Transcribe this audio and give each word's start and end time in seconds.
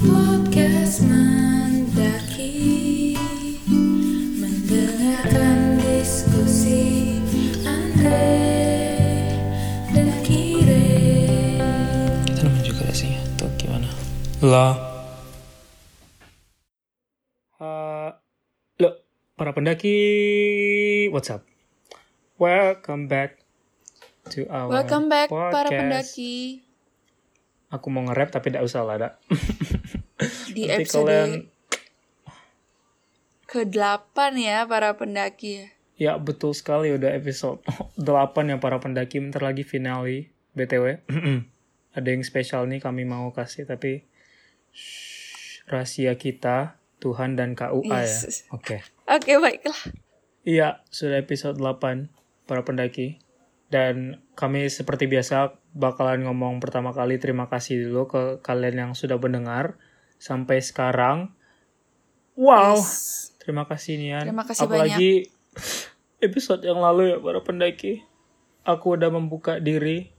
Podcast 0.00 1.04
Mendaki 1.04 3.12
Mendengarkan 4.40 5.76
diskusi 5.76 7.20
Andre 7.68 8.32
dan 9.92 10.08
Kire 10.24 10.88
Kita 12.24 12.48
nemu 12.48 12.64
juga 12.64 12.88
gak 12.88 12.96
sih 12.96 13.12
atau 13.12 13.44
gimana? 13.60 13.92
Lah. 14.40 14.72
Uh, 17.60 18.08
lo, 18.80 19.04
para 19.36 19.52
pendaki, 19.52 21.12
what's 21.12 21.28
up? 21.28 21.44
Welcome 22.40 23.04
back 23.04 23.44
to 24.32 24.48
our 24.48 24.72
Welcome 24.72 25.12
back 25.12 25.28
para 25.28 25.68
podcast. 25.68 25.76
pendaki 25.76 26.64
Aku 27.68 27.92
mau 27.92 28.00
nge-rap 28.08 28.32
tapi 28.32 28.48
tidak 28.48 28.64
usah 28.64 28.80
lah, 28.80 28.96
dak. 28.96 29.20
di 30.50 30.66
Nanti 30.66 30.82
episode 30.84 31.06
kalian- 31.08 31.46
ke-8 33.46 34.16
ya 34.38 34.62
para 34.66 34.94
pendaki 34.94 35.50
ya. 35.58 35.66
Ya 36.00 36.12
betul 36.16 36.56
sekali 36.56 36.94
udah 36.94 37.12
episode 37.12 37.60
8 37.98 38.06
ya 38.46 38.56
para 38.56 38.80
pendaki 38.80 39.20
bentar 39.20 39.42
lagi 39.42 39.66
finale 39.66 40.30
BTW. 40.54 41.02
Ada 41.90 42.08
yang 42.08 42.22
spesial 42.22 42.70
nih 42.70 42.78
kami 42.78 43.02
mau 43.02 43.34
kasih 43.34 43.66
tapi 43.66 44.06
shh, 44.70 45.66
rahasia 45.66 46.14
kita 46.14 46.78
Tuhan 47.02 47.34
dan 47.34 47.58
KUA 47.58 47.84
ya. 47.90 48.06
Yes. 48.06 48.46
Oke. 48.48 48.80
Oke 49.04 49.36
baiklah. 49.36 49.80
Iya, 50.40 50.80
sudah 50.88 51.20
episode 51.20 51.58
8 51.58 52.08
para 52.46 52.62
pendaki. 52.62 53.18
Dan 53.70 54.24
kami 54.34 54.66
seperti 54.66 55.06
biasa 55.06 55.54
bakalan 55.76 56.26
ngomong 56.26 56.58
pertama 56.58 56.90
kali 56.90 57.18
terima 57.18 57.46
kasih 57.46 57.86
dulu 57.86 58.08
ke 58.08 58.22
kalian 58.42 58.76
yang 58.88 58.92
sudah 58.94 59.20
mendengar 59.20 59.78
sampai 60.20 60.60
sekarang. 60.60 61.32
Wow, 62.36 62.76
Yes. 62.76 63.32
terima 63.40 63.64
kasih 63.64 63.96
Nian. 63.96 64.24
Terima 64.24 64.44
kasih 64.44 64.68
Apalagi 64.68 65.12
episode 66.26 66.60
yang 66.62 66.78
lalu 66.78 67.10
ya 67.10 67.18
para 67.18 67.40
pendaki. 67.40 68.04
Aku 68.62 68.94
udah 68.94 69.08
membuka 69.08 69.56
diri 69.56 70.12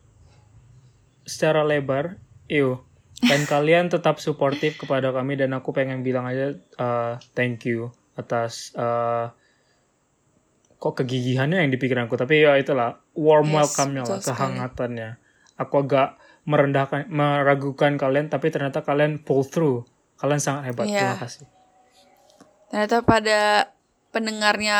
secara 1.23 1.61
lebar. 1.61 2.17
Ew. 2.49 2.81
Dan 3.21 3.45
kalian 3.53 3.87
tetap 3.87 4.17
suportif 4.17 4.75
kepada 4.75 5.13
kami 5.13 5.37
dan 5.37 5.53
aku 5.53 5.69
pengen 5.71 6.01
bilang 6.01 6.25
aja 6.25 6.57
uh, 6.75 7.21
thank 7.31 7.63
you 7.63 7.93
atas 8.11 8.73
uh, 8.73 9.29
kok 10.75 10.97
kegigihannya 10.97 11.61
yang 11.61 11.69
di 11.69 11.77
pikiranku 11.77 12.17
tapi 12.17 12.41
ya 12.41 12.57
itulah 12.57 12.97
warm 13.13 13.53
Yes, 13.53 13.55
welcome-nya 13.55 14.01
lah 14.01 14.17
sekali. 14.17 14.25
kehangatannya 14.33 15.09
aku 15.55 15.73
agak 15.79 16.17
merendahkan 16.43 17.05
meragukan 17.07 18.01
kalian 18.01 18.27
tapi 18.27 18.49
ternyata 18.49 18.81
kalian 18.81 19.21
pull 19.21 19.45
through 19.45 19.85
kalian 20.21 20.39
sangat 20.39 20.69
hebat 20.69 20.85
Iya. 20.85 21.17
terima 21.17 21.21
kasih 21.25 21.45
Ternyata 22.71 23.03
pada 23.03 23.39
pendengarnya 24.15 24.79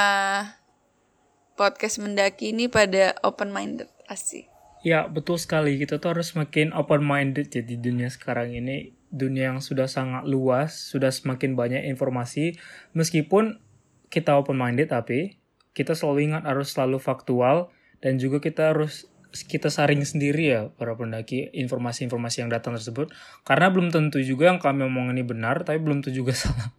podcast 1.59 2.00
mendaki 2.00 2.56
ini 2.56 2.72
pada 2.72 3.20
open 3.20 3.52
minded 3.52 3.92
asik. 4.08 4.48
Ya, 4.81 5.06
betul 5.06 5.38
sekali. 5.38 5.78
Kita 5.78 6.02
tuh 6.02 6.17
harus 6.17 6.33
makin 6.33 6.73
open-minded 6.73 7.53
ya 7.53 7.61
di 7.61 7.78
dunia 7.78 8.09
sekarang 8.09 8.56
ini. 8.56 8.98
Dunia 9.11 9.53
yang 9.53 9.59
sudah 9.61 9.86
sangat 9.86 10.23
luas, 10.25 10.73
sudah 10.73 11.11
semakin 11.14 11.53
banyak 11.53 11.83
informasi. 11.86 12.58
Meskipun 12.98 13.61
kita 14.09 14.39
open-minded, 14.39 14.89
tapi 14.89 15.38
kita 15.78 15.94
selalu 15.94 16.33
ingat 16.33 16.48
harus 16.50 16.73
selalu 16.73 16.98
faktual. 16.98 17.70
Dan 18.02 18.17
juga 18.17 18.42
kita 18.42 18.73
harus 18.73 19.05
kita 19.32 19.68
saring 19.68 20.04
sendiri 20.04 20.44
ya 20.46 20.62
para 20.70 20.92
pendaki 20.94 21.48
informasi-informasi 21.52 22.44
yang 22.44 22.52
datang 22.52 22.76
tersebut. 22.76 23.10
Karena 23.42 23.72
belum 23.72 23.88
tentu 23.90 24.20
juga 24.20 24.52
yang 24.52 24.60
kami 24.60 24.84
omong 24.84 25.12
ini 25.12 25.23
benar, 25.23 25.64
tapi 25.64 25.80
belum 25.80 26.04
tentu 26.04 26.12
juga 26.18 26.36
salah. 26.42 26.70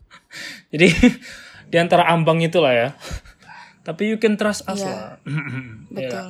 Jadi, 0.69 0.89
di 1.67 1.77
antara 1.77 2.07
ambang 2.07 2.39
itulah 2.39 2.71
ya. 2.71 2.89
Tapi 3.83 4.13
you 4.13 4.17
can 4.17 4.37
trust 4.37 4.63
us 4.65 4.79
Iya. 4.79 4.89
lah. 4.89 5.13
Ya. 5.93 6.09
Betul. 6.09 6.29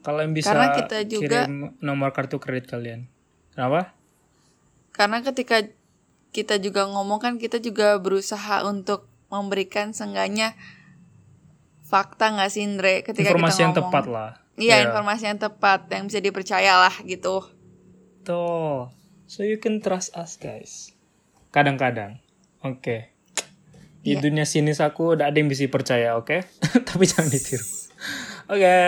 Kalian 0.00 0.30
bisa 0.32 0.50
Karena 0.50 0.66
kita 0.72 0.98
juga- 1.04 1.44
kirim 1.44 1.76
nomor 1.78 2.10
kartu 2.10 2.38
kredit 2.38 2.66
kalian. 2.66 3.10
Kenapa? 3.52 3.92
Karena 4.92 5.20
ketika 5.20 5.60
kita 6.30 6.56
juga 6.56 6.84
ngomong 6.84 7.16
kan 7.16 7.32
kita 7.36 7.56
juga 7.58 7.96
berusaha 7.96 8.60
untuk 8.62 9.04
memberikan 9.28 9.90
seenggaknya 9.90 10.54
fakta 11.82 12.32
nggak 12.32 12.50
sih 12.50 12.62
Indre 12.62 13.02
ketika 13.02 13.30
Informasi 13.30 13.56
kita 13.56 13.62
yang 13.62 13.72
ngomong. 13.72 13.90
tepat 13.90 14.04
lah. 14.06 14.30
Iya, 14.56 14.80
Ya. 14.80 14.84
informasi 14.88 15.28
yang 15.28 15.38
tepat 15.38 15.88
yang 15.88 16.08
bisa 16.08 16.18
dipercaya 16.18 16.80
lah 16.80 16.94
gitu. 17.04 17.44
Tuh. 18.22 18.88
So 19.26 19.42
you 19.42 19.58
can 19.58 19.80
trust 19.80 20.14
us 20.14 20.36
guys. 20.36 20.96
Kadang-kadang. 21.50 22.18
Oke. 22.60 23.12
Di 24.00 24.14
Iya. 24.14 24.22
dunia 24.22 24.46
sinis 24.46 24.78
aku 24.78 25.14
udah 25.14 25.28
ada 25.28 25.36
yang 25.36 25.50
bisa 25.50 25.66
percaya, 25.66 26.14
oke? 26.14 26.40
Tapi 26.88 27.04
jangan 27.04 27.28
ditiru. 27.28 27.66
Oke. 28.46 28.78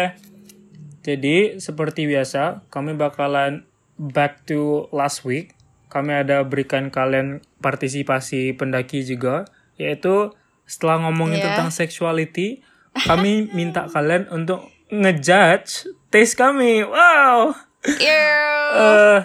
Jadi 1.02 1.58
seperti 1.58 2.04
biasa, 2.06 2.68
kami 2.68 2.94
bakalan 2.94 3.64
back 3.96 4.44
to 4.44 4.86
last 4.90 5.24
week. 5.24 5.54
Kami 5.88 6.12
ada 6.12 6.44
berikan 6.44 6.92
kalian 6.92 7.40
partisipasi 7.58 8.52
pendaki 8.54 9.00
juga, 9.02 9.48
yaitu 9.74 10.30
setelah 10.68 11.08
ngomongin 11.08 11.40
Iya. 11.40 11.46
tentang 11.50 11.70
sexuality, 11.72 12.60
kami 12.94 13.48
minta 13.56 13.88
kalian 13.88 14.28
untuk 14.28 14.68
ngejudge 14.88 15.88
taste 16.08 16.36
kami. 16.36 16.84
Wow. 16.84 17.54
Eh, 17.88 19.18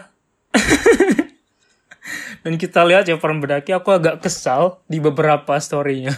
dan 2.44 2.54
kita 2.60 2.84
lihat 2.86 3.08
ya 3.08 3.18
para 3.18 3.34
pendaki 3.34 3.72
aku 3.72 3.90
agak 3.96 4.22
kesal 4.22 4.84
di 4.86 5.00
beberapa 5.00 5.58
storynya 5.58 6.14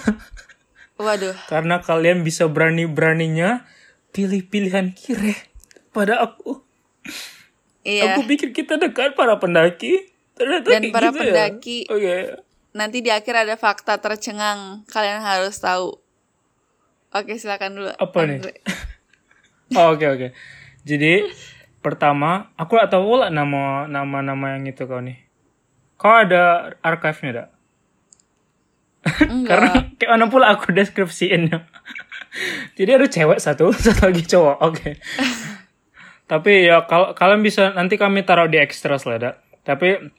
Waduh. 0.99 1.33
karena 1.47 1.79
kalian 1.79 2.27
bisa 2.27 2.49
berani-beraninya 2.51 3.63
pilih 4.11 4.43
pilihan 4.45 4.91
kire 4.91 5.37
pada 5.95 6.19
aku 6.19 6.59
Iya. 7.85 8.17
aku 8.17 8.25
pikir 8.25 8.49
kita 8.49 8.81
dekat 8.81 9.13
para 9.13 9.37
pendaki 9.37 10.09
ternyata 10.33 10.67
Dan 10.73 10.89
para 10.89 11.13
gitu 11.13 11.21
pendaki 11.21 11.77
ya. 11.85 11.93
oke 11.93 12.17
Nanti 12.75 12.99
di 12.99 13.07
akhir 13.07 13.47
ada 13.47 13.55
fakta 13.55 14.03
tercengang. 14.03 14.83
Kalian 14.91 15.23
harus 15.23 15.55
tahu. 15.63 15.95
Oke, 17.15 17.39
silakan 17.39 17.71
dulu. 17.71 17.91
Apa 17.95 18.27
nih? 18.27 18.43
Andre. 19.71 19.77
Oh, 19.81 19.97
oke 19.97 20.05
oke 20.05 20.27
jadi 20.85 21.25
pertama 21.81 22.53
aku 22.53 22.77
gak 22.77 22.93
tahu 22.93 23.17
lah 23.17 23.33
nama 23.33 23.89
nama 23.89 24.21
nama 24.21 24.45
yang 24.57 24.69
itu 24.69 24.85
kau 24.85 25.01
nih 25.01 25.25
kau 25.95 26.11
ada 26.11 26.75
archive-nya 26.83 27.31
dak. 27.33 27.49
Karena 29.49 29.95
kayak 29.95 30.11
mana 30.11 30.25
pula 30.27 30.45
aku 30.53 30.73
deskripsiinnya. 30.73 31.65
Jadi 32.77 32.89
ada 32.91 33.07
cewek 33.07 33.39
satu, 33.39 33.71
satu 33.71 34.09
lagi 34.09 34.23
cowok. 34.25 34.57
Oke. 34.65 34.99
Tapi 36.25 36.65
ya 36.65 36.89
kalau 36.89 37.13
kalian 37.13 37.45
bisa 37.45 37.71
nanti 37.77 38.01
kami 38.01 38.25
taruh 38.25 38.49
di 38.49 38.57
extras 38.57 39.05
lah, 39.05 39.21
Dak. 39.21 39.35
Tapi 39.61 40.09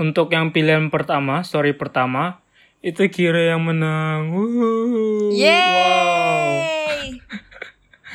untuk 0.00 0.32
yang 0.32 0.50
pilihan 0.50 0.88
pertama, 0.88 1.44
story 1.44 1.76
pertama 1.76 2.40
itu 2.80 3.04
Kira 3.12 3.54
yang 3.54 3.64
menang. 3.64 4.32
Wuh. 4.32 5.32
Wow. 5.36 6.83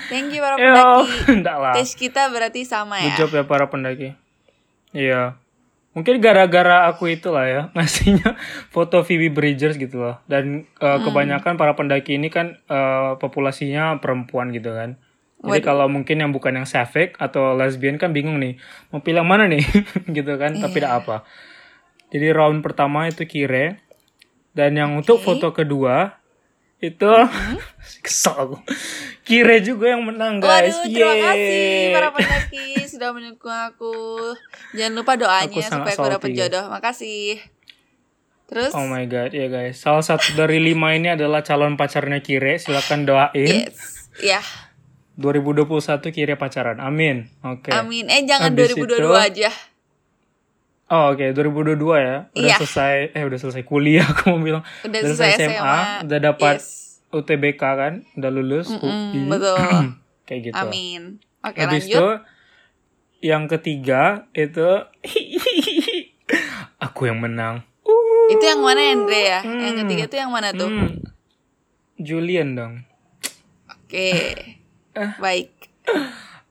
Thank 0.09 0.33
you 0.33 0.41
para 0.41 0.57
Yo, 0.57 0.73
pendaki. 0.73 1.45
lah. 1.61 1.73
Tes 1.73 1.93
kita 1.93 2.27
berarti 2.27 2.65
sama 2.65 2.97
Good 2.99 3.07
ya. 3.07 3.15
job 3.15 3.29
ya 3.31 3.43
para 3.45 3.65
pendaki. 3.65 4.17
Iya. 4.91 5.37
Mungkin 5.89 6.17
gara-gara 6.17 6.85
aku 6.85 7.09
itulah 7.09 7.45
ya 7.45 7.61
ngasihnya 7.75 8.37
foto 8.67 9.01
Phoebe 9.01 9.29
Bridgers 9.29 9.75
gitu 9.75 9.99
loh. 9.99 10.17
Dan 10.25 10.65
uh, 10.77 10.97
Hmm. 10.97 11.05
kebanyakan 11.05 11.53
para 11.55 11.73
pendaki 11.73 12.15
ini 12.15 12.27
kan 12.27 12.57
uh, 12.65 13.15
populasinya 13.15 13.97
perempuan 13.97 14.49
gitu 14.49 14.69
kan. 14.69 14.97
Jadi 15.39 15.63
kalau 15.63 15.87
mungkin 15.87 16.19
yang 16.19 16.35
bukan 16.35 16.51
yang 16.53 16.67
sapphic 16.67 17.15
atau 17.15 17.55
lesbian 17.55 17.95
kan 17.95 18.11
bingung 18.11 18.43
nih 18.43 18.59
mau 18.91 18.99
pilih 18.99 19.23
mana 19.23 19.47
nih 19.47 19.63
gitu 20.17 20.35
kan. 20.35 20.51
Tapi 20.53 20.67
Iya. 20.69 20.77
tidak 20.83 20.93
apa. 20.99 21.15
Jadi 22.09 22.27
round 22.29 22.59
pertama 22.59 23.07
itu 23.07 23.23
Kire. 23.23 23.79
Dan 24.51 24.75
yang 24.75 24.91
untuk 24.93 25.21
foto 25.21 25.53
kedua 25.53 26.18
itu 26.79 27.11
kesel 27.99 28.35
aku. 28.35 28.57
Kire 29.21 29.59
juga 29.59 29.91
yang 29.91 30.03
menang 30.03 30.39
guys. 30.39 30.73
Waduh, 30.73 30.87
terima 30.87 31.11
Yeay. 31.11 31.21
kasih 31.21 31.63
para 31.91 32.09
pendaki 32.11 32.65
sudah 32.87 33.09
mendukung 33.11 33.51
aku. 33.53 33.93
Jangan 34.73 34.93
lupa 34.95 35.13
doanya 35.15 35.51
Aku 35.51 35.59
supaya 35.61 35.93
aku 35.93 36.07
dapat 36.09 36.29
jodoh. 36.33 36.65
Makasih. 36.67 37.43
Terus? 38.47 38.73
Oh 38.73 38.81
my 38.83 39.05
god, 39.05 39.29
ya 39.29 39.45
guys. 39.45 39.77
Salah 39.77 40.01
satu 40.01 40.33
dari 40.33 40.57
lima 40.57 40.91
ini 40.91 41.11
adalah 41.11 41.45
calon 41.45 41.75
pacarnya 41.75 42.17
Kire. 42.19 42.57
Silakan 42.57 43.05
doain. 43.05 43.69
yes. 43.69 44.09
Ya, 44.17 44.41
2021 45.15 45.67
Kire 46.09 46.33
pacaran. 46.33 46.79
Amin. 46.79 47.29
Oke. 47.39 47.69
amin. 47.69 48.07
Eh 48.07 48.25
jangan 48.25 48.49
Habis 48.49 48.73
2022 48.73 48.89
itu- 48.97 49.13
aja. 49.13 49.51
Oh 50.89 51.13
oke, 51.13 51.21
2022 51.21 51.77
ya. 51.95 52.17
Udah 52.27 52.33
Iya. 52.33 52.55
selesai 52.57 52.95
eh 53.13 53.23
udah 53.23 53.37
selesai 53.37 53.61
kuliah 53.61 54.05
aku 54.09 54.29
mau 54.29 54.41
bilang. 54.41 54.63
Udah 54.81 54.99
selesai 55.03 55.29
SMA. 55.39 55.77
udah 56.03 56.19
dapat 56.19 56.57
Yes. 56.57 57.01
UTBK 57.09 57.61
kan, 57.61 57.93
udah 58.13 58.29
lulus 58.29 58.67
Mm-mm, 58.67 58.81
UI. 58.81 59.25
betul. 59.31 59.57
Kayak 60.23 60.41
gitu. 60.45 60.57
Amin. 60.59 61.01
Oke, 61.39 61.57
Habis 61.59 61.85
lanjut. 61.85 61.93
itu 61.93 62.07
yang 63.21 63.43
ketiga 63.45 64.01
itu 64.31 64.65
aku 66.79 67.05
yang 67.05 67.19
menang. 67.19 67.65
Itu 68.29 68.43
yang 68.43 68.61
mana 68.61 68.81
Andre 68.83 69.19
ya? 69.19 69.39
Yang 69.41 69.75
ketiga 69.85 70.03
tuh 70.05 70.17
yang 70.19 70.31
mana 70.31 70.49
tuh? 70.51 70.69
Hmm. 70.69 71.01
Julian 71.97 72.53
dong. 72.53 72.73
Oke. 73.67 74.13
Baik. 75.23 75.49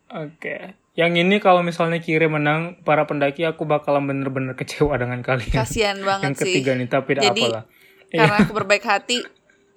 Oke. 0.08 0.75
Yang 0.99 1.12
ini 1.23 1.37
kalau 1.39 1.62
misalnya 1.62 2.03
Kire 2.03 2.27
menang, 2.27 2.83
para 2.83 3.06
pendaki 3.06 3.47
aku 3.47 3.62
bakalan 3.62 4.11
bener-bener 4.11 4.59
kecewa 4.59 4.99
dengan 4.99 5.23
kalian. 5.23 5.55
Kasihan 5.55 6.03
banget 6.03 6.27
Yang 6.27 6.35
sih. 6.35 6.43
ketiga 6.50 6.75
nih, 6.75 6.89
tapi 6.91 7.11
tidak 7.15 7.25
Jadi, 7.31 7.43
apalah. 7.47 7.65
Karena 8.11 8.37
aku 8.43 8.53
berbaik 8.59 8.83
hati, 8.83 9.23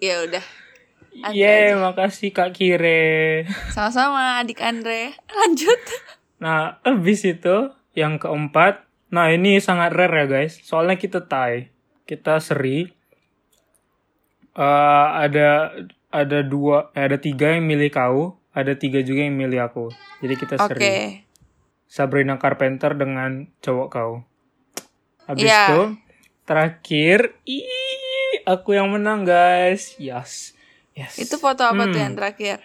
ya 0.01 0.25
udah. 0.25 0.41
Andre 1.21 1.37
Yeay, 1.37 1.77
makasih 1.77 2.33
Kak 2.33 2.57
Kire. 2.57 3.45
Sama-sama 3.69 4.41
adik 4.41 4.65
Andre. 4.65 5.13
Lanjut. 5.29 5.77
Nah, 6.41 6.81
habis 6.81 7.21
itu 7.21 7.69
yang 7.93 8.17
keempat. 8.17 8.89
Nah, 9.13 9.29
ini 9.29 9.61
sangat 9.61 9.93
rare 9.93 10.23
ya 10.23 10.25
guys. 10.25 10.57
Soalnya 10.65 10.97
kita 10.97 11.29
tie. 11.29 11.69
Kita 12.09 12.41
seri. 12.41 12.89
Eh, 14.57 15.07
ada 15.21 15.69
ada 16.09 16.39
dua, 16.41 16.89
eh, 16.97 17.05
ada 17.07 17.21
tiga 17.21 17.53
yang 17.53 17.69
milih 17.69 17.93
kau, 17.93 18.40
ada 18.51 18.73
tiga 18.73 18.99
juga 18.99 19.21
yang 19.21 19.35
milih 19.35 19.59
aku. 19.61 19.91
Jadi 20.19 20.33
kita 20.35 20.55
Oke. 20.57 20.67
seri. 20.67 20.93
Sabrina 21.85 22.35
Carpenter 22.35 22.93
dengan 22.93 23.51
cowok 23.59 23.87
kau. 23.87 24.11
Habis 25.25 25.43
Iya. 25.43 25.63
itu 25.65 25.81
terakhir, 26.41 27.35
ih, 27.43 27.67
aku 28.43 28.73
yang 28.73 28.87
menang 28.87 29.23
guys. 29.23 29.95
Yes. 29.95 30.55
Yes. 30.91 31.15
Itu 31.17 31.35
foto 31.35 31.63
apa 31.63 31.85
tuh 31.85 31.95
Hmm. 31.95 32.05
yang 32.05 32.15
terakhir? 32.15 32.57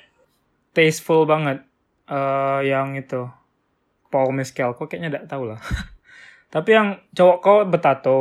tasteful 0.71 1.25
banget. 1.25 1.65
Eh 2.05 2.61
yang 2.67 2.93
itu 2.95 3.25
Paul 4.07 4.31
Mescal, 4.31 4.73
kok 4.73 4.87
kayaknya 4.87 5.09
tidak 5.11 5.27
tahu 5.27 5.49
lah. 5.49 5.59
Tapi 6.47 6.69
yang 6.71 6.89
cowok 7.11 7.39
kau 7.41 7.59
betato, 7.65 8.19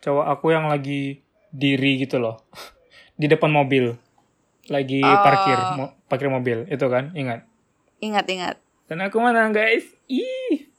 cowok 0.00 0.26
aku 0.26 0.46
yang 0.50 0.66
lagi 0.66 1.20
diri 1.48 1.98
gitu 1.98 2.16
loh, 2.16 2.40
di 3.20 3.26
depan 3.26 3.48
mobil, 3.48 3.92
lagi 4.66 5.00
Oh. 5.00 5.20
parkir, 5.20 5.58
mo- 5.76 5.95
parkir 6.06 6.26
mobil, 6.26 6.66
itu 6.66 6.86
kan, 6.86 7.10
ingat. 7.12 7.42
Ingat-ingat. 7.98 8.56
Dan 8.86 9.00
aku 9.00 9.18
mana 9.18 9.48
guys, 9.48 9.82
ih, 10.06 10.70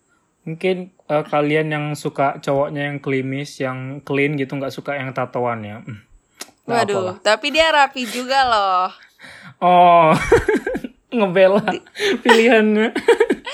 mungkin 0.42 0.90
eh, 1.04 1.24
kalian 1.24 1.68
yang 1.68 1.86
suka 1.94 2.40
cowoknya 2.40 2.88
yang 2.88 2.98
klimis, 2.98 3.58
yang 3.58 4.00
clean 4.02 4.36
gitu, 4.36 4.54
nggak 4.54 4.72
suka 4.72 4.96
yang 4.96 5.12
tatoan 5.12 5.60
ya. 5.62 5.78
Nggak 6.64 6.76
Waduh, 6.84 6.96
apalah. 6.98 7.16
tapi 7.22 7.48
dia 7.50 7.68
rapi 7.68 8.04
juga 8.04 8.40
loh. 8.44 8.88
Oh, 9.58 10.12
ngebela 11.10 11.64
pilihannya. 12.22 12.94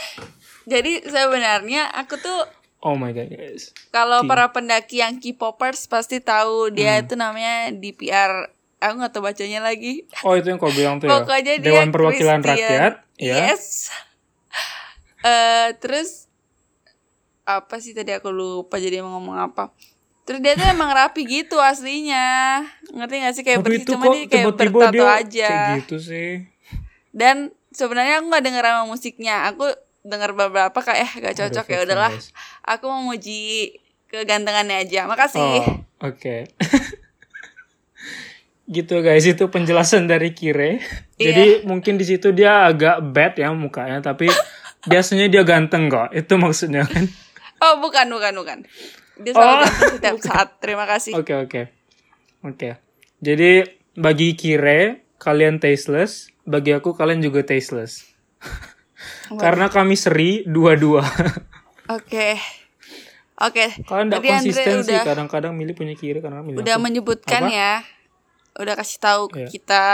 Jadi 0.63 1.03
sebenarnya 1.03 1.91
aku 1.91 2.15
tuh 2.17 2.39
Oh 2.79 2.93
my 2.93 3.11
god 3.11 3.31
guys. 3.31 3.71
kalau 3.89 4.23
para 4.23 4.47
pendaki 4.49 4.99
yang 4.99 5.15
K-popers 5.15 5.87
pasti 5.87 6.19
tahu 6.19 6.67
dia 6.67 6.97
Hmm. 6.97 7.01
itu 7.01 7.13
namanya 7.15 7.55
DPR. 7.71 8.51
Aku 8.83 8.99
nggak 8.99 9.13
tahu 9.15 9.23
bacanya 9.23 9.63
lagi. 9.63 10.03
Oh 10.27 10.35
itu 10.35 10.51
yang 10.51 10.59
kau 10.59 10.67
bilang 10.67 10.99
tuh 10.99 11.07
ya. 11.07 11.23
Pokoknya 11.23 11.55
dia 11.63 11.63
Dewan 11.63 11.89
Perwakilan 11.95 12.43
Christian. 12.43 12.67
Rakyat. 12.67 12.93
Ya. 13.19 13.35
Yes. 13.51 13.63
Eh 15.23 15.71
terus 15.79 16.27
apa 17.47 17.79
sih 17.79 17.95
tadi 17.95 18.11
aku 18.11 18.27
lupa 18.27 18.75
jadi 18.75 18.99
mau 18.99 19.15
ngomong 19.15 19.39
apa. 19.39 19.71
Terus 20.27 20.43
dia 20.43 20.59
tuh 20.59 20.67
emang 20.67 20.91
rapi 20.91 21.23
gitu 21.23 21.63
aslinya. 21.63 22.59
Ngerti 22.91 23.15
gak 23.23 23.35
sih 23.35 23.43
kayak 23.47 23.59
Tapi 23.63 23.67
bersih 23.67 23.83
itu 23.83 23.91
cuma 23.95 24.05
dia 24.11 24.27
kayak 24.27 24.31
tiba-tiba 24.31 24.71
bertato 24.71 24.91
dia 24.91 25.07
aja. 25.07 25.47
kayak 25.47 25.71
gitu 25.79 25.95
sih. 25.99 26.29
Dan 27.15 27.55
sebenarnya 27.71 28.19
aku 28.19 28.25
nggak 28.31 28.43
denger 28.43 28.63
sama 28.67 28.83
musiknya. 28.83 29.35
Aku 29.51 29.63
denger 30.03 30.31
beberapa 30.35 30.79
kayak 30.83 30.99
eh 31.07 31.11
gak 31.23 31.35
cocok 31.39 31.65
ya 31.71 31.79
udahlah. 31.87 32.11
Aku 32.67 32.85
memuji 32.91 33.75
kegantengannya 34.11 34.83
aja. 34.83 35.07
Makasih. 35.07 35.39
Oh, 35.39 35.67
oke. 36.03 36.35
gitu 38.65 39.03
guys, 39.03 39.27
itu 39.27 39.43
penjelasan 39.47 40.07
dari 40.07 40.31
Kire. 40.31 40.79
Iya. 41.15 41.25
Jadi 41.29 41.45
mungkin 41.67 41.99
di 41.99 42.05
situ 42.07 42.31
dia 42.31 42.63
agak 42.65 43.03
bad 43.11 43.35
ya 43.35 43.51
mukanya, 43.51 43.99
tapi 43.99 44.31
biasanya 44.89 45.27
dia 45.27 45.43
ganteng 45.43 45.87
kok. 45.87 46.11
Itu 46.11 46.39
maksudnya 46.39 46.87
kan. 46.87 47.07
Oh, 47.63 47.79
bukan, 47.79 48.07
bukan, 48.11 48.33
bukan. 48.35 48.57
Dia 49.19 49.31
selalu 49.31 49.51
Oh, 49.51 49.59
ganteng 49.63 49.91
setiap 49.99 50.17
saat. 50.27 50.47
Terima 50.59 50.83
kasih. 50.83 51.15
Oke, 51.15 51.33
oke. 51.35 51.61
Oke. 52.43 52.75
Jadi 53.23 53.63
bagi 53.95 54.35
Kire 54.35 55.07
kalian 55.15 55.63
tasteless, 55.63 56.27
bagi 56.43 56.75
aku 56.75 56.91
kalian 56.91 57.23
juga 57.23 57.43
tasteless. 57.43 58.03
Karena 59.31 59.67
kami 59.67 59.95
seri 59.95 60.43
dua-dua. 60.43 61.03
Oke. 61.97 62.35
Oke. 63.39 63.65
Kalian 63.83 64.07
tidak 64.07 64.19
Tadi 64.19 64.27
Andre 64.27 64.39
konsisten 64.39 64.75
sih, 64.83 64.97
kadang-kadang 64.99 65.51
milih 65.55 65.75
punya 65.75 65.95
Kire, 65.95 66.19
kadang 66.19 66.43
milih 66.43 66.63
udah 66.63 66.75
aku. 66.75 66.83
menyebutkan 66.83 67.47
Apa? 67.47 67.51
ya. 67.51 67.73
Udah 68.55 68.73
kasih 68.73 68.99
tahu 68.99 69.23
ke 69.27 69.39
Iya. 69.39 69.49
kita. 69.49 69.87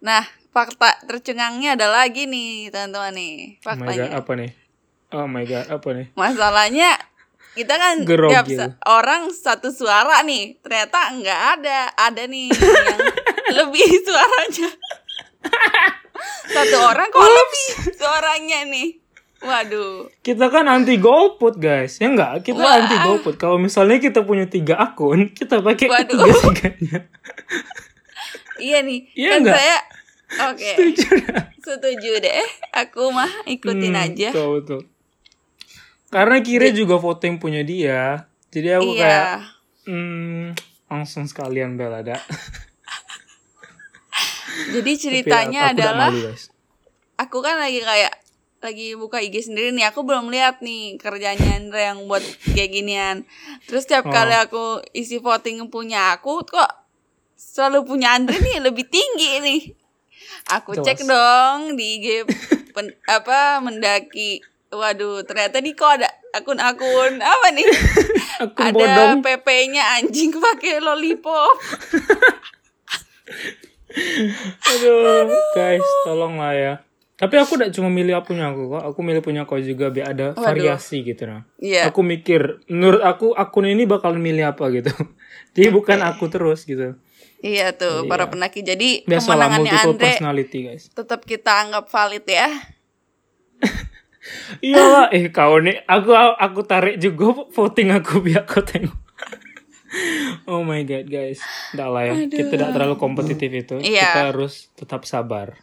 Nah, 0.00 0.22
fakta 0.50 1.00
tercengangnya 1.04 1.74
ada 1.74 1.88
lagi 1.88 2.24
nih, 2.24 2.68
teman-teman 2.68 3.12
nih. 3.12 3.34
Oh 3.60 3.72
my 3.72 3.86
god, 3.86 3.88
Faktanya. 3.88 4.08
apa 4.14 4.32
nih? 4.34 4.50
Oh 5.10 5.26
my 5.26 5.44
god, 5.44 5.66
apa 5.66 5.88
nih? 5.90 6.06
Masalahnya 6.14 6.90
kita 7.50 7.74
kan 7.74 7.94
tiap 8.06 8.46
orang 8.84 9.28
satu 9.28 9.68
suara 9.68 10.20
nih. 10.22 10.60
Ternyata 10.60 10.98
nggak 11.12 11.40
ada. 11.56 11.78
Ada 11.96 12.22
nih 12.24 12.46
yang 12.52 13.00
lebih 13.64 13.88
suaranya. 14.00 14.68
Satu 16.46 16.76
orang 16.78 17.08
kok 17.08 17.22
lebih 17.22 17.66
suaranya 17.96 18.58
nih. 18.66 18.99
Waduh. 19.40 20.12
Kita 20.20 20.46
kan 20.46 20.64
anti 20.64 20.96
golput 20.96 21.56
guys, 21.56 21.96
ya 21.96 22.08
enggak? 22.08 22.44
Kita 22.44 22.60
Wah. 22.60 22.76
anti 22.76 22.96
golput. 22.98 23.34
Kalau 23.34 23.56
misalnya 23.56 23.96
kita 23.96 24.20
punya 24.20 24.44
tiga 24.44 24.76
akun, 24.76 25.32
kita 25.32 25.60
pakai 25.60 25.86
Waduh. 25.86 26.04
ketiga 26.04 26.32
tiganya. 26.46 26.98
Iya 28.60 28.84
nih. 28.84 29.08
Iya 29.14 29.28
kan 29.30 29.38
nggak? 29.40 29.56
saya 29.56 29.78
Oke. 30.46 30.68
Setuju 30.70 31.06
dah. 31.24 31.42
Setuju 31.58 32.12
deh. 32.20 32.44
Aku 32.76 33.08
mah 33.08 33.32
ikutin 33.44 33.90
Hmm, 33.90 34.04
aja. 34.04 34.28
Betul, 34.30 34.48
betul. 34.60 34.80
Karena 36.06 36.36
Kire 36.38 36.68
juga 36.70 36.94
voting 36.94 37.40
punya 37.40 37.64
dia, 37.64 38.28
jadi 38.48 38.76
aku 38.76 38.92
Iya. 38.92 39.00
kayak, 39.00 39.30
hmm, 39.86 40.44
langsung 40.86 41.24
sekalian 41.24 41.74
belada. 41.74 42.20
Jadi 44.70 44.92
ceritanya 44.92 45.60
Tapi 45.62 45.72
aku 45.72 45.76
tidak 45.78 45.88
adalah 45.88 46.10
malu, 46.10 46.20
guys. 46.26 46.44
aku 47.16 47.38
kan 47.40 47.56
lagi 47.56 47.80
kayak 47.80 48.12
lagi 48.60 48.92
buka 48.92 49.18
IG 49.18 49.48
sendiri 49.48 49.72
nih. 49.72 49.88
Aku 49.88 50.04
belum 50.04 50.28
lihat 50.28 50.60
nih 50.60 50.96
kerjanya 50.96 51.56
Andre 51.56 51.92
yang 51.92 52.04
buat 52.04 52.20
kayak 52.52 52.70
ginian. 52.70 53.16
Terus 53.64 53.88
tiap 53.88 54.04
Oh. 54.04 54.12
kali 54.12 54.36
aku 54.36 54.64
isi 54.92 55.16
voting 55.16 55.64
punya 55.66 56.12
aku 56.12 56.44
kok 56.44 56.68
selalu 57.34 57.88
punya 57.88 58.12
Andre 58.12 58.36
nih 58.36 58.60
lebih 58.60 58.84
tinggi 58.86 59.40
nih. 59.40 59.60
Aku 60.52 60.76
Jelas. 60.76 60.86
cek 60.86 61.00
dong 61.04 61.74
di 61.74 61.98
IG 61.98 62.06
pen- 62.70 62.96
apa 63.06 63.58
mendaki. 63.58 64.44
Waduh, 64.70 65.26
ternyata 65.26 65.58
nih 65.58 65.74
kok 65.74 65.98
ada 65.98 66.06
akun-akun 66.30 67.18
apa 67.18 67.46
nih? 67.50 67.66
Akun 68.44 68.70
ada 68.70 68.76
bodong. 68.76 69.18
PP-nya 69.20 69.98
anjing 69.98 70.30
pakai 70.30 70.78
lollipop. 70.78 71.58
Aduh, 74.70 75.26
guys, 75.50 75.82
tolong 76.04 76.38
lah 76.38 76.54
ya. 76.54 76.74
Tapi 77.20 77.36
aku 77.36 77.60
tidak 77.60 77.76
cuma 77.76 77.92
milih 77.92 78.16
punya 78.24 78.48
aku 78.48 78.72
kok, 78.72 78.80
aku 78.80 78.98
milih 79.04 79.20
punya 79.20 79.44
kau 79.44 79.60
juga 79.60 79.92
biar 79.92 80.16
ada 80.16 80.26
Waduh. 80.32 80.40
variasi 80.40 81.04
gitu 81.04 81.28
nah. 81.28 81.44
Iya. 81.60 81.92
Aku 81.92 82.00
mikir, 82.00 82.64
menurut 82.72 83.04
aku 83.04 83.36
akun 83.36 83.68
ini 83.68 83.84
bakal 83.84 84.16
milih 84.16 84.56
apa 84.56 84.72
gitu. 84.72 84.88
Jadi 85.54 85.68
bukan 85.68 86.00
aku 86.00 86.32
terus 86.32 86.64
gitu. 86.64 86.96
Iya 87.44 87.76
tuh 87.76 88.08
para 88.08 88.24
pendaki. 88.28 88.64
Jadi 88.64 89.04
Biasalah 89.04 89.52
kemenangannya 89.52 89.72
Andre 89.84 90.00
personality 90.16 90.58
guys. 90.64 90.84
tetap 90.92 91.28
kita 91.28 91.60
anggap 91.60 91.92
valid 91.92 92.24
ya. 92.24 92.48
Iya 94.60 94.84
lah, 94.84 95.06
eh 95.16 95.32
kau 95.32 95.56
nih, 95.64 95.80
aku 95.88 96.12
aku 96.12 96.60
tarik 96.68 97.00
juga 97.00 97.48
voting 97.56 97.88
aku 97.96 98.20
biar 98.20 98.44
kau 98.44 98.60
tengok. 98.60 99.09
Oh 100.48 100.62
my 100.62 100.84
god 100.84 101.06
guys, 101.10 101.40
tidak 101.72 101.88
lah 101.88 102.02
ya, 102.08 102.14
kita 102.28 102.48
tidak 102.48 102.68
terlalu 102.72 102.94
kompetitif 102.96 103.50
itu. 103.52 103.76
Iya. 103.80 104.06
Kita 104.08 104.22
harus 104.32 104.72
tetap 104.76 105.04
sabar. 105.04 105.58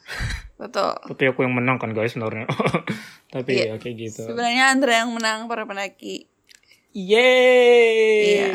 Betul. 0.58 0.98
Tapi 1.06 1.24
aku 1.30 1.46
yang 1.46 1.54
menang 1.54 1.78
kan 1.78 1.94
guys 1.94 2.18
sebenarnya. 2.18 2.50
Tapi 3.34 3.52
Iya. 3.54 3.66
ya 3.74 3.76
kayak 3.78 3.96
gitu. 3.98 4.22
Sebenarnya 4.26 4.74
Andre 4.74 4.94
yang 5.06 5.14
menang 5.14 5.46
para 5.46 5.70
pendaki. 5.70 6.26
Yeay. 6.98 8.26
Iya. 8.26 8.50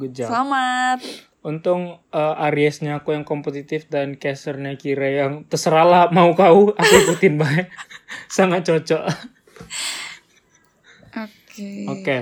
Good 0.00 0.12
job. 0.16 0.28
Selamat. 0.32 0.98
Untung 1.44 2.00
uh, 2.12 2.44
Ariesnya 2.48 3.00
aku 3.00 3.12
yang 3.16 3.24
kompetitif 3.24 3.88
dan 3.88 4.16
casternya 4.16 4.76
Kira 4.76 5.08
yang 5.08 5.32
terserah 5.48 5.84
lah 5.88 6.04
mau 6.12 6.32
kau 6.32 6.72
aku 6.72 6.94
ikutin 7.04 7.36
baik. 7.36 7.68
Sangat 8.36 8.64
cocok. 8.64 9.04
Oke. 11.20 11.70
Oke. 11.88 12.16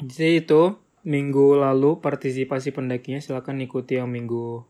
Jadi 0.00 0.44
itu 0.44 0.76
minggu 1.06 1.62
lalu 1.62 2.02
partisipasi 2.02 2.74
pendakinya 2.74 3.22
silakan 3.22 3.62
ikuti 3.62 3.96
yang 3.96 4.10
minggu 4.10 4.66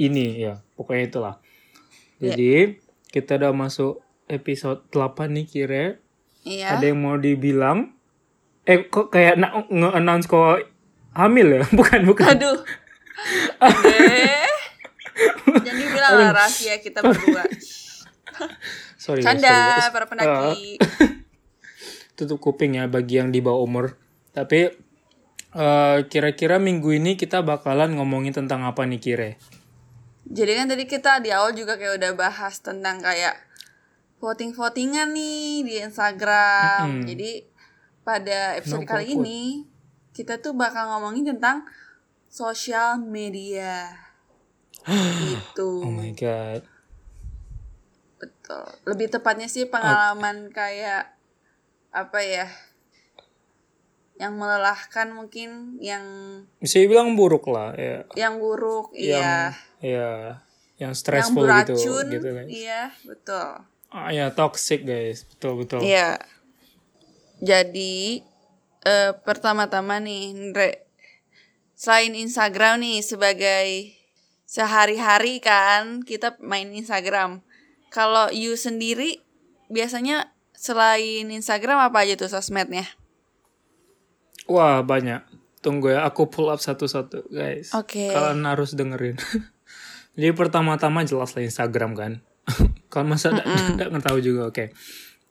ini 0.00 0.40
ya. 0.40 0.64
Pokoknya 0.74 1.04
itulah. 1.04 1.34
Jadi 2.18 2.80
kita 3.12 3.36
udah 3.36 3.52
masuk 3.52 4.00
episode 4.26 4.88
8 4.90 5.28
nih 5.28 5.46
Kira. 5.46 5.84
Iya. 6.48 6.80
Ada 6.80 6.88
yang 6.88 7.04
mau 7.04 7.20
dibilang? 7.20 7.92
Eh 8.64 8.88
kok 8.88 9.12
kayak 9.12 9.36
nak 9.36 9.68
nge-announce 9.68 10.24
kok 10.24 10.64
hamil 11.12 11.60
ya? 11.60 11.64
Bukan, 11.78 12.00
bukan. 12.08 12.32
Aduh. 12.32 12.58
Deh. 13.60 14.48
Jangan 15.62 15.78
dibilang 15.78 16.12
lah 16.18 16.30
rahasia 16.32 16.80
kita 16.82 17.04
berdua. 17.04 17.44
Sorry, 18.98 19.22
Canda 19.22 19.78
sorry, 19.78 19.92
para 19.94 20.06
pendaki. 20.08 20.80
tutup 22.18 22.38
kuping 22.40 22.78
ya 22.78 22.90
bagi 22.90 23.20
yang 23.20 23.30
di 23.30 23.38
bawah 23.38 23.62
umur. 23.62 23.94
Tapi 24.34 24.74
eh, 25.54 25.98
kira-kira 26.10 26.58
minggu 26.58 26.90
ini 26.94 27.14
kita 27.14 27.40
bakalan 27.46 27.94
ngomongin 27.94 28.34
tentang 28.34 28.66
apa 28.66 28.82
nih 28.84 29.00
Kire? 29.00 29.30
Jadi 30.24 30.52
kan 30.56 30.66
tadi 30.66 30.84
kita 30.88 31.20
di 31.20 31.30
awal 31.30 31.52
juga 31.52 31.76
kayak 31.76 32.00
udah 32.00 32.12
bahas 32.16 32.58
tentang 32.58 32.98
kayak 32.98 33.36
voting-votingan 34.24 35.12
nih 35.12 35.62
di 35.62 35.74
Instagram. 35.84 37.04
Mm-mm. 37.04 37.06
Jadi 37.06 37.30
pada 38.04 38.56
episode 38.56 38.84
No 38.84 38.88
kali 38.88 39.16
ini 39.16 39.42
kita 40.16 40.40
tuh 40.40 40.56
bakal 40.56 40.96
ngomongin 40.96 41.36
tentang 41.36 41.68
sosial 42.32 42.98
media. 43.04 43.92
gitu. 45.28 45.84
Oh 45.84 45.92
my 45.92 46.12
god. 46.16 46.64
Betul. 48.16 48.64
Lebih 48.88 49.12
tepatnya 49.12 49.48
sih 49.48 49.68
pengalaman 49.68 50.48
kayak 50.52 51.12
apa 51.92 52.20
ya? 52.24 52.48
Yang 54.24 54.34
melelahkan 54.40 55.06
mungkin, 55.12 55.76
yang 55.84 56.04
Bisa 56.58 56.80
dibilang 56.80 57.12
buruk 57.12 57.44
lah 57.52 57.76
ya. 57.76 58.08
yang 58.16 58.40
buruk, 58.40 58.96
Yang 58.96 59.20
iya. 59.20 59.36
ya 59.84 60.10
yang 60.80 60.90
Yang 60.90 60.94
stressful 60.96 61.44
gitu 61.44 61.76
beracun, 61.76 62.04
gitu 62.08 62.28
guys. 62.32 62.48
iya, 62.48 62.82
betul. 63.04 63.48
Ah 63.92 64.08
ya 64.10 64.32
toxic 64.32 64.82
guys, 64.82 65.28
betul 65.28 65.60
betul. 65.60 65.84
Iya. 65.84 66.18
Jadi 67.44 68.24
eh, 68.82 69.12
pertama-tama 69.22 70.00
nih, 70.00 70.32
Ndre, 70.32 70.82
selain 71.76 72.16
Instagram 72.16 72.80
nih 72.80 73.04
sebagai 73.04 73.92
sehari-hari 74.44 75.38
kan 75.42 76.00
kita 76.02 76.38
main 76.40 76.70
Instagram. 76.72 77.42
Kalau 77.90 78.30
you 78.34 78.58
sendiri 78.58 79.22
biasanya 79.70 80.30
selain 80.54 81.30
Instagram 81.30 81.78
apa 81.90 82.02
aja 82.06 82.14
tuh 82.18 82.30
sosmednya? 82.30 82.86
Wah 84.46 84.84
banyak. 84.84 85.24
Tunggu 85.64 85.96
ya, 85.96 86.04
aku 86.04 86.28
pull 86.28 86.52
up 86.52 86.60
satu-satu 86.60 87.32
guys. 87.32 87.72
Oke. 87.72 88.12
Kalian 88.12 88.44
harus 88.44 88.76
dengerin. 88.76 89.16
Jadi 90.14 90.30
pertama-tama 90.36 91.02
jelas 91.02 91.32
lah 91.32 91.42
Instagram 91.42 91.96
kan. 91.96 92.12
Kalau 92.92 93.08
masa 93.08 93.32
tidak 93.32 93.88
nggak 93.90 94.04
tahu 94.04 94.18
juga 94.20 94.52
oke. 94.52 94.70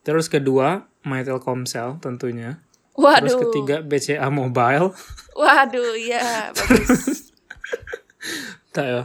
Terus 0.03 0.27
kedua 0.27 0.89
My 1.05 1.23
Telkomsel 1.23 2.01
tentunya. 2.01 2.59
Terus 2.93 3.33
Waduh. 3.33 3.41
ketiga 3.49 3.75
BCA 3.81 4.27
Mobile. 4.27 4.91
Waduh, 5.39 5.93
ya 5.95 6.51
bagus. 6.51 7.31
Tak 8.73 8.85
ya, 8.85 9.01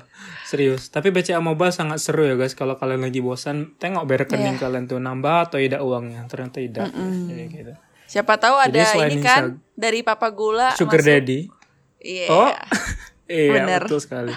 serius. 0.49 0.89
Tapi 0.89 1.13
BCA 1.13 1.45
Mobile 1.45 1.71
sangat 1.71 2.01
seru 2.01 2.25
ya 2.25 2.35
guys. 2.35 2.57
Kalau 2.57 2.81
kalian 2.81 3.05
lagi 3.05 3.21
bosan, 3.21 3.77
tengok 3.77 4.09
rekening 4.09 4.57
Iya. 4.57 4.63
kalian 4.65 4.85
tuh 4.89 4.97
nambah 4.97 5.53
atau 5.53 5.61
tidak 5.61 5.85
uangnya. 5.85 6.25
Ternyata 6.25 6.57
tidak. 6.59 6.89
Jadi 6.93 7.45
gitu. 7.53 7.73
Siapa 8.09 8.41
tahu 8.41 8.57
ada 8.57 8.73
ini 9.05 9.21
kan 9.21 9.43
Insta- 9.55 9.61
dari 9.77 10.01
Papa 10.01 10.33
Gula 10.33 10.73
Sugar 10.73 10.99
masuk. 10.99 11.09
Daddy. 11.13 11.41
Iya. 12.01 12.27
Oh, 12.29 12.51
iya 13.29 13.53
Bener. 13.55 13.83
betul 13.85 14.01
sekali. 14.01 14.33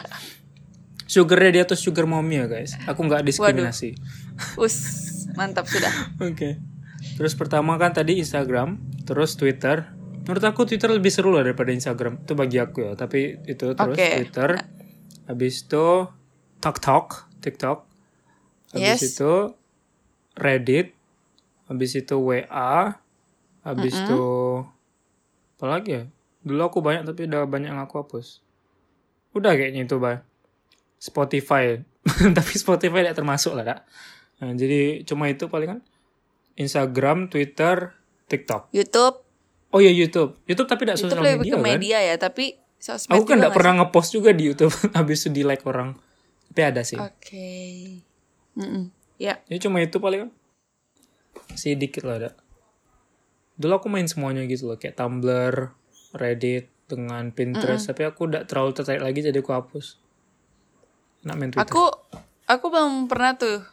Sugar 1.06 1.40
Daddy 1.40 1.60
atau 1.60 1.76
Sugar 1.76 2.04
Mommy 2.04 2.38
ya 2.38 2.48
guys. 2.48 2.76
Aku 2.84 3.02
nggak 3.02 3.24
diskriminasi. 3.24 3.96
Us, 4.56 4.76
mantap 5.34 5.68
sudah. 5.68 5.92
Oke. 6.28 6.60
Terus 7.16 7.34
pertama 7.34 7.76
kan 7.76 7.92
tadi 7.92 8.18
Instagram, 8.18 8.76
terus 9.04 9.36
Twitter. 9.36 9.88
Menurut 10.22 10.44
aku 10.44 10.64
Twitter 10.64 10.88
lebih 10.88 11.10
seru 11.10 11.32
lah 11.32 11.42
daripada 11.42 11.72
Instagram. 11.72 12.22
Itu 12.22 12.34
bagi 12.34 12.58
aku 12.58 12.86
ya. 12.86 12.94
Tapi 12.94 13.42
itu 13.44 13.74
terus 13.74 13.96
Oke. 13.96 14.08
Twitter. 14.22 14.50
Habis 15.26 15.64
itu 15.64 15.86
TikTok, 16.60 17.06
TikTok. 17.40 17.78
Habis 18.72 19.00
Yes. 19.00 19.16
itu 19.16 19.34
Reddit. 20.34 20.94
Habis 21.68 21.92
itu 21.98 22.16
WA. 22.16 23.01
Habis 23.62 23.94
itu 23.94 24.24
apa 25.58 25.66
lagi 25.70 25.90
ya? 25.94 26.04
Dulu 26.42 26.62
aku 26.66 26.80
banyak 26.82 27.06
tapi 27.06 27.30
udah 27.30 27.46
banyak 27.46 27.70
yang 27.70 27.82
aku 27.82 28.02
hapus. 28.02 28.42
Udah 29.38 29.54
kayaknya 29.54 29.86
itu, 29.86 30.02
Bay. 30.02 30.20
Spotify. 30.98 31.82
tapi 32.38 32.54
Spotify 32.58 33.06
tidak 33.06 33.18
termasuk 33.22 33.54
lah, 33.54 33.66
Kak. 33.66 33.80
Nah, 34.42 34.58
jadi 34.58 35.06
cuma 35.06 35.30
itu 35.30 35.46
paling 35.46 35.78
kan 35.78 35.80
Instagram, 36.58 37.30
Twitter, 37.30 37.94
TikTok. 38.26 38.74
YouTube, 38.74 39.22
Oh 39.72 39.80
iya 39.80 39.92
YouTube. 39.92 40.36
YouTube 40.44 40.68
tapi 40.68 40.84
tidak 40.84 41.00
sosial 41.00 41.24
lebih 41.24 41.48
media 41.48 41.52
ke 41.56 41.56
kan? 41.56 41.64
media 41.64 41.98
ya, 42.04 42.16
tapi 42.20 42.46
sosmed 42.76 43.16
Aku 43.16 43.24
kan 43.24 43.40
tidak 43.40 43.56
pernah 43.56 43.74
ngepost 43.82 44.10
juga 44.12 44.36
di 44.36 44.52
YouTube 44.52 44.76
habis 44.98 45.24
itu 45.24 45.32
di 45.32 45.42
like 45.48 45.64
orang. 45.64 45.96
Tapi 46.52 46.62
ada 46.62 46.84
sih. 46.84 47.00
Oke. 47.00 47.48
Mm-mm. 48.60 48.92
Ya, 49.16 49.40
Jadi 49.48 49.60
cuma 49.64 49.80
itu 49.80 49.96
paling 50.04 50.28
kan. 50.28 50.32
Sedikit 51.56 52.04
lah 52.04 52.20
ada. 52.20 52.30
Dulu 53.62 53.78
aku 53.78 53.88
main 53.94 54.10
semuanya 54.10 54.42
gitu 54.50 54.74
loh, 54.74 54.82
kayak 54.82 54.98
Tumblr, 54.98 55.78
Reddit, 56.18 56.74
dengan 56.92 57.32
Pinterest. 57.32 57.88
Tapi 57.88 58.04
aku 58.04 58.28
udah 58.28 58.44
terlalu 58.44 58.76
tertarik 58.76 59.00
lagi 59.00 59.24
jadi 59.24 59.40
aku 59.40 59.56
hapus. 59.56 59.96
Nak 61.24 61.36
main 61.40 61.50
Twitter. 61.54 61.64
aku 61.64 61.84
aku 62.50 62.66
belum 62.68 63.08
pernah 63.08 63.40
tuh 63.40 63.64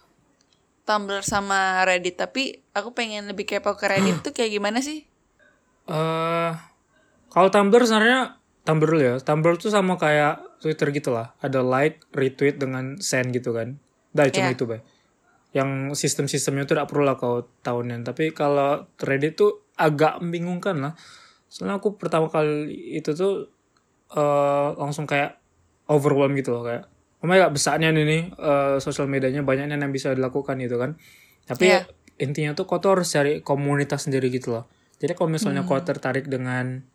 Tumblr 0.87 1.27
sama 1.27 1.83
Reddit, 1.83 2.15
tapi 2.15 2.63
aku 2.73 2.95
pengen 2.95 3.27
lebih 3.27 3.45
kepo 3.45 3.75
ke 3.75 3.91
Reddit 3.91 4.23
tuh 4.23 4.31
kayak 4.31 4.55
gimana 4.55 4.79
sih? 4.79 5.03
eh 5.89 6.53
kalau 7.33 7.49
Tumblr 7.49 7.83
sebenarnya 7.85 8.39
Tumblr 8.65 8.93
ya. 9.01 9.15
Tumblr 9.21 9.57
tuh 9.57 9.73
sama 9.73 9.97
kayak 9.97 10.61
Twitter 10.61 10.93
gitu 10.93 11.13
lah. 11.13 11.33
Ada 11.41 11.65
like, 11.65 12.05
retweet 12.13 12.61
dengan 12.61 13.01
send 13.01 13.33
gitu 13.33 13.57
kan. 13.57 13.81
Dah 14.13 14.29
cuma 14.29 14.53
Iya. 14.53 14.57
itu, 14.57 14.65
Bay. 14.69 14.81
Yang 15.57 15.97
sistem-sistemnya 15.97 16.69
tuh 16.69 16.77
tidak 16.77 16.93
perlu 16.93 17.09
lah 17.09 17.17
kau 17.17 17.49
tahunan. 17.65 18.05
Tapi 18.05 18.37
kalau 18.37 18.85
Reddit 19.01 19.41
tuh 19.41 19.68
agak 19.79 20.19
membingungkan 20.19 20.77
lah. 20.83 20.93
Soalnya 21.47 21.79
aku 21.79 21.95
pertama 21.97 22.27
kali 22.29 22.67
itu 22.99 23.15
tuh 23.15 23.49
eh 24.09 24.69
langsung 24.77 25.05
kayak 25.05 25.37
overwhelmed 25.87 26.37
gitu 26.41 26.53
loh 26.53 26.65
kayak 26.65 26.89
oh 27.21 27.29
my 27.29 27.37
god 27.37 27.53
besarnya 27.53 27.93
nih 27.93 28.33
eh, 28.33 28.77
sosial 28.81 29.05
medianya 29.05 29.45
banyaknya 29.45 29.77
yang 29.77 29.93
bisa 29.93 30.17
dilakukan 30.17 30.57
gitu 30.65 30.81
kan 30.81 30.97
tapi 31.45 31.69
Iya. 31.69 31.85
intinya 32.17 32.57
tuh 32.57 32.65
kau 32.65 32.81
tuh 32.81 32.97
harus 32.97 33.09
cari 33.13 33.45
komunitas 33.45 34.09
sendiri 34.09 34.33
gitu 34.33 34.57
loh 34.57 34.65
jadi 34.97 35.13
kalau 35.13 35.29
misalnya 35.29 35.61
kau 35.69 35.77
tertarik 35.85 36.25
dengan 36.25 36.89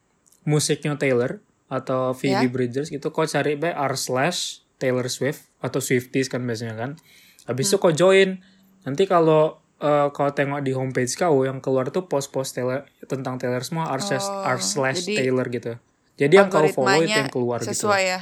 musiknya 0.44 0.98
Taylor 0.98 1.38
atau 1.70 2.18
Phoebe 2.18 2.46
Ya. 2.46 2.50
Bridgers 2.50 2.90
itu 2.90 3.06
kau 3.14 3.30
cari 3.30 3.62
by 3.62 3.70
r 3.74 3.94
slash 3.94 4.66
Taylor 4.82 5.06
Swift 5.06 5.54
atau 5.62 5.78
Swifties 5.78 6.34
kan 6.34 6.42
biasanya 6.42 6.74
kan 6.74 6.98
habis 7.46 7.70
itu 7.70 7.78
kau 7.78 7.94
join 7.94 8.42
nanti 8.90 9.06
kalau 9.06 9.62
eh, 9.84 10.08
kau 10.16 10.30
tengok 10.32 10.64
di 10.64 10.72
homepage 10.72 11.12
kau 11.20 11.44
yang 11.44 11.60
keluar 11.60 11.92
tuh 11.92 12.08
post-post 12.08 12.56
Taylor 12.56 12.88
tentang 13.04 13.36
Taylor 13.36 13.62
semua 13.68 13.92
r 13.92 14.00
slash, 14.00 14.24
r 14.24 14.60
slash 14.64 15.04
jadi 15.04 15.28
Taylor 15.28 15.46
gitu 15.52 15.74
jadi 16.16 16.34
yang 16.40 16.48
kau 16.48 16.64
follow 16.72 17.04
itu 17.04 17.12
yang 17.12 17.28
keluar 17.28 17.60
gitu 17.60 17.76
sesuai 17.76 18.04
ya. 18.08 18.20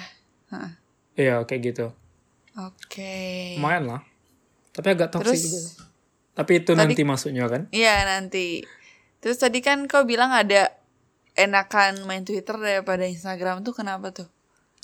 Hah. 0.50 0.70
iya 1.14 1.36
kayak 1.46 1.62
gitu 1.70 1.88
Oke. 2.58 3.56
lumayan 3.62 3.86
lah 3.86 4.02
tapi 4.74 4.98
agak 4.98 5.14
toxic 5.14 5.38
Terus, 5.38 5.44
juga 5.46 5.92
tapi 6.32 6.64
itu 6.64 6.72
nanti 6.74 7.04
masuknya 7.04 7.46
kan 7.52 7.68
Iya 7.76 8.08
nanti. 8.08 8.64
Terus 9.22 9.38
tadi 9.38 9.60
kan 9.60 9.86
kau 9.86 10.08
bilang 10.08 10.32
ada 10.32 10.74
enakan 11.36 12.08
main 12.08 12.24
Twitter 12.24 12.56
daripada 12.58 13.06
Instagram 13.06 13.62
tuh 13.62 13.76
kenapa 13.76 14.10
tuh? 14.16 14.28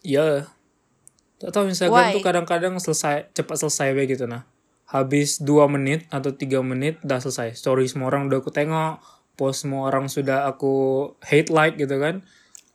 Iya. 0.03 0.45
Tak 1.41 1.49
tahu 1.53 1.71
Instagram 1.71 2.11
Why? 2.11 2.13
tuh 2.13 2.23
kadang-kadang 2.23 2.73
selesai 2.77 3.31
cepat 3.33 3.57
selesai 3.57 3.95
kayak 3.95 4.09
gitu 4.17 4.25
nah. 4.29 4.43
Habis 4.87 5.43
2 5.43 5.67
menit 5.67 6.07
atau 6.07 6.31
tiga 6.31 6.63
menit 6.63 6.99
udah 7.03 7.19
selesai. 7.19 7.59
Story 7.59 7.91
semua 7.91 8.07
orang 8.07 8.31
udah 8.31 8.39
aku 8.39 8.49
tengok, 8.49 9.03
post 9.35 9.67
semua 9.67 9.91
orang 9.91 10.07
sudah 10.07 10.47
aku 10.47 11.11
hate 11.21 11.51
like 11.51 11.75
gitu 11.75 11.99
kan. 11.99 12.23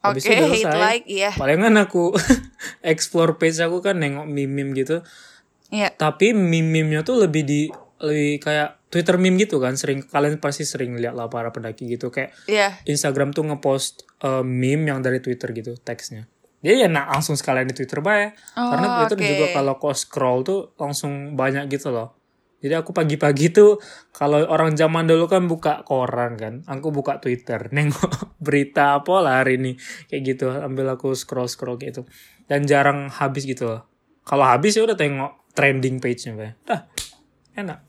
Habis 0.02 0.26
Oke, 0.26 0.34
itu 0.34 0.36
udah 0.36 0.50
hate 0.52 0.64
selesai. 0.68 0.82
like, 0.82 1.04
iya. 1.08 1.30
Palingan 1.32 1.74
aku 1.80 2.12
explore 2.84 3.38
page 3.38 3.58
aku 3.58 3.80
kan 3.80 3.96
nengok 3.96 4.28
meme-meme 4.28 4.76
gitu. 4.76 5.00
Iya. 5.72 5.88
Tapi 5.94 6.36
meme-memenya 6.36 7.00
tuh 7.00 7.16
lebih 7.16 7.42
di 7.48 7.60
lebih 8.02 8.42
kayak 8.42 8.82
Twitter 8.92 9.16
meme 9.16 9.40
gitu 9.40 9.56
kan. 9.56 9.72
Sering 9.78 10.04
kalian 10.04 10.36
pasti 10.36 10.66
sering 10.66 10.98
lihat 10.98 11.16
lah 11.16 11.32
para 11.32 11.48
pendaki 11.48 11.86
gitu 11.88 12.12
kayak 12.12 12.34
Iya. 12.44 12.76
Instagram 12.84 13.32
tuh 13.32 13.46
ngepost 13.46 14.04
uh, 14.20 14.44
meme 14.44 14.90
yang 14.90 15.00
dari 15.00 15.22
Twitter 15.22 15.48
gitu 15.54 15.78
teksnya. 15.80 16.28
Jadi 16.62 16.86
ya 16.86 16.88
nak 16.88 17.10
langsung 17.10 17.34
sekalian 17.34 17.66
di 17.66 17.74
Twitter 17.74 17.98
bae. 17.98 18.30
Karena 18.54 18.86
Oh, 18.86 18.94
Twitter 19.02 19.18
oke. 19.18 19.26
juga 19.26 19.46
kalau 19.50 19.74
kau 19.82 19.90
scroll 19.90 20.46
tuh 20.46 20.60
langsung 20.78 21.34
banyak 21.34 21.66
gitu 21.66 21.90
loh. 21.90 22.14
Jadi 22.62 22.78
aku 22.78 22.94
pagi-pagi 22.94 23.50
tuh 23.50 23.82
kalau 24.14 24.38
orang 24.46 24.78
zaman 24.78 25.02
dulu 25.10 25.26
kan 25.26 25.50
buka 25.50 25.82
koran 25.82 26.38
kan, 26.38 26.62
aku 26.70 26.94
buka 26.94 27.18
Twitter, 27.18 27.66
nengok 27.74 28.38
berita 28.38 29.02
apa 29.02 29.14
lah 29.18 29.42
hari 29.42 29.58
ini 29.58 29.74
kayak 30.06 30.22
gitu, 30.22 30.46
ambil 30.54 30.94
aku 30.94 31.18
scroll 31.18 31.50
scroll 31.50 31.74
gitu. 31.82 32.06
Dan 32.46 32.62
jarang 32.70 33.10
habis 33.10 33.42
gitu 33.50 33.66
loh. 33.66 33.82
Kalau 34.22 34.46
habis 34.46 34.78
ya 34.78 34.86
udah 34.86 34.94
tengok 34.94 35.50
trending 35.58 35.98
page-nya, 35.98 36.38
Bay. 36.38 36.54
Dah, 36.62 36.86
enak. 37.58 37.82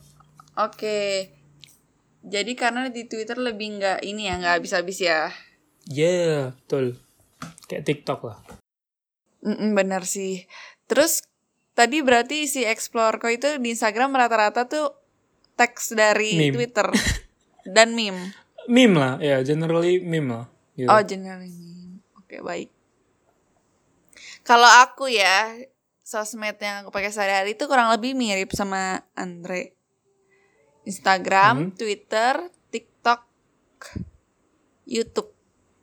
Oke. 0.57 1.29
Jadi 2.25 2.57
karena 2.57 2.89
di 2.89 3.05
Twitter 3.05 3.37
lebih 3.37 3.77
nggak 3.77 4.01
ini 4.01 4.25
ya 4.25 4.41
nggak 4.41 4.57
habis-habis 4.57 4.97
ya. 5.05 5.29
Yeah, 5.85 6.57
betul. 6.65 6.97
Kayak 7.69 7.85
TikTok 7.85 8.19
lah. 8.25 8.41
Mm 9.43 9.75
bener 9.75 10.07
sih. 10.07 10.47
Terus 10.87 11.27
tadi 11.75 11.99
berarti 11.99 12.47
si 12.47 12.63
Explore 12.63 13.19
kok 13.19 13.31
itu 13.31 13.49
di 13.59 13.75
Instagram 13.75 14.15
rata-rata 14.15 14.65
tuh 14.65 14.95
teks 15.59 15.93
dari 15.93 16.49
Meme. 16.49 16.55
Twitter 16.55 16.87
dan 17.75 17.93
meme. 17.93 18.33
Meme 18.71 18.95
lah, 18.95 19.13
ya 19.19 19.43
generally 19.43 19.99
meme 19.99 20.29
lah. 20.31 20.45
Gitu. 20.73 20.87
Oh 20.87 21.01
generally 21.03 21.51
meme. 21.51 21.99
Oke 22.17 22.39
baik. 22.39 22.71
Kalau 24.43 24.67
aku 24.67 25.07
ya 25.11 25.55
sosmed 26.03 26.59
yang 26.59 26.83
aku 26.83 26.91
pakai 26.91 27.11
sehari-hari 27.11 27.55
itu 27.55 27.67
kurang 27.67 27.91
lebih 27.91 28.11
mirip 28.15 28.51
sama 28.55 29.03
Andre. 29.15 29.71
Instagram, 30.83 31.71
Hmm. 31.71 31.71
Twitter, 31.79 32.51
TikTok, 32.67 33.23
YouTube. 34.83 35.31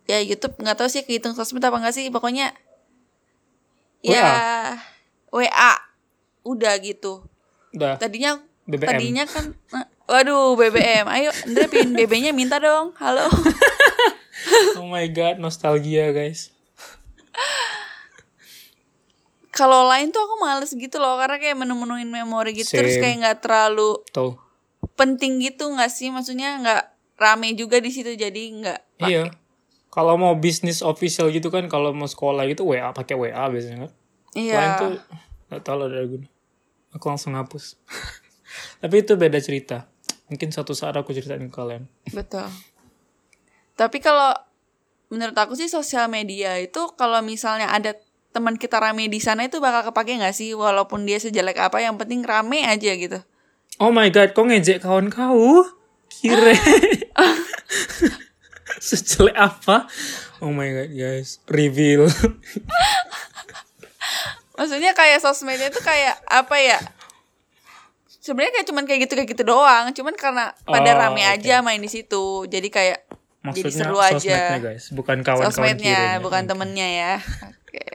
Ya 0.04 0.20
YouTube 0.20 0.60
nggak 0.60 0.76
tahu 0.76 0.88
sih 0.92 1.08
kehitung 1.08 1.32
sosmed 1.32 1.64
apa 1.64 1.80
nggak 1.80 1.96
sih. 1.96 2.12
Pokoknya 2.12 2.52
ya 4.02 4.76
WA 5.28 5.73
udah 6.42 6.75
gitu. 6.78 7.25
Udah, 7.71 7.95
Tadinya 7.97 8.40
BBM. 8.64 8.88
tadinya 8.88 9.25
kan 9.25 9.45
eh, 9.73 9.87
waduh 10.07 10.54
BBM. 10.54 11.07
Ayo 11.07 11.30
Andre 11.45 11.66
pin 11.66 11.92
BB-nya 11.99 12.30
minta 12.30 12.57
dong. 12.57 12.92
Halo. 12.97 13.28
Oh 14.73 14.88
my 14.88 15.04
god, 15.07 15.37
nostalgia 15.37 16.11
guys. 16.11 16.49
Kalau 19.50 19.85
lain 19.85 20.09
tuh 20.09 20.23
aku 20.23 20.40
males 20.40 20.71
gitu 20.71 20.97
loh 20.97 21.19
karena 21.19 21.37
kayak 21.37 21.59
menu-menuin 21.59 22.07
memori 22.07 22.54
gitu 22.54 22.73
terus 22.73 22.97
Same. 22.97 23.02
kayak 23.02 23.16
nggak 23.21 23.38
terlalu 23.42 24.00
Tuh. 24.09 24.38
penting 24.95 25.42
gitu 25.42 25.69
nggak 25.69 25.90
sih 25.90 26.09
maksudnya 26.09 26.57
nggak 26.57 26.83
rame 27.19 27.52
juga 27.52 27.83
di 27.83 27.90
situ 27.90 28.14
jadi 28.14 28.42
nggak 28.57 28.80
Iya. 29.02 29.28
Kalau 29.90 30.14
mau 30.14 30.38
bisnis 30.38 30.87
official 30.87 31.35
gitu 31.35 31.50
kan, 31.50 31.66
kalau 31.66 31.90
mau 31.90 32.06
sekolah 32.06 32.47
gitu 32.47 32.62
WA 32.62 32.94
pakai 32.94 33.18
WA 33.18 33.44
biasanya 33.50 33.87
kan. 33.87 33.92
iya 34.38 34.54
Lain 34.54 34.70
tuh 34.78 34.90
nggak 35.50 35.62
tahu 35.66 35.76
lah 35.82 35.87
ada 35.90 36.06
guna. 36.06 36.26
Aku 36.94 37.04
langsung 37.11 37.35
hapus. 37.35 37.75
Tapi 38.82 39.02
itu 39.02 39.18
beda 39.18 39.42
cerita. 39.42 39.90
Mungkin 40.30 40.54
suatu 40.54 40.78
saat 40.78 40.94
aku 40.94 41.11
ceritain 41.11 41.42
ke 41.42 41.50
kalian. 41.50 41.90
betul 42.14 42.47
tapi 43.80 43.97
kalau 44.04 44.37
menurut 45.09 45.32
aku 45.32 45.56
sih 45.56 45.73
sosial 45.73 46.04
media 46.12 46.61
itu 46.61 46.92
kalau 47.00 47.25
misalnya 47.25 47.73
ada 47.73 47.97
teman 48.37 48.61
kita 48.61 48.76
rame 48.76 49.09
di 49.09 49.25
sana 49.25 49.49
itu 49.49 49.56
bakal 49.56 49.88
kepake 49.88 50.20
nggak 50.20 50.37
sih 50.37 50.52
walaupun 50.52 51.09
dia 51.09 51.16
sejelek 51.16 51.56
apa 51.56 51.80
yang 51.80 51.97
penting 51.97 52.20
rame 52.20 52.61
aja 52.68 52.92
gitu 52.92 53.25
Oh 53.80 53.88
my 53.88 54.12
god, 54.12 54.37
kok 54.37 54.44
ngejek 54.44 54.85
kawan 54.85 55.09
kau? 55.09 55.64
Kira. 56.12 56.52
Sejelek 58.87 59.34
apa? 59.34 59.84
Oh 60.38 60.49
my 60.49 60.68
god, 60.68 60.90
guys. 60.90 61.38
Reveal. 61.46 62.08
maksudnya 64.52 64.92
kayak 64.92 65.18
sosmednya 65.18 65.68
itu 65.68 65.80
kayak 65.80 66.20
apa 66.22 66.56
ya 66.58 66.76
sebenarnya 68.20 68.52
kayak 68.54 68.68
cuman 68.68 68.84
kayak 68.84 69.00
gitu 69.00 69.12
kayak 69.14 69.30
gitu 69.30 69.42
doang 69.42 69.88
cuman 69.90 70.12
karena 70.12 70.52
pada 70.60 70.90
Oh, 70.90 70.99
rame 70.99 71.22
oke. 71.22 71.32
aja 71.34 71.64
main 71.64 71.80
di 71.80 71.88
situ 71.88 72.44
jadi 72.44 72.68
kayak 72.68 72.99
jadi 73.00 73.49
Maksudnya 73.64 73.72
seru 73.72 73.96
sosmednya, 73.96 74.37
aja 74.37 74.60
guys. 74.60 74.84
Bukan 74.92 75.16
kawan-kawan 75.25 75.49
sosmednya 75.49 75.96
kirim 75.96 76.12
ya. 76.12 76.20
bukan 76.20 76.42
Oke. 76.42 76.49
temennya 76.50 76.88
ya 76.90 77.12
oke 77.49 77.87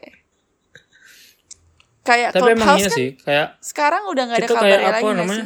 kayak 2.03 2.29
Tapi 2.33 2.49
emang 2.51 2.67
iya 2.71 2.87
kan 2.87 2.91
sih, 2.91 3.09
kayak 3.19 3.47
sekarang 3.61 4.03
udah 4.05 4.23
nggak 4.25 4.39
ada 4.39 4.49
apa 4.49 4.65
lagi 4.91 5.05
namanya? 5.11 5.45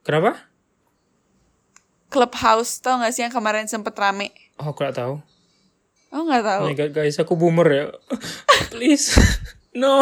Kenapa? 0.00 0.30
Clubhouse 2.06 2.78
tau 2.78 2.98
gak 2.98 3.10
sih 3.10 3.22
yang 3.22 3.30
kemarin 3.30 3.66
sempet 3.66 3.94
rame 3.94 4.30
Oh, 4.56 4.70
aku 4.70 4.82
gak 4.82 4.96
tahu. 4.96 5.20
oh 6.08 6.22
nggak 6.22 6.42
tahu 6.42 6.62
Oh 6.64 6.68
my 6.68 6.74
god, 6.74 6.92
guys, 6.92 7.16
aku 7.16 7.34
boomer 7.34 7.68
ya. 7.68 7.84
Please. 8.72 9.12
no. 9.76 10.00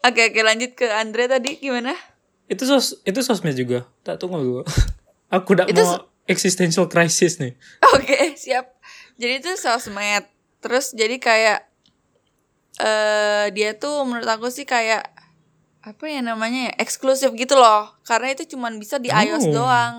oke 0.00 0.20
oke 0.24 0.40
lanjut 0.40 0.72
ke 0.72 0.88
Andre 0.88 1.26
tadi 1.26 1.56
gimana 1.56 1.94
Itu 2.44 2.66
sos 2.66 2.98
itu 3.02 3.22
sosmed 3.22 3.54
juga. 3.54 3.86
Tak 4.02 4.18
tunggu 4.18 4.38
dulu. 4.38 4.62
aku 5.34 5.54
udah 5.54 5.64
Itu 5.64 5.80
mau 5.80 6.04
existential 6.24 6.84
crisis 6.86 7.38
nih. 7.38 7.54
Oke, 7.94 8.34
siap. 8.34 8.76
Jadi 9.16 9.40
itu 9.40 9.50
sosmed. 9.54 10.26
Terus 10.58 10.90
jadi 10.92 11.16
kayak 11.16 11.60
eh 12.78 13.46
dia 13.50 13.72
tuh 13.74 14.02
menurut 14.02 14.26
aku 14.26 14.48
sih 14.48 14.64
kayak 14.64 15.06
apa 15.82 16.04
ya 16.06 16.20
namanya 16.20 16.70
ya 16.70 16.74
eksklusif 16.78 17.34
gitu 17.34 17.52
loh 17.52 17.90
karena 18.02 18.32
itu 18.32 18.46
cuman 18.48 18.78
bisa 18.78 18.96
di 18.96 19.10
iOS 19.10 19.50
Oh. 19.50 19.54
doang 19.54 19.94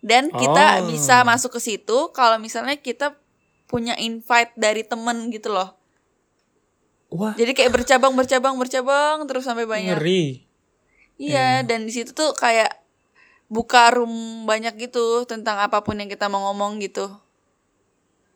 dan 0.00 0.28
kita 0.28 0.80
Oh. 0.80 0.88
bisa 0.88 1.22
masuk 1.22 1.52
ke 1.52 1.60
situ 1.62 1.98
kalau 2.10 2.36
misalnya 2.36 2.74
kita 2.74 3.16
punya 3.66 3.96
invite 3.96 4.52
dari 4.54 4.82
temen 4.82 5.28
gitu 5.28 5.50
loh 5.50 5.74
Wah, 7.08 7.32
jadi 7.32 7.52
kayak 7.52 7.72
bercabang 7.72 8.12
bercabang 8.12 8.54
bercabang 8.54 9.24
terus 9.24 9.42
sampai 9.42 9.62
banyak 9.64 9.94
ngeri. 9.94 10.42
iya 11.16 11.62
dan 11.62 11.82
di 11.82 11.92
situ 11.92 12.10
tuh 12.10 12.32
kayak 12.32 12.70
buka 13.46 13.88
room 13.90 14.10
banyak 14.42 14.74
gitu 14.76 15.22
tentang 15.22 15.56
apa 15.56 15.80
pun 15.80 15.94
yang 15.94 16.06
kita 16.06 16.26
mau 16.26 16.50
ngomong 16.50 16.78
gitu 16.80 17.06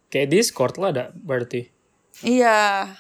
Kayak 0.07 0.29
Discord 0.33 0.75
lah 0.77 0.90
ada 0.90 1.05
berarti. 1.12 1.70
iya 2.20 2.90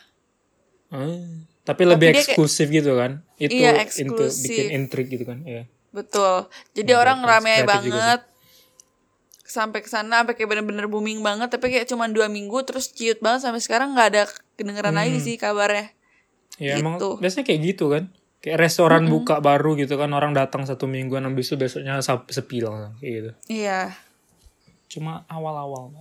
Ah, 0.88 1.22
tapi 1.60 1.82
lebih 1.84 2.06
dia 2.08 2.14
kayak- 2.16 2.26
eksklusif 2.28 2.66
gitu 2.66 2.94
kan? 2.94 3.22
Itu 3.36 3.50
Iya, 3.52 3.78
into- 3.78 3.82
eksklusif. 4.16 4.46
bikin 4.48 4.68
intrik 4.72 5.06
gitu 5.08 5.22
kan? 5.24 5.38
Iya. 5.40 5.70
Betul. 5.90 6.46
Jadi 6.72 6.86
Oke, 6.88 6.98
orang 6.98 7.18
rame 7.20 7.50
Kreatif 7.56 7.82
juga 7.84 7.94
banget. 7.96 8.20
Sampai 9.50 9.82
ke 9.82 9.90
sana 9.90 10.22
sampai 10.22 10.38
kayak 10.38 10.46
bener-bener 10.46 10.86
booming 10.86 11.20
banget 11.20 11.50
tapi 11.50 11.74
kayak 11.74 11.90
cuma 11.90 12.06
dua 12.06 12.30
minggu 12.30 12.62
terus 12.62 12.94
ciut 12.94 13.18
banget 13.18 13.42
sampai 13.42 13.58
sekarang 13.58 13.98
nggak 13.98 14.08
ada 14.14 14.22
kedengeran 14.54 14.94
lagi 14.94 15.18
Hmm. 15.18 15.24
sih 15.26 15.34
kabarnya. 15.34 15.90
Ya 16.62 16.78
emang 16.78 17.02
Gitu. 17.02 17.18
biasanya 17.18 17.44
kayak 17.44 17.60
gitu 17.66 17.84
kan. 17.90 18.04
Kayak 18.38 18.58
restoran 18.62 19.10
buka 19.10 19.42
baru 19.42 19.74
gitu 19.74 19.98
kan 19.98 20.08
orang 20.12 20.32
datang 20.32 20.64
satu 20.64 20.86
mingguan 20.86 21.26
habis 21.26 21.50
itu 21.50 21.58
besoknya 21.58 21.98
sepi 22.00 22.62
langsung 22.62 22.94
kayak 22.96 23.12
gitu. 23.12 23.30
Iya. 23.50 23.92
Cuma 24.86 25.26
awal-awal. 25.26 25.92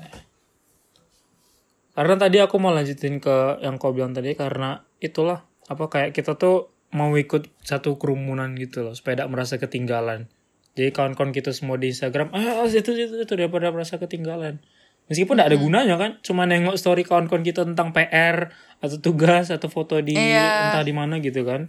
Karena 1.91 2.15
tadi 2.15 2.37
aku 2.39 2.55
mau 2.55 2.71
lanjutin 2.71 3.19
ke 3.19 3.59
yang 3.59 3.75
kau 3.75 3.91
bilang 3.91 4.15
tadi 4.15 4.31
karena 4.31 4.85
itulah 4.99 5.43
apa 5.67 5.83
kayak 5.85 6.15
kita 6.15 6.39
tuh 6.39 6.71
mau 6.89 7.11
ikut 7.13 7.49
satu 7.59 7.99
kerumunan 7.99 8.55
gitu 8.55 8.81
loh 8.81 8.95
supaya 8.95 9.19
tidak 9.19 9.29
merasa 9.29 9.59
ketinggalan. 9.59 10.31
Jadi 10.79 10.95
kawan-kawan 10.95 11.35
kita 11.35 11.51
semua 11.51 11.75
di 11.75 11.91
Instagram, 11.91 12.31
ah 12.31 12.63
itu 12.63 12.95
itu 12.95 13.19
itu 13.19 13.33
daripada 13.35 13.67
merasa 13.67 13.99
ketinggalan. 13.99 14.63
Meskipun 15.11 15.35
tidak 15.35 15.51
ada 15.51 15.57
gunanya 15.59 15.95
kan, 15.99 16.11
cuma 16.23 16.47
nengok 16.47 16.79
story 16.79 17.03
kawan-kawan 17.03 17.43
kita 17.43 17.67
tentang 17.67 17.91
PR 17.91 18.55
atau 18.79 18.95
tugas 19.03 19.51
atau 19.51 19.67
foto 19.67 19.99
di 19.99 20.15
Iya. 20.15 20.71
entah 20.71 20.85
di 20.87 20.93
mana 20.95 21.19
gitu 21.19 21.43
kan. 21.43 21.67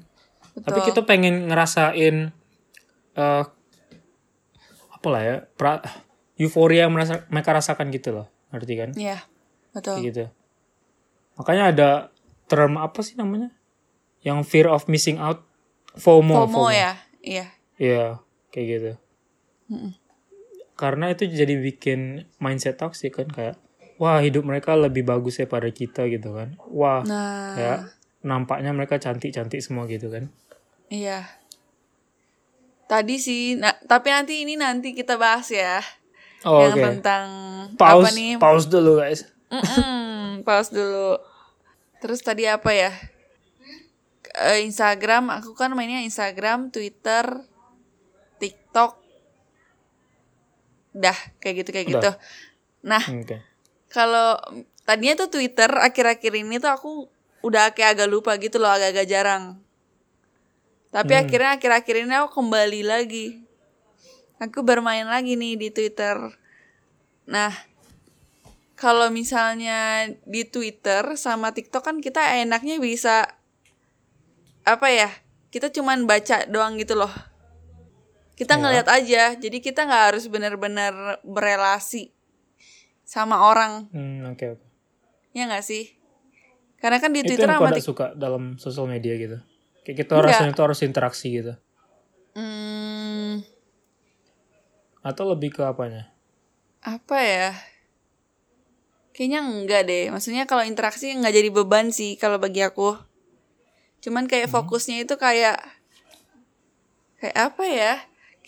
Betul. 0.55 0.63
Tapi 0.63 0.79
kita 0.87 1.01
pengen 1.03 1.51
ngerasain 1.51 2.31
eh 3.19 3.45
apa 4.95 5.07
lah 5.11 5.23
ya, 5.25 5.37
pra, 5.59 5.81
euforia 6.39 6.87
yang 6.87 6.93
merasa, 6.95 7.25
mereka 7.33 7.51
rasakan 7.57 7.91
gitu 7.91 8.15
loh, 8.15 8.27
ngerti 8.55 8.75
kan? 8.79 8.91
Iya. 8.95 9.19
Betul. 9.75 9.99
Kayak 9.99 10.07
gitu. 10.13 10.25
Makanya 11.41 11.65
ada 11.75 11.91
term 12.47 12.77
apa 12.77 13.01
sih 13.01 13.17
namanya? 13.17 13.51
Yang 14.21 14.39
fear 14.47 14.69
of 14.69 14.85
missing 14.87 15.17
out, 15.17 15.41
FOMO. 15.97 16.45
FOMO 16.47 16.69
ya. 16.69 17.01
Iya. 17.25 17.47
Iya, 17.81 18.21
kayak 18.51 18.67
gitu. 18.69 18.93
Karena 20.75 21.13
itu 21.13 21.29
jadi 21.29 21.61
bikin 21.61 22.25
mindset 22.41 22.81
toxic 22.81 23.13
kan 23.15 23.29
kayak 23.29 23.57
wah 24.01 24.17
hidup 24.19 24.43
mereka 24.43 24.73
lebih 24.75 25.05
bagus 25.05 25.37
ya 25.39 25.47
pada 25.47 25.69
kita 25.69 26.09
gitu 26.09 26.33
kan. 26.33 26.57
Wah, 26.73 27.05
Nah, 27.05 27.53
kayak 27.55 27.79
nampaknya 28.21 28.73
mereka 28.73 28.97
cantik-cantik 28.97 29.61
semua 29.61 29.85
gitu 29.87 30.09
kan. 30.09 30.29
iya. 30.89 31.29
Tadi 32.85 33.23
sih, 33.23 33.55
nah, 33.55 33.71
tapi 33.87 34.11
nanti 34.11 34.43
ini 34.43 34.59
nanti 34.59 34.91
kita 34.91 35.15
bahas 35.15 35.47
ya. 35.47 35.79
Oh, 36.43 36.59
yang 36.65 36.75
oke. 36.75 36.83
tentang 36.83 37.27
Pause, 37.79 38.03
apa 38.03 38.11
nih? 38.17 38.33
pause 38.41 38.67
dulu 38.67 38.99
guys. 38.99 39.21
Mm-mm, 39.47 40.43
pause 40.43 40.75
dulu. 40.75 41.21
Terus 42.03 42.19
tadi 42.19 42.51
apa 42.51 42.73
ya? 42.75 42.91
Eh, 44.43 44.65
Instagram, 44.67 45.31
aku 45.31 45.55
kan 45.55 45.71
mainnya 45.77 46.03
Instagram, 46.03 46.73
Twitter, 46.75 47.45
TikTok. 48.71 49.03
Dah, 50.95 51.19
kayak 51.43 51.55
gitu 51.67 51.71
kayak 51.75 51.87
Udah. 51.91 51.95
gitu. 51.99 52.11
Nah, 52.87 53.03
Oke. 53.03 53.43
kalau 53.91 54.39
tadinya 54.87 55.27
tuh 55.27 55.31
Twitter 55.35 55.67
akhir-akhir 55.67 56.33
ini 56.39 56.63
tuh 56.63 56.71
aku 56.71 56.91
udah 57.43 57.75
kayak 57.75 57.99
agak 57.99 58.09
lupa 58.15 58.39
gitu 58.39 58.63
loh, 58.63 58.71
agak-agak 58.71 59.11
jarang. 59.11 59.59
Tapi 60.95 61.13
Hmm. 61.19 61.23
akhirnya 61.27 61.51
akhir-akhir 61.59 61.95
ini 62.07 62.15
aku 62.15 62.31
kembali 62.39 62.83
lagi. 62.87 63.43
Aku 64.39 64.63
bermain 64.63 65.07
lagi 65.07 65.35
nih 65.35 65.59
di 65.59 65.69
Twitter. 65.75 66.15
Nah, 67.27 67.51
kalau 68.79 69.11
misalnya 69.11 70.11
di 70.23 70.47
Twitter 70.47 71.19
sama 71.19 71.51
TikTok 71.51 71.83
kan 71.83 71.97
kita 71.99 72.39
enaknya 72.39 72.79
bisa 72.79 73.35
apa 74.63 74.89
ya? 74.95 75.11
Kita 75.51 75.75
cuman 75.75 76.07
baca 76.07 76.47
doang 76.47 76.79
gitu 76.79 76.95
loh. 76.95 77.11
Kita 78.41 78.57
Iya. 78.57 78.63
ngeliat 78.65 78.89
aja 78.89 79.23
jadi 79.37 79.59
kita 79.61 79.85
nggak 79.85 80.05
harus 80.09 80.25
benar-benar 80.27 81.21
berelasi 81.21 82.09
sama 83.05 83.45
orang 83.45 83.93
Hmm, 83.93 84.25
oke 84.27 84.57
oke. 84.57 84.67
ya 85.31 85.45
nggak 85.45 85.61
sih 85.61 85.93
karena 86.81 86.97
kan 86.97 87.13
di 87.13 87.21
Itu 87.21 87.37
Twitter 87.37 87.53
yang 87.53 87.77
suka 87.77 88.17
dalam 88.17 88.57
sosial 88.57 88.89
media 88.89 89.13
gitu. 89.15 89.37
Kayak 89.85 89.97
kita 90.01 90.13
Enggak. 90.17 90.29
rasanya 90.33 90.53
itu 90.57 90.63
harus 90.65 90.81
interaksi 90.81 91.29
gitu. 91.29 91.53
Hmm, 92.33 93.45
Atau 95.01 95.29
lebih 95.29 95.53
ke 95.53 95.61
apanya? 95.61 96.09
apa 96.81 97.21
ya 97.21 97.53
kayaknya 99.13 99.45
enggak 99.45 99.85
deh 99.85 100.09
maksudnya 100.09 100.49
kalau 100.49 100.65
interaksi 100.65 101.13
nggak 101.13 101.37
jadi 101.37 101.49
beban 101.53 101.93
sih 101.93 102.17
kalau 102.17 102.41
bagi 102.41 102.65
aku 102.65 102.97
cuman 104.01 104.25
kayak 104.25 104.49
Hmm. 104.49 104.65
fokusnya 104.65 105.05
itu 105.05 105.13
kayak 105.21 105.61
kayak 107.21 107.37
apa 107.37 107.65
ya 107.69 107.95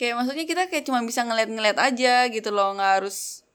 kayak 0.03 0.19
maksudnya 0.19 0.43
kita 0.43 0.62
kayak 0.67 0.83
cuma 0.83 0.99
bisa 1.01 1.23
ngeliat-ngeliat 1.23 1.79
aja 1.79 2.27
gitu 2.27 2.51
loh 2.51 2.75
nggak 2.75 2.93
harus 2.99 3.47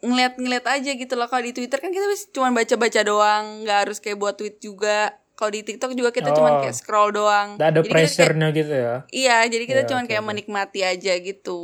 ngeliat-ngeliat 0.00 0.66
aja 0.68 0.90
gitu 0.92 1.14
loh 1.14 1.26
kalau 1.26 1.40
di 1.40 1.54
Twitter 1.54 1.78
kan 1.78 1.88
kita 1.88 2.04
bisa 2.04 2.26
cuma 2.28 2.50
baca-baca 2.50 3.00
doang 3.00 3.62
nggak 3.62 3.78
harus 3.80 3.98
kayak 3.98 4.18
buat 4.18 4.34
tweet 4.34 4.58
juga 4.58 5.14
kalau 5.32 5.50
di 5.50 5.62
TikTok 5.62 5.94
juga 5.94 6.10
kita 6.10 6.30
cuma 6.30 6.50
Oh. 6.52 6.60
kayak 6.60 6.74
scroll 6.74 7.10
doang 7.10 7.54
Nggak 7.54 7.68
ada 7.68 7.72
Jadi 7.72 7.80
kita 7.80 7.88
kayak- 7.88 8.10
pressure-nya 8.10 8.48
gitu 8.50 8.72
ya. 8.72 8.94
iya 9.08 9.36
jadi 9.44 9.64
kita 9.64 9.80
Iya, 9.80 9.88
cuma 9.88 10.00
oke, 10.00 10.08
kayak 10.08 10.24
menikmati 10.24 10.80
aja 10.82 11.12
gitu 11.16 11.60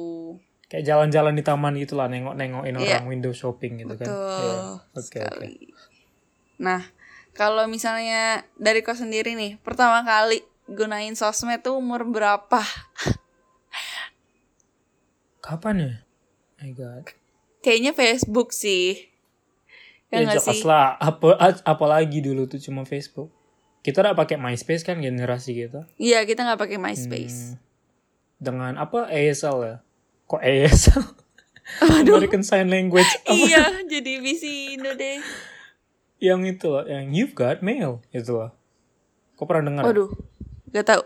Kayak 0.67 0.85
jalan-jalan 0.87 1.35
di 1.35 1.43
taman 1.43 1.75
gitu 1.77 1.95
lah, 1.95 2.07
nengok-nengokin 2.07 2.75
Iya. 2.77 3.03
orang 3.03 3.11
window 3.11 3.33
shopping 3.33 3.83
gitu 3.83 3.91
kan. 3.93 4.07
Betul 4.07 4.31
Iya. 4.39 4.55
Oke 4.55 4.87
oke. 4.93 5.03
sekali. 5.03 5.53
Nah, 6.57 6.81
kalau 7.33 7.67
misalnya 7.67 8.23
dari 8.55 8.79
kau 8.81 8.95
sendiri 8.95 9.35
nih, 9.35 9.59
pertama 9.59 10.01
kali 10.01 10.39
gunain 10.67 11.11
sosmed 11.13 11.59
tuh 11.61 11.75
umur 11.75 12.07
berapa? 12.07 12.63
Kapan 15.51 15.75
ya? 15.83 15.93
My 16.63 16.71
God. 16.71 17.11
Kayaknya 17.59 17.91
Facebook 17.91 18.55
sih. 18.55 19.11
Ya 20.15 20.23
Ya, 20.23 20.39
jelas 20.39 20.47
sih? 20.47 20.63
lah. 20.63 20.95
Apa, 21.03 21.59
apalagi 21.67 22.23
dulu 22.23 22.47
tuh 22.47 22.63
cuma 22.63 22.87
Facebook. 22.87 23.35
Kita 23.83 24.07
udah 24.07 24.15
pakai 24.15 24.39
MySpace 24.39 24.87
kan 24.87 25.03
generasi 25.03 25.59
kita. 25.59 25.91
Iya, 25.99 26.23
kita 26.23 26.47
nggak 26.47 26.61
pakai 26.61 26.79
MySpace. 26.79 27.59
Hmm. 27.59 27.59
Dengan 28.39 28.73
apa 28.79 29.11
ASL 29.11 29.59
ya? 29.67 29.77
Kok 30.31 30.39
ASL? 30.39 31.03
American 31.99 32.47
Sign 32.47 32.71
Language. 32.71 33.11
Apa? 33.27 33.35
iya, 33.35 33.65
jadi 33.91 34.23
visi 34.23 34.79
Indo 34.79 34.95
deh. 34.95 35.19
Yang 36.23 36.41
itu 36.59 36.67
loh, 36.71 36.87
yang 36.87 37.11
you've 37.11 37.35
got 37.35 37.59
mail 37.59 38.03
itu 38.15 38.39
loh. 38.39 38.55
Kok 39.35 39.47
pernah 39.51 39.67
dengar? 39.67 39.83
Waduh, 39.91 40.11
gak 40.71 40.87
tahu. 40.87 41.03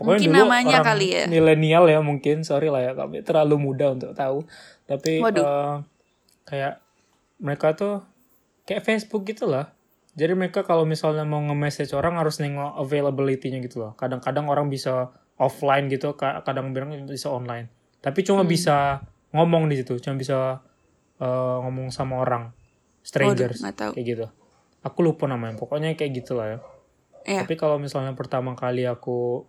Pokoknya 0.00 0.16
Mungkin 0.16 0.30
dulu 0.32 0.40
namanya 0.40 0.76
orang 0.80 0.88
kali 0.88 1.06
ya. 1.12 1.24
Milenial 1.28 1.84
ya 1.86 2.00
mungkin, 2.00 2.36
sorry 2.40 2.72
lah 2.72 2.80
ya 2.80 2.92
kami 2.96 3.20
terlalu 3.20 3.60
muda 3.60 3.92
untuk 3.92 4.16
tahu. 4.16 4.48
Tapi 4.88 5.20
Waduh. 5.20 5.44
eh, 5.44 5.74
kayak 6.48 6.80
mereka 7.36 7.76
tuh 7.76 8.00
kayak 8.64 8.80
Facebook 8.80 9.28
gitu 9.28 9.44
lah. 9.44 9.76
Jadi 10.16 10.32
mereka 10.32 10.64
kalau 10.64 10.82
misalnya 10.82 11.22
mau 11.22 11.38
nge-message 11.38 11.92
orang 11.92 12.16
harus 12.16 12.40
nengok 12.40 12.80
availability-nya 12.80 13.60
gitu 13.60 13.84
loh. 13.84 13.92
Kadang-kadang 13.94 14.48
orang 14.48 14.66
bisa 14.66 15.12
offline 15.36 15.86
gitu, 15.86 16.16
ka- 16.16 16.40
kadang 16.42 16.72
bilang 16.72 16.90
bisa 17.04 17.28
online. 17.28 17.68
Tapi 18.00 18.24
cuma 18.24 18.40
Hmm. 18.42 18.48
bisa 18.48 19.04
ngomong 19.30 19.68
di 19.68 19.76
situ, 19.76 20.00
cuma 20.00 20.16
bisa 20.16 20.64
eh, 21.20 21.56
ngomong 21.60 21.92
sama 21.92 22.16
orang 22.16 22.48
strangers 23.04 23.60
tahu. 23.76 23.92
kayak 23.92 24.06
gitu. 24.08 24.26
Aku 24.80 25.04
lupa 25.04 25.28
namanya, 25.28 25.52
pokoknya 25.54 25.92
kayak 25.92 26.16
gitulah 26.16 26.46
ya. 26.48 26.58
Iya. 27.28 27.44
Tapi 27.44 27.54
kalau 27.54 27.76
misalnya 27.76 28.16
pertama 28.16 28.56
kali 28.56 28.88
aku 28.88 29.44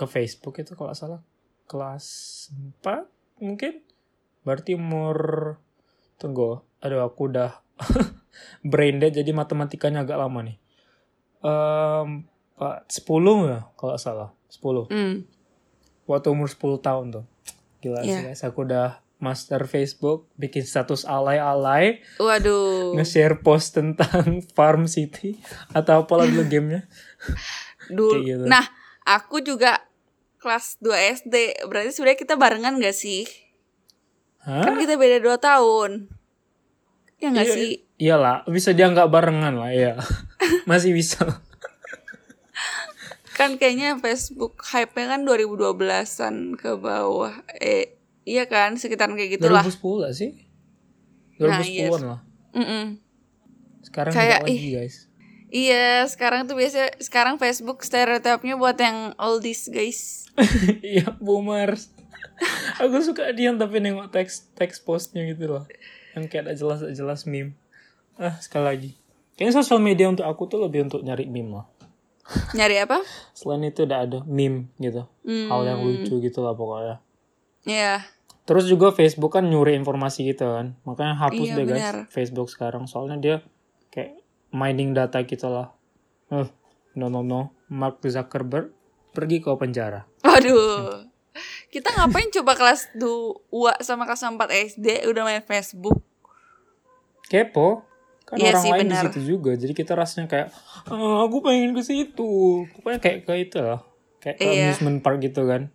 ke 0.00 0.08
Facebook 0.08 0.56
itu 0.56 0.72
kalau 0.72 0.90
salah 0.92 1.20
kelas 1.66 2.48
4 2.80 3.04
mungkin 3.38 3.84
berarti 4.40 4.72
umur 4.72 5.16
tunggu 6.16 6.64
aduh 6.78 7.04
aku 7.04 7.28
udah 7.28 7.60
brain 8.64 8.96
dead 8.96 9.12
jadi 9.12 9.28
matematikanya 9.30 10.00
agak 10.00 10.16
lama 10.16 10.40
nih 10.42 10.56
Pak 12.56 12.76
10 12.88 13.48
ya 13.48 13.60
kalau 13.74 13.96
salah 13.96 14.30
10 14.48 14.88
Hmm. 14.88 15.16
waktu 16.04 16.28
umur 16.28 16.48
10 16.48 16.58
tahun 16.78 17.06
tuh 17.10 17.24
gila 17.78 18.00
sih 18.00 18.12
Iya. 18.12 18.32
guys 18.32 18.42
aku 18.42 18.64
udah 18.64 19.00
master 19.16 19.64
Facebook 19.64 20.28
bikin 20.34 20.64
status 20.64 21.04
alay-alay 21.04 22.00
Waduh. 22.16 22.92
nge-share 22.96 23.40
post 23.40 23.76
tentang 23.76 24.40
Farm 24.56 24.84
City 24.84 25.40
atau 25.70 26.04
apalah 26.04 26.24
dulu 26.24 26.44
gamenya 26.44 26.84
Dulu. 27.86 28.20
gitu. 28.22 28.44
Nah, 28.46 28.62
aku 29.02 29.40
juga 29.40 29.82
kelas 30.40 30.80
2 30.80 31.20
SD. 31.22 31.64
Berarti 31.68 31.92
sebenarnya 31.92 32.20
kita 32.20 32.34
barengan 32.40 32.80
gak 32.80 32.96
sih? 32.96 33.28
Hah? 34.42 34.64
Kan 34.64 34.80
kita 34.80 34.96
beda 34.96 35.20
2 35.20 35.36
tahun. 35.36 35.90
Ya 37.20 37.28
nggak 37.28 37.46
Iya, 37.46 37.54
sih? 37.54 37.70
Iyalah, 38.00 38.48
bisa 38.48 38.72
dianggap 38.72 39.12
barengan 39.12 39.60
lah 39.60 39.70
ya. 39.76 40.00
Masih 40.70 40.96
bisa. 40.96 41.20
Kan 43.36 43.60
kayaknya 43.60 44.00
Facebook 44.00 44.56
hype-nya 44.64 45.16
kan 45.16 45.20
2012-an 45.28 46.56
ke 46.56 46.80
bawah. 46.80 47.44
Eh, 47.60 47.96
iya 48.24 48.48
kan? 48.48 48.80
Sekitaran 48.80 49.16
kayak 49.16 49.36
gitulah. 49.36 49.60
2010 49.64 50.00
lah 50.00 50.12
sih. 50.16 50.32
Nah, 51.40 51.60
2010-an 51.60 51.68
iya. 51.68 51.88
lah. 52.16 52.20
Mm-mm. 52.56 52.84
Sekarang 53.80 54.12
Kayak, 54.12 54.44
lagi 54.44 54.68
guys. 54.76 54.96
Iya, 55.50 56.06
sekarang 56.06 56.46
tuh 56.46 56.54
biasanya 56.54 56.94
sekarang 57.02 57.34
Facebook 57.40 57.82
stereotipnya 57.82 58.54
buat 58.54 58.78
yang 58.78 59.18
oldies, 59.18 59.66
guys. 59.66 60.19
Iya, 60.94 61.14
boomers. 61.18 61.90
Aku 62.80 63.00
suka 63.04 63.30
diam 63.36 63.60
tapi 63.60 63.82
nengok 63.82 64.08
teks 64.12 64.48
teks 64.56 64.80
postnya 64.80 65.26
gitu 65.28 65.50
loh. 65.50 65.64
Yang 66.16 66.24
kayak 66.32 66.42
ada 66.48 66.52
jelas 66.56 66.80
jelas 66.96 67.20
meme. 67.28 67.54
Ah, 68.16 68.36
sekali 68.40 68.64
lagi. 68.64 68.90
Kayaknya 69.36 69.54
sosial 69.60 69.80
media 69.80 70.08
untuk 70.08 70.24
aku 70.24 70.48
tuh 70.48 70.60
lebih 70.60 70.88
untuk 70.88 71.00
nyari 71.04 71.28
meme 71.28 71.60
lah. 71.60 71.66
Nyari 72.54 72.76
apa? 72.84 73.02
Selain 73.34 73.60
itu 73.66 73.84
udah 73.84 73.98
ada 74.06 74.18
meme 74.24 74.70
gitu. 74.78 75.04
Hmm, 75.26 75.48
Hal 75.50 75.60
yang 75.66 75.80
lucu 75.82 76.20
gitu 76.20 76.40
lah 76.40 76.54
pokoknya. 76.54 76.96
Iya. 77.66 78.04
Terus 78.48 78.66
juga 78.66 78.90
Facebook 78.90 79.36
kan 79.36 79.46
nyuri 79.46 79.76
informasi 79.76 80.26
gitu 80.26 80.48
kan. 80.48 80.74
Makanya 80.88 81.14
hapus 81.20 81.46
Iya, 81.46 81.54
deh 81.56 81.66
guys. 81.68 81.88
Facebook 82.10 82.48
sekarang. 82.48 82.88
Soalnya 82.88 83.16
dia 83.20 83.36
kayak 83.92 84.20
mining 84.50 84.96
data 84.96 85.22
kita 85.22 85.46
lah. 85.46 85.68
Eh, 86.30 86.48
no 86.96 87.06
no 87.12 87.20
no. 87.22 87.54
Mark 87.70 88.02
Zuckerberg 88.02 88.74
pergi 89.10 89.38
ke 89.38 89.50
penjara. 89.52 90.06
Waduh. 90.22 91.06
Kita 91.70 91.94
ngapain 91.94 92.26
coba 92.34 92.52
kelas 92.54 92.90
2 92.98 93.46
sama 93.80 94.02
kelas 94.02 94.22
4 94.24 94.34
SD 94.50 95.06
udah 95.06 95.22
main 95.22 95.40
Facebook? 95.40 96.02
Kepo. 97.26 97.86
Kan 98.26 98.38
Iya 98.38 98.54
orang 98.54 98.62
sih, 98.62 98.70
lain 98.70 98.80
benar. 98.86 99.02
di 99.02 99.06
situ 99.10 99.20
juga. 99.28 99.52
Jadi 99.54 99.72
kita 99.72 99.94
rasanya 99.94 100.26
kayak, 100.26 100.48
"Ah, 100.86 101.26
aku 101.26 101.42
pengen 101.42 101.74
ke 101.74 101.82
situ. 101.82 102.62
Pokoknya 102.74 102.98
kayak 102.98 103.18
ke 103.22 103.32
itu 103.36 103.58
lah. 103.58 103.82
Kayak 104.18 104.36
ke 104.36 104.44
Iya. 104.44 104.64
amusement 104.70 104.98
park 105.00 105.18
gitu 105.20 105.46
kan. 105.46 105.70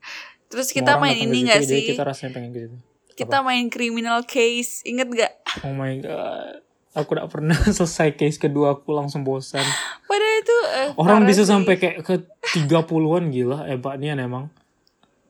Terus 0.47 0.71
kita 0.71 0.95
main 0.95 1.15
ini 1.15 1.43
situ, 1.43 1.49
gak 1.49 1.59
Jadi 1.63 1.71
sih? 1.71 1.83
kita 1.91 2.03
rasanya 2.03 2.31
pengen 2.31 2.51
ke 2.51 2.59
situ. 2.67 2.77
Kita 3.15 3.37
main 3.39 3.71
criminal 3.71 4.19
case, 4.23 4.83
inget 4.83 5.07
gak? 5.09 5.33
Oh 5.63 5.71
my 5.71 5.95
god. 5.99 6.63
Aku 6.95 7.11
gak 7.11 7.27
pernah 7.27 7.59
selesai 7.75 8.15
case 8.15 8.39
kedua 8.39 8.79
aku 8.79 8.95
langsung 8.95 9.27
bosan. 9.27 9.63
Padahal 10.07 10.35
itu 10.39 10.57
eh, 10.71 10.89
Orang 10.95 11.27
bisa 11.27 11.43
sih. 11.43 11.51
sampai 11.51 11.75
kayak 11.75 12.07
ke 12.07 12.23
30-an 12.55 13.35
gila 13.35 13.67
hebatnya 13.67 14.15
emang. 14.15 14.47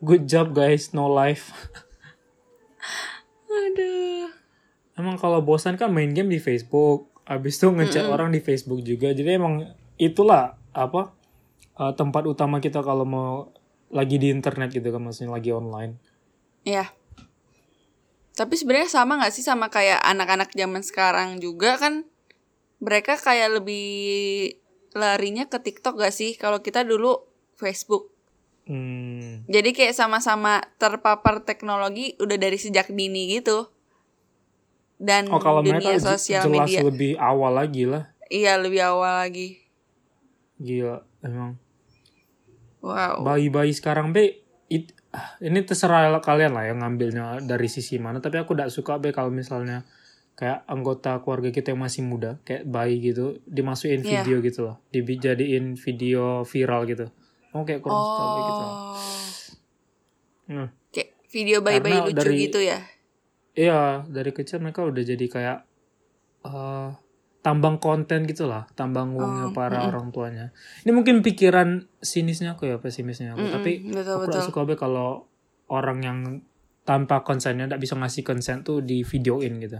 Good 0.05 0.29
job 0.29 0.53
guys, 0.53 0.93
no 0.93 1.09
life. 1.09 1.49
Aduh. 3.49 4.29
Emang 4.95 5.17
kalau 5.17 5.41
bosan 5.41 5.75
kan 5.75 5.89
main 5.89 6.13
game 6.13 6.29
di 6.29 6.37
Facebook. 6.37 7.09
Abis 7.25 7.57
itu 7.57 7.73
ngechat 7.73 8.05
orang 8.05 8.29
di 8.29 8.39
Facebook 8.39 8.85
juga. 8.85 9.09
Jadi 9.09 9.33
emang 9.33 9.65
itulah 9.97 10.61
apa 10.75 11.17
uh, 11.81 11.93
tempat 11.97 12.29
utama 12.29 12.61
kita 12.61 12.85
kalau 12.85 13.07
mau 13.07 13.49
lagi 13.89 14.21
di 14.21 14.29
internet 14.29 14.69
gitu 14.69 14.85
kan 14.93 15.01
maksudnya 15.01 15.33
lagi 15.33 15.49
online. 15.49 15.97
Ya. 16.61 16.93
Tapi 18.35 18.53
sebenarnya 18.53 18.91
sama 18.91 19.15
gak 19.17 19.31
sih 19.31 19.41
sama 19.41 19.71
kayak 19.71 20.03
anak-anak 20.03 20.51
zaman 20.51 20.83
sekarang 20.83 21.39
juga 21.39 21.79
kan 21.79 22.03
mereka 22.77 23.15
kayak 23.15 23.57
lebih 23.57 23.87
larinya 24.91 25.47
ke 25.47 25.55
TikTok 25.57 25.95
gak 25.95 26.11
sih? 26.11 26.35
Kalau 26.35 26.59
kita 26.59 26.83
dulu 26.83 27.23
Facebook. 27.55 28.11
Hmm. 28.67 29.47
Jadi 29.47 29.71
kayak 29.71 29.95
sama-sama 29.95 30.59
terpapar 30.75 31.41
teknologi 31.41 32.17
udah 32.17 32.35
dari 32.35 32.57
sejak 32.57 32.91
dini 32.91 33.31
gitu. 33.31 33.71
Dan 34.95 35.27
Oh 35.27 35.39
kalau 35.39 35.59
mereka 35.59 35.79
dunia 35.85 35.95
j- 35.95 36.03
sosial 36.03 36.43
jelas 36.43 36.67
media. 36.67 36.79
lebih 36.83 37.11
awal 37.15 37.51
lagi 37.53 37.83
lah. 37.83 38.11
Iya, 38.25 38.57
lebih 38.57 38.81
awal 38.81 39.23
lagi. 39.23 39.63
Gila 40.57 41.03
emang. 41.21 41.55
Wow. 42.79 43.25
bayi-bayi 43.25 43.73
sekarang 43.73 44.13
be 44.13 44.44
ini 45.39 45.59
terserah 45.61 46.13
kalian 46.19 46.51
lah 46.55 46.65
yang 46.67 46.79
ngambilnya 46.81 47.43
dari 47.43 47.67
sisi 47.67 47.99
mana 47.99 48.19
tapi 48.19 48.39
aku 48.39 48.53
tidak 48.55 48.69
suka 48.71 48.97
be 48.97 49.11
kalau 49.11 49.29
misalnya 49.31 49.83
kayak 50.35 50.67
anggota 50.67 51.23
keluarga 51.23 51.47
kita 51.49 51.71
yang 51.71 51.81
masih 51.81 52.03
muda 52.03 52.37
kayak 52.43 52.67
bayi 52.67 52.99
gitu 52.99 53.39
dimasukin 53.47 54.03
Iya. 54.03 54.23
video 54.23 54.37
gitu 54.43 54.59
loh 54.67 54.75
dijadiin 54.91 55.79
video 55.79 56.43
viral 56.43 56.83
gitu 56.85 57.07
Aku 57.55 57.63
kayak 57.63 57.79
kurang 57.79 58.03
suka 58.03 58.23
gitu. 58.35 58.51
Oh. 58.51 58.95
Hmm. 60.45 60.67
Kayak 60.91 61.09
video 61.31 61.57
bayi-bayi 61.63 61.97
lucu 62.03 62.19
dari- 62.19 62.39
gitu 62.51 62.59
ya. 62.59 62.83
Iya, 63.55 64.03
dari 64.11 64.35
kecil 64.35 64.59
mereka 64.59 64.83
udah 64.83 64.99
jadi 64.99 65.25
kayak 65.31 65.57
eh 66.43 66.89
tambang 67.45 67.77
konten 67.77 68.25
gitu 68.25 68.49
lah, 68.49 68.65
tambang 68.73 69.13
uangnya 69.13 69.53
Oh, 69.53 69.53
para 69.53 69.77
mm-mm. 69.77 69.89
orang 69.93 70.07
tuanya. 70.09 70.49
Ini 70.81 70.89
mungkin 70.89 71.21
pikiran 71.21 71.85
sinisnya 72.01 72.57
aku 72.57 72.65
ya, 72.65 72.81
pesimisnya 72.81 73.37
aku. 73.37 73.45
Mm-mm, 73.45 73.53
Tapi 73.61 73.71
betul 73.93 74.13
aku 74.17 74.25
betul. 74.33 74.41
suka 74.49 74.65
be 74.65 74.73
kalau 74.73 75.29
orang 75.69 75.99
yang 76.01 76.19
tanpa 76.89 77.21
konsennya 77.21 77.69
tidak 77.69 77.85
bisa 77.85 77.93
ngasih 77.93 78.25
konsen 78.25 78.65
tuh 78.65 78.81
di 78.81 79.05
videoin 79.05 79.61
gitu. 79.61 79.77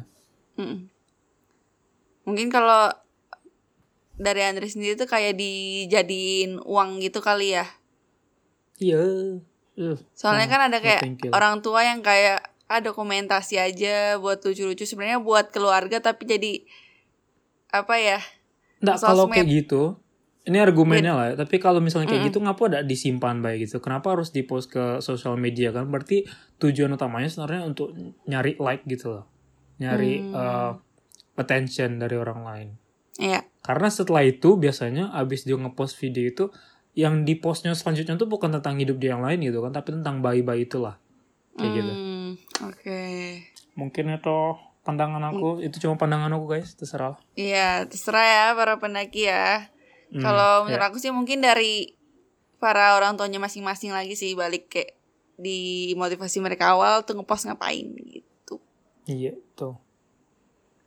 Mm-mm. 0.61 0.93
Mungkin 2.29 2.53
kalau 2.53 2.93
dari 4.21 4.45
Andre 4.45 4.69
sendiri 4.69 4.93
tuh 4.93 5.09
kayak 5.09 5.33
dijadiin 5.33 6.61
uang 6.61 7.01
gitu 7.01 7.17
kali 7.17 7.57
ya. 7.57 7.65
Iya. 8.77 9.01
Uh, 9.73 9.97
Soalnya 10.13 10.45
oh, 10.45 10.51
kan 10.53 10.61
ada 10.69 10.77
kayak 10.85 11.01
orang 11.33 11.65
tua 11.65 11.81
yang 11.81 12.05
kayak 12.05 12.45
ah 12.69 12.81
dokumentasi 12.81 13.57
aja 13.57 14.21
buat 14.21 14.41
lucu-lucu 14.45 14.85
sebenarnya 14.85 15.21
buat 15.21 15.49
keluarga 15.49 16.01
tapi 16.01 16.25
jadi 16.25 16.65
apa 17.71 17.95
ya? 17.97 18.19
Nggak, 18.83 18.97
kalau 19.01 19.25
kayak 19.31 19.47
gitu, 19.49 19.97
ini 20.45 20.61
argumennya 20.61 21.13
lah. 21.17 21.25
ya. 21.33 21.35
Tapi 21.41 21.57
kalau 21.57 21.81
misalnya 21.81 22.11
kayak 22.11 22.27
Mm-mm. 22.27 22.31
gitu, 22.33 22.39
ngapa 22.43 22.61
tidak 22.69 22.83
disimpan 22.85 23.41
baik 23.41 23.65
gitu? 23.65 23.81
Kenapa 23.81 24.13
harus 24.13 24.29
dipost 24.29 24.69
ke 24.69 25.01
sosial 25.01 25.39
media 25.39 25.73
kan? 25.73 25.89
Berarti 25.89 26.27
tujuan 26.61 26.93
utamanya 26.93 27.31
sebenarnya 27.31 27.65
untuk 27.65 27.95
nyari 28.29 28.59
like 28.61 28.85
gitu 28.85 29.15
loh, 29.19 29.25
nyari 29.81 30.21
Hmm. 30.21 30.35
uh, 30.35 30.71
attention 31.35 31.97
dari 31.97 32.15
orang 32.15 32.41
lain. 32.45 32.67
Iya. 33.17 33.43
Karena 33.63 33.87
setelah 33.89 34.21
itu 34.21 34.59
biasanya 34.59 35.11
abis 35.15 35.47
dia 35.47 35.57
ngepost 35.57 35.97
video 35.97 36.29
itu, 36.29 36.45
yang 36.95 37.27
di 37.27 37.35
postnya 37.35 37.75
selanjutnya 37.75 38.15
tuh 38.15 38.29
bukan 38.29 38.55
tentang 38.55 38.79
hidup 38.79 39.01
dia 39.01 39.17
yang 39.17 39.23
lain 39.25 39.41
gitu 39.43 39.59
kan, 39.59 39.73
tapi 39.75 39.95
tentang 39.97 40.23
bayi-bayi 40.23 40.67
itulah. 40.69 40.95
Kayak 41.55 41.71
gitu. 41.79 41.91
Hmm, 41.91 42.29
Oke. 42.67 43.01
Mungkin 43.75 44.11
itu 44.15 44.39
pandangan 44.85 45.33
aku, 45.33 45.65
itu 45.65 45.81
cuma 45.81 45.97
pandangan 45.97 46.29
aku 46.37 46.45
guys, 46.45 46.77
terserah. 46.77 47.17
Iya, 47.33 47.89
terserah 47.89 48.25
ya 48.25 48.45
para 48.53 48.77
pendaki 48.77 49.25
ya. 49.25 49.73
Hmm, 50.13 50.21
Kalau 50.21 50.63
ya. 50.63 50.63
menurut 50.69 50.85
aku 50.93 50.97
sih 51.01 51.09
mungkin 51.09 51.41
dari 51.41 51.97
para 52.61 52.93
orang 52.93 53.17
tuanya 53.17 53.41
masing-masing 53.41 53.91
lagi 53.91 54.13
sih 54.13 54.37
balik 54.37 54.69
kayak 54.69 54.93
di 55.35 55.91
motivasi 55.99 56.39
mereka 56.39 56.77
awal 56.77 57.03
tuh 57.03 57.17
ngepost 57.17 57.49
ngapain 57.49 57.91
gitu. 57.97 58.61
Iya, 59.09 59.33
tuh. 59.57 59.75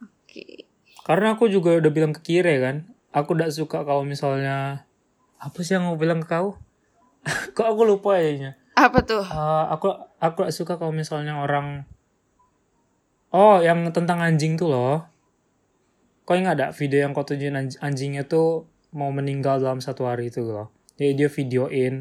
Oke. 0.01 0.65
Karena 1.05 1.35
aku 1.35 1.51
juga 1.51 1.75
udah 1.77 1.91
bilang 1.93 2.15
ke 2.15 2.23
Kire 2.23 2.55
kan, 2.63 2.89
aku 3.11 3.35
gak 3.35 3.53
suka 3.53 3.83
kalau 3.83 4.07
misalnya 4.07 4.87
apa 5.43 5.59
sih 5.67 5.75
yang 5.75 5.91
mau 5.91 5.99
bilang 5.99 6.23
ke 6.23 6.31
kau? 6.31 6.57
Kok 7.57 7.67
aku 7.67 7.83
lupa 7.83 8.17
ya. 8.23 8.55
Apa 8.79 9.03
tuh? 9.03 9.27
Eh, 9.27 9.65
aku 9.75 9.91
aku 10.23 10.47
gak 10.47 10.55
suka 10.55 10.79
kalau 10.79 10.95
misalnya 10.95 11.35
orang 11.43 11.83
Oh, 13.31 13.61
yang 13.61 13.85
tentang 13.91 14.19
anjing 14.19 14.57
tuh 14.57 14.69
loh. 14.69 15.05
Kau 16.23 16.33
ingat 16.33 16.57
ada 16.57 16.67
video 16.71 17.03
yang 17.03 17.13
kau 17.13 17.25
tunjukin 17.25 17.57
anj- 17.57 17.81
anjingnya 17.81 18.25
tuh 18.25 18.65
mau 18.91 19.09
meninggal 19.09 19.59
dalam 19.59 19.81
satu 19.81 20.05
hari 20.05 20.29
itu 20.29 20.41
loh. 20.41 20.73
Jadi 20.97 21.13
dia 21.15 21.29
videoin 21.29 21.95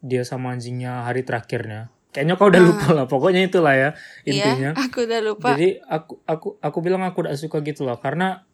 dia 0.00 0.22
sama 0.22 0.52
anjingnya 0.52 1.04
hari 1.04 1.20
terakhirnya. 1.20 1.88
Kayaknya 2.12 2.34
kau 2.36 2.48
udah 2.48 2.62
lupa 2.62 2.88
lah. 2.92 3.06
Pokoknya 3.06 3.44
itulah 3.44 3.72
ya 3.72 3.90
intinya. 4.22 4.72
Iya, 4.72 4.82
aku 4.82 4.98
udah 5.04 5.20
lupa. 5.22 5.46
Jadi 5.52 5.80
aku 5.82 6.12
aku 6.24 6.48
aku 6.60 6.78
bilang 6.80 7.04
aku 7.04 7.24
tidak 7.24 7.36
suka 7.36 7.58
gitu 7.60 7.84
loh 7.84 7.96
karena 7.96 8.44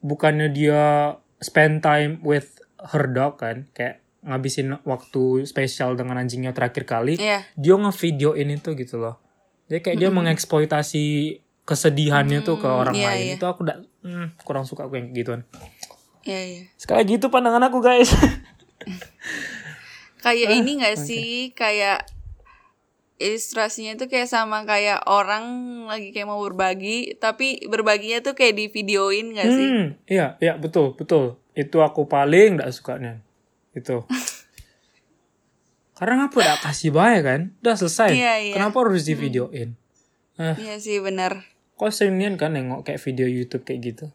bukannya 0.00 0.50
dia 0.50 1.14
spend 1.38 1.82
time 1.82 2.18
with 2.20 2.58
her 2.92 3.06
dog 3.06 3.38
kan 3.38 3.66
kayak 3.72 4.02
ngabisin 4.22 4.74
waktu 4.82 5.46
spesial 5.46 5.94
dengan 5.94 6.18
anjingnya 6.18 6.50
terakhir 6.50 6.82
kali 6.82 7.14
Iya. 7.14 7.46
dia 7.54 7.74
ngevideoin 7.74 8.50
itu 8.52 8.74
gitu 8.74 8.98
loh 8.98 9.18
jadi 9.66 9.80
kayak 9.82 9.96
dia 9.98 10.10
mengeksploitasi 10.14 11.04
kesedihannya 11.66 12.46
tuh 12.46 12.62
ke 12.62 12.68
orang 12.70 12.94
iya, 12.94 13.10
lain. 13.10 13.24
iya. 13.26 13.34
itu 13.34 13.44
aku 13.44 13.66
udah 13.66 13.82
hmm, 14.06 14.38
kurang 14.46 14.62
suka 14.62 14.86
aku 14.86 15.02
yang 15.02 15.10
gituan. 15.10 15.42
Iya, 16.22 16.40
iya. 16.42 16.62
sekali 16.78 17.02
lagi 17.02 17.12
itu 17.18 17.26
pandangan 17.26 17.66
aku 17.66 17.78
guys. 17.82 18.10
Kayak 20.26 20.50
Ah, 20.50 20.58
ini 20.58 20.70
gak 20.82 20.98
sih? 20.98 21.54
Kayak 21.54 22.02
ilustrasinya 23.22 23.94
tuh 23.94 24.10
kayak 24.10 24.26
sama 24.26 24.66
kayak 24.66 25.06
orang 25.06 25.46
lagi 25.86 26.10
kayak 26.10 26.26
mau 26.26 26.42
berbagi, 26.42 27.14
tapi 27.22 27.62
berbaginya 27.70 28.26
tuh 28.26 28.34
kayak 28.34 28.58
di 28.58 28.66
videoin 28.66 29.32
gak 29.38 29.46
sih? 29.46 29.68
hmm 29.70 29.86
iya 30.10 30.34
iya 30.42 30.58
betul 30.58 30.98
betul. 30.98 31.38
Itu 31.54 31.78
aku 31.80 32.10
paling 32.10 32.58
tidak 32.58 32.74
sukanya. 32.74 33.22
Itu 33.70 34.02
karena 35.96 36.14
ngapa 36.22 36.36
udah 36.36 36.58
kasih 36.60 36.92
bayar 36.92 37.22
kan 37.22 37.40
udah 37.58 37.74
selesai 37.74 38.10
Iya, 38.12 38.34
iya. 38.42 38.54
kenapa 38.54 38.84
harus 38.84 39.02
di 39.02 39.14
videoin 39.14 39.74
eh 40.36 40.54
Iya 40.54 40.76
sih 40.76 41.00
benar. 41.00 41.42
kok 41.72 41.88
seringnya 41.88 42.36
kan 42.36 42.52
nengok 42.52 42.84
kayak 42.84 43.00
video 43.00 43.24
YouTube 43.24 43.64
kayak 43.64 43.80
gitu 43.82 44.06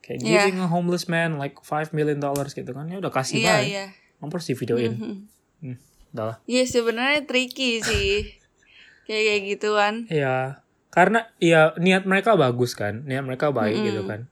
kayak 0.00 0.18
Iya. 0.20 0.48
giving 0.48 0.58
a 0.58 0.66
homeless 0.66 1.04
man 1.06 1.36
like 1.36 1.56
5 1.58 1.92
million 1.92 2.16
dollars 2.16 2.52
gitu 2.52 2.68
kan 2.68 2.84
ya 2.84 2.96
udah 2.96 3.12
kasih 3.12 3.38
Iya 3.38 3.48
bayar 3.50 3.64
iya. 3.64 3.84
ngapa 4.18 4.32
harus 4.34 4.46
di 4.46 4.54
videoin 4.54 4.92
Mhm. 4.92 5.16
hmm, 5.62 5.76
udah 6.12 6.24
lah 6.24 6.36
Iya 6.44 6.62
sebenarnya 6.64 7.20
tricky 7.24 7.80
sih. 7.80 8.24
kayak 9.08 9.22
kayak 9.24 9.42
gituan. 9.46 9.94
Iya, 10.08 10.60
karena 10.88 11.32
ya 11.38 11.72
niat 11.76 12.04
mereka 12.04 12.36
bagus 12.36 12.76
kan, 12.76 13.08
niat 13.08 13.24
mereka 13.24 13.48
baik 13.48 13.80
gitu 13.80 14.04
kan. 14.04 14.28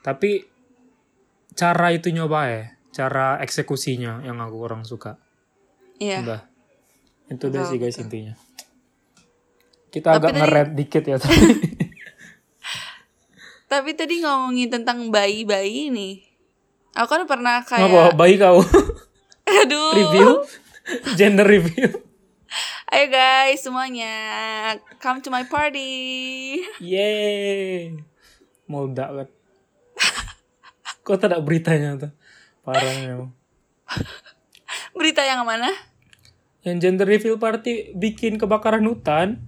Tapi 0.00 0.48
cara 1.52 1.92
itu 1.92 2.08
nyoba 2.08 2.48
ya, 2.48 2.62
cara 2.90 3.36
eksekusinya 3.38 4.24
yang 4.24 4.40
aku 4.40 4.56
kurang 4.56 4.88
suka. 4.88 5.20
Iya. 6.00 6.18
Udah, 6.24 6.40
itu 7.28 7.44
udah 7.46 7.62
sih 7.68 7.76
guys 7.76 8.00
intinya. 8.00 8.32
Kita 9.90 10.06
Tapi 10.08 10.16
agak 10.16 10.30
tadi- 10.30 10.40
ngerent 10.40 10.70
dikit 10.74 11.02
ya 11.04 11.16
tapi. 11.16 11.36
Tapi 13.70 13.90
tadi 13.94 14.18
ngomongin 14.18 14.66
tentang 14.66 15.12
bayi-bayi 15.12 15.94
nih. 15.94 16.14
Aku 16.90 17.06
kan 17.06 17.22
pernah 17.22 17.62
kayak 17.62 18.18
bayi 18.18 18.34
kau 18.34 18.58
aduh. 19.62 19.94
review, 19.94 20.28
gender 21.14 21.46
review. 21.46 21.86
Ayo 22.90 23.06
guys 23.06 23.62
semuanya, 23.62 24.10
come 24.98 25.22
to 25.22 25.30
my 25.30 25.46
party. 25.46 26.58
Yeay, 26.82 27.94
meledak 28.66 29.10
kan. 29.14 29.28
Kok 31.00 31.16
tak 31.16 31.30
ada 31.30 31.38
beritanya 31.38 31.94
tuh? 31.94 32.10
Parah 32.60 32.82
memang. 32.98 33.30
Berita 34.98 35.22
yang 35.22 35.46
mana? 35.46 35.70
Yang 36.60 36.76
gender 36.78 37.06
reveal 37.06 37.36
party 37.36 37.94
bikin 37.94 38.36
kebakaran 38.36 38.84
hutan. 38.84 39.40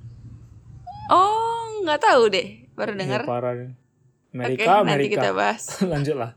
Oh, 1.06 1.82
nggak 1.82 2.00
tahu 2.00 2.28
deh. 2.28 2.64
Baru 2.72 2.92
Ya, 2.92 2.98
dengar. 2.98 3.22
parah 3.22 3.52
nih. 3.52 3.70
Oke, 4.32 4.34
Amerika, 4.34 4.72
nanti 4.80 4.88
Amerika. 4.88 5.12
kita 5.14 5.28
bahas. 5.30 5.62
Lanjut 5.92 6.16
lah. 6.16 6.32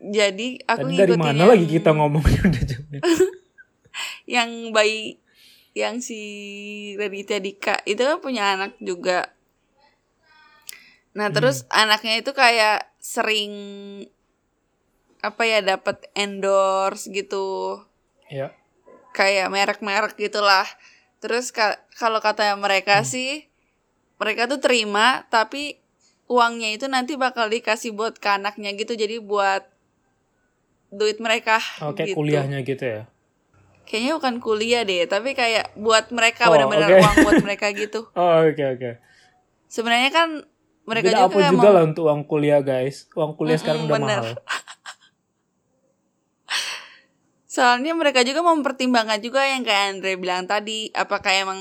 Jadi 0.00 0.56
aku 0.64 0.88
Tadi 0.88 0.96
dari 0.96 1.12
mana 1.14 1.36
yang, 1.36 1.50
lagi 1.52 1.66
kita 1.68 1.92
ngomongin 1.92 2.40
udah 2.48 2.64
yang 4.40 4.48
bayi 4.72 5.20
yang 5.70 6.00
si 6.00 6.16
Raditya 6.96 7.36
Dika 7.38 7.84
itu 7.84 8.00
kan 8.00 8.16
punya 8.18 8.56
anak 8.56 8.80
juga. 8.80 9.36
Nah 11.12 11.28
terus 11.28 11.68
Hmm. 11.68 11.84
anaknya 11.84 12.16
itu 12.16 12.32
kayak 12.32 12.88
sering 12.96 13.52
apa 15.20 15.42
ya 15.44 15.60
dapat 15.60 16.08
endorse 16.16 17.12
gitu 17.12 17.76
Ya. 18.30 18.54
kayak 19.10 19.48
merek-merek 19.48 20.14
gitulah. 20.14 20.64
Terus 21.18 21.50
ka- 21.50 21.76
kalau 21.92 22.18
kata 22.18 22.46
Hmm. 22.48 22.62
mereka 22.62 23.02
sih 23.02 23.50
mereka 24.16 24.46
tuh 24.46 24.56
terima 24.56 25.26
tapi 25.26 25.82
uangnya 26.26 26.70
itu 26.70 26.86
nanti 26.86 27.14
bakal 27.14 27.46
dikasih 27.46 27.90
buat 27.90 28.14
ke 28.14 28.30
anaknya 28.30 28.70
gitu 28.72 28.94
jadi 28.94 29.18
buat 29.18 29.66
duit 30.88 31.18
mereka 31.18 31.58
Oh, 31.80 31.90
kayak 31.90 32.08
gitu. 32.08 32.18
kuliahnya 32.18 32.62
gitu 32.62 32.84
ya. 32.84 33.02
Kayaknya 33.82 34.12
bukan 34.14 34.34
kuliah 34.38 34.82
deh, 34.82 35.02
tapi 35.04 35.34
kayak 35.34 35.74
buat 35.74 36.10
mereka 36.10 36.46
Oh, 36.46 36.52
benar-benar 36.52 36.88
oke. 36.88 36.98
uang 37.00 37.16
buat 37.20 37.42
mereka 37.42 37.66
gitu. 37.72 38.06
Oh, 38.14 38.42
oke 38.44 38.64
oke. 38.70 38.90
Sebenarnya 39.66 40.10
kan 40.10 40.28
mereka 40.84 41.06
Tidak 41.08 41.18
juga 41.20 41.26
apa 41.28 41.38
juga 41.48 41.58
mau- 41.60 41.74
lah 41.74 41.82
untuk 41.84 42.02
uang 42.04 42.22
kuliah 42.24 42.60
guys. 42.60 43.10
Uang 43.12 43.34
kuliah 43.34 43.54
sekarang 43.56 43.82
Mm-mm, 43.82 43.90
udah 43.90 43.98
bener. 43.98 44.22
mahal. 44.22 44.34
Soalnya 47.50 47.98
mereka 47.98 48.22
juga 48.22 48.46
mempertimbangkan 48.46 49.18
juga 49.18 49.42
yang 49.42 49.66
kayak 49.66 49.98
Andre 49.98 50.14
bilang 50.14 50.46
tadi, 50.46 50.86
apakah 50.94 51.34
emang 51.34 51.58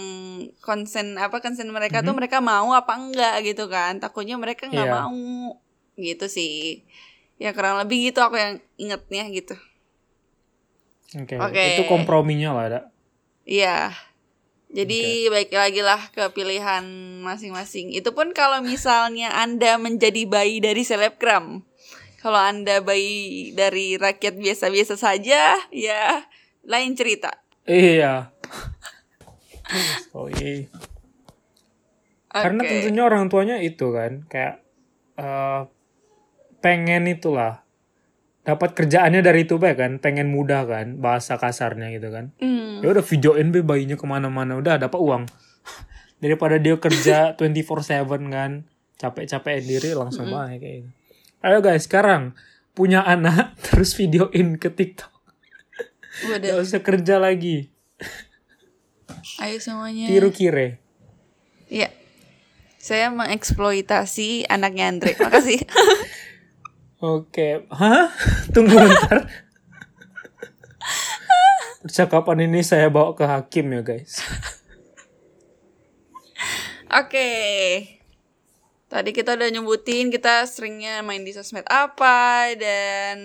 konsen 0.62 1.18
apa 1.18 1.42
konsen 1.42 1.74
mereka 1.74 2.06
tuh 2.06 2.14
mereka 2.14 2.38
mau 2.46 2.78
apa 2.78 2.94
enggak 2.94 3.42
gitu 3.42 3.66
kan? 3.66 3.98
Takutnya 3.98 4.38
mereka 4.38 4.70
nggak 4.70 4.86
Iya. 4.86 4.94
mau 5.02 5.58
gitu 5.98 6.30
sih. 6.30 6.86
Ya 7.42 7.58
kurang 7.58 7.82
lebih 7.82 8.14
gitu 8.14 8.22
aku 8.22 8.38
yang 8.38 8.62
ingetnya 8.78 9.34
gitu. 9.34 9.58
Oke. 11.18 11.42
Oke. 11.42 11.82
Itu 11.82 11.90
komprominya 11.90 12.54
lah 12.54 12.66
ada. 12.70 12.80
Iya. 13.50 13.90
Jadi 14.70 15.26
baik 15.34 15.50
lagi 15.50 15.82
lah 15.82 16.14
ke 16.14 16.30
pilihan 16.30 16.86
masing-masing. 17.26 17.98
Itu 17.98 18.14
pun 18.14 18.38
kalau 18.38 18.62
misalnya 18.62 19.34
Anda 19.34 19.82
menjadi 19.82 20.30
bayi 20.30 20.62
dari 20.62 20.86
selebgram. 20.86 21.66
Kalau 22.20 22.36
Anda 22.36 22.84
bayi 22.84 23.56
dari 23.56 23.96
rakyat 23.96 24.36
biasa-biasa 24.36 25.00
saja, 25.00 25.56
ya 25.72 26.04
lain 26.68 26.92
cerita. 27.00 27.32
Iya. 27.64 28.36
oh 30.18 30.28
iya. 30.28 30.68
Karena 32.30 32.62
Oke. 32.62 32.70
tentunya 32.70 33.04
orang 33.08 33.32
tuanya 33.32 33.58
itu 33.64 33.90
kan 33.96 34.28
kayak 34.28 34.62
eh, 35.16 35.62
pengen 36.60 37.08
itulah 37.08 37.64
dapat 38.44 38.76
kerjaannya 38.76 39.24
dari 39.24 39.48
itu 39.48 39.56
baik 39.56 39.78
kan, 39.80 39.92
pengen 40.04 40.28
mudah 40.28 40.68
kan 40.68 41.00
bahasa 41.00 41.40
kasarnya 41.40 41.88
gitu 41.96 42.12
kan. 42.12 42.36
Hmm. 42.44 42.84
Ya 42.84 42.92
udah 42.92 43.06
videoin 43.06 43.56
be 43.56 43.64
bayinya 43.64 43.96
ke 43.96 44.04
mana-mana 44.04 44.60
udah 44.60 44.76
dapat 44.76 45.00
uang 45.00 45.24
daripada 46.24 46.60
dia 46.60 46.76
kerja 46.76 47.34
24/7 47.40 48.28
kan 48.28 48.68
capek-capek 49.00 49.64
diri 49.64 49.96
langsung 49.96 50.28
baik 50.28 50.60
kayak 50.60 50.78
gitu. 50.84 50.99
Ayo 51.40 51.64
guys 51.64 51.88
sekarang 51.88 52.36
punya 52.76 53.04
anak 53.04 53.56
terus 53.66 53.96
videoin 53.96 54.60
ke 54.60 54.68
TikTok. 54.68 55.12
Waduh. 56.28 56.52
Gak 56.52 56.60
usah 56.60 56.82
kerja 56.84 57.16
lagi. 57.16 57.72
Ayo 59.40 59.56
semuanya. 59.64 60.12
Tiru 60.12 60.36
kire. 60.36 60.84
Iya. 61.72 61.96
Saya 62.80 63.12
mengeksploitasi 63.12 64.52
anaknya 64.52 64.92
Andre. 64.92 65.16
Makasih. 65.16 65.64
Oke, 67.00 67.64
hah? 67.72 68.12
Tunggu 68.52 68.76
bentar. 68.76 69.24
Percakapan 71.88 72.52
ini 72.52 72.60
saya 72.60 72.92
bawa 72.92 73.16
ke 73.16 73.24
hakim 73.24 73.72
ya 73.72 73.80
guys. 73.80 74.20
Oke. 76.92 77.99
Tadi 78.90 79.14
kita 79.14 79.38
udah 79.38 79.54
nyebutin 79.54 80.10
kita 80.10 80.50
seringnya 80.50 81.06
main 81.06 81.22
di 81.22 81.30
sosmed 81.30 81.62
apa 81.70 82.50
dan 82.58 83.18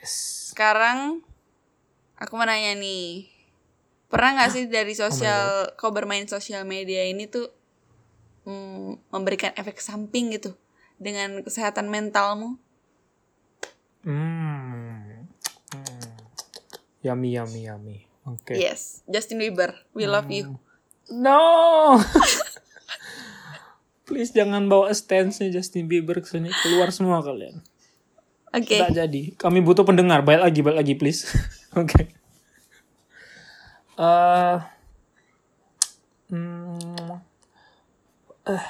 sekarang 0.00 1.20
aku 2.16 2.32
mau 2.40 2.48
nanya 2.48 2.72
nih. 2.80 3.28
Pernah 4.08 4.40
nggak 4.40 4.50
sih 4.56 4.64
dari 4.72 4.96
sosial 4.96 5.76
kau 5.76 5.92
bermain 5.92 6.24
sosial 6.24 6.64
media 6.64 7.04
ini 7.04 7.28
tuh 7.28 7.44
mm, 8.48 9.12
memberikan 9.12 9.52
efek 9.52 9.84
samping 9.84 10.32
gitu 10.32 10.56
dengan 10.96 11.44
kesehatan 11.44 11.92
mentalmu? 11.92 12.56
Hmm. 14.08 15.28
Hmm. 15.76 16.08
Yummy, 17.04 17.36
yummy, 17.36 17.68
yummy. 17.68 17.98
Oke. 18.24 18.56
Yes, 18.56 19.04
Justin 19.10 19.44
Bieber, 19.44 19.76
we 19.92 20.08
love 20.08 20.32
you. 20.32 20.56
No. 21.12 22.00
Please 24.12 24.36
jangan 24.36 24.68
bawa 24.68 24.92
stance-nya 24.92 25.48
Justin 25.48 25.88
Bieber 25.88 26.20
ke 26.20 26.28
sini. 26.28 26.52
Keluar 26.52 26.92
semua 26.92 27.24
kalian. 27.24 27.64
Oke. 28.52 28.76
Tidak 28.76 28.92
jadi. 28.92 29.32
Kami 29.40 29.64
butuh 29.64 29.88
pendengar. 29.88 30.20
Balik 30.20 30.44
lagi, 30.44 30.60
balik 30.60 30.78
lagi 30.84 30.94
please. 31.00 31.24
Oke. 31.80 32.12
Eh, 33.96 34.56
hmm, 36.28 37.08
eh, 38.52 38.64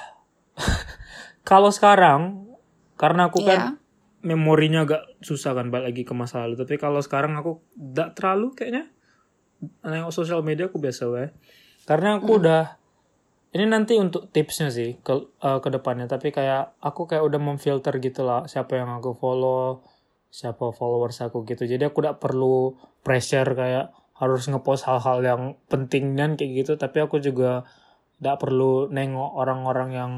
kalau 1.51 1.75
sekarang, 1.75 2.47
karena 2.95 3.27
aku 3.27 3.43
kan 3.43 3.59
Iya. 3.59 3.71
memorinya 4.23 4.87
agak 4.87 5.03
susah 5.27 5.59
kan 5.59 5.75
balik 5.75 5.91
lagi 5.91 6.03
ke 6.07 6.15
masa 6.15 6.47
lalu. 6.47 6.55
Tapi 6.55 6.79
kalau 6.79 7.03
sekarang 7.03 7.35
aku 7.35 7.59
tidak 7.75 8.15
terlalu 8.15 8.55
kayaknya 8.55 8.87
nengok 9.83 10.15
sosial 10.15 10.47
media 10.47 10.71
aku 10.71 10.79
biasa 10.79 11.11
wae. 11.11 11.35
Karena 11.83 12.23
aku 12.23 12.39
udah 12.39 12.82
ini 13.53 13.65
nanti 13.65 14.01
untuk 14.01 14.29
tipsnya 14.29 14.69
sih 14.69 14.97
ke 14.99 15.13
eh, 15.39 15.59
ke 15.61 15.69
depannya. 15.69 16.07
Tapi 16.07 16.29
kayak 16.29 16.81
aku 16.81 17.05
kayak 17.05 17.21
udah 17.23 17.37
memfilter 17.39 17.93
gitu 17.99 18.25
lah 18.25 18.45
siapa 18.45 18.81
yang 18.81 18.89
aku 18.97 19.13
follow, 19.13 19.85
siapa 20.29 20.73
followers 20.73 21.21
aku 21.21 21.45
gitu. 21.45 21.65
Jadi 21.65 21.85
aku 21.85 22.01
tidak 22.01 22.17
perlu 22.19 22.73
pressure 23.01 23.53
kayak 23.53 23.93
harus 24.17 24.47
ngepost 24.47 24.87
hal-hal 24.87 25.19
yang 25.21 25.43
penting 25.67 26.17
dan 26.17 26.35
kayak 26.35 26.65
gitu. 26.65 26.73
Tapi 26.75 26.99
aku 27.01 27.19
juga 27.19 27.69
tidak 28.17 28.41
perlu 28.41 28.89
nengok 28.89 29.31
orang-orang 29.35 29.91
yang 29.93 30.13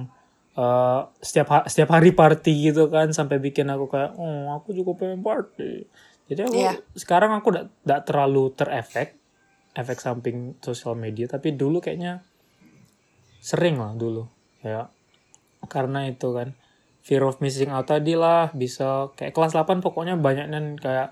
eh, 0.54 1.00
setiap 1.18 1.48
ha- 1.50 1.66
setiap 1.66 1.90
hari 1.90 2.14
party 2.14 2.70
gitu 2.70 2.86
kan 2.86 3.10
sampai 3.10 3.42
bikin 3.42 3.66
aku 3.66 3.90
kayak 3.90 4.14
oh 4.14 4.54
aku 4.54 4.70
juga 4.70 4.94
pengen 4.94 5.20
party. 5.20 5.82
Jadi 6.24 6.40
aku 6.40 6.54
Iya. 6.56 6.72
sekarang 6.94 7.34
aku 7.34 7.50
tidak 7.50 8.00
terlalu 8.06 8.54
terefek 8.54 9.18
efek 9.74 9.98
samping 9.98 10.54
sosial 10.62 10.94
media 10.94 11.26
tapi 11.26 11.50
dulu 11.50 11.82
kayaknya 11.82 12.22
sering 13.44 13.76
lah 13.76 13.92
dulu 13.92 14.24
ya 14.60 14.88
karena 15.66 16.08
itu 16.08 16.32
kan 16.32 16.56
fear 17.00 17.20
of 17.20 17.36
missing 17.38 17.68
out 17.68 17.84
tadi 17.84 18.16
lah 18.16 18.48
bisa 18.50 19.12
kayak 19.12 19.32
kelas 19.32 19.52
8 19.52 19.84
pokoknya 19.84 20.16
banyak 20.16 20.48
kan 20.48 20.64
kayak 20.76 21.08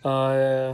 eh 0.00 0.72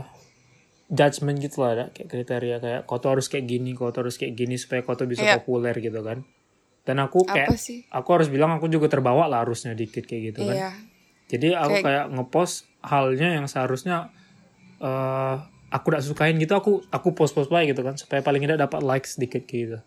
judgement 0.87 1.35
gitu 1.35 1.59
lah 1.59 1.71
ada 1.73 1.85
kayak 1.91 2.07
kriteria 2.07 2.57
kayak 2.57 2.81
kau 2.83 2.95
tuh 2.95 3.11
harus 3.11 3.27
kayak 3.27 3.43
gini 3.45 3.75
kau 3.75 3.91
tuh 3.91 4.07
harus 4.07 4.15
kayak 4.15 4.33
gini 4.33 4.55
supaya 4.55 4.79
kau 4.81 4.95
tuh 4.95 5.03
bisa 5.03 5.19
Iya. 5.21 5.35
populer 5.35 5.75
gitu 5.75 5.99
kan 5.99 6.23
dan 6.87 6.97
aku 6.97 7.27
kayak 7.27 7.51
Apa 7.51 7.59
sih? 7.59 7.83
aku 7.89 8.07
harus 8.09 8.31
bilang 8.31 8.55
aku 8.55 8.71
juga 8.71 8.87
terbawa 8.87 9.27
lah 9.27 9.43
harusnya 9.43 9.75
dikit 9.75 10.07
kayak 10.07 10.31
gitu 10.31 10.39
kan 10.41 10.55
Iya. 10.55 10.71
jadi 11.27 11.47
aku 11.59 11.67
Kayak- 11.73 11.83
kayak 11.83 12.05
ngepost 12.09 12.55
halnya 12.79 13.35
yang 13.35 13.45
seharusnya 13.45 14.15
eh 14.79 15.35
aku 15.67 15.91
tidak 15.91 16.03
sukain 16.05 16.39
gitu 16.39 16.55
aku 16.55 16.79
aku 16.87 17.11
post 17.11 17.35
post 17.35 17.51
baik 17.51 17.75
gitu 17.75 17.83
kan 17.83 17.99
supaya 17.99 18.23
paling 18.23 18.39
tidak 18.39 18.63
dapat 18.63 18.79
likes 18.79 19.19
sedikit 19.19 19.43
kayak 19.43 19.59
gitu 19.67 19.77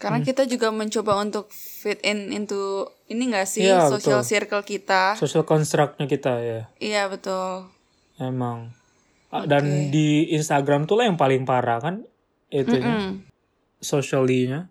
Karena 0.00 0.24
kita 0.24 0.42
juga 0.44 0.72
mencoba 0.72 1.12
untuk 1.14 1.52
fit 1.52 2.00
in 2.00 2.32
into 2.32 2.56
ini 3.06 3.28
gak 3.28 3.44
sih 3.44 3.62
Iya, 3.62 3.84
social 3.86 4.18
betul. 4.18 4.30
circle 4.32 4.62
kita? 4.64 5.02
social 5.14 5.44
constructnya 5.44 6.06
kita 6.06 6.32
ya 6.40 6.60
Iya 6.78 7.06
betul. 7.06 7.68
emang 8.16 8.72
Ah, 9.28 9.46
dan 9.46 9.62
di 9.88 10.26
Instagram 10.30 10.84
tuh 10.84 10.96
lah 10.96 11.06
yang 11.06 11.14
paling 11.14 11.44
parah 11.44 11.78
kan 11.78 12.02
itunya 12.48 12.96
Mm. 13.06 13.30
socially-nya 13.78 14.66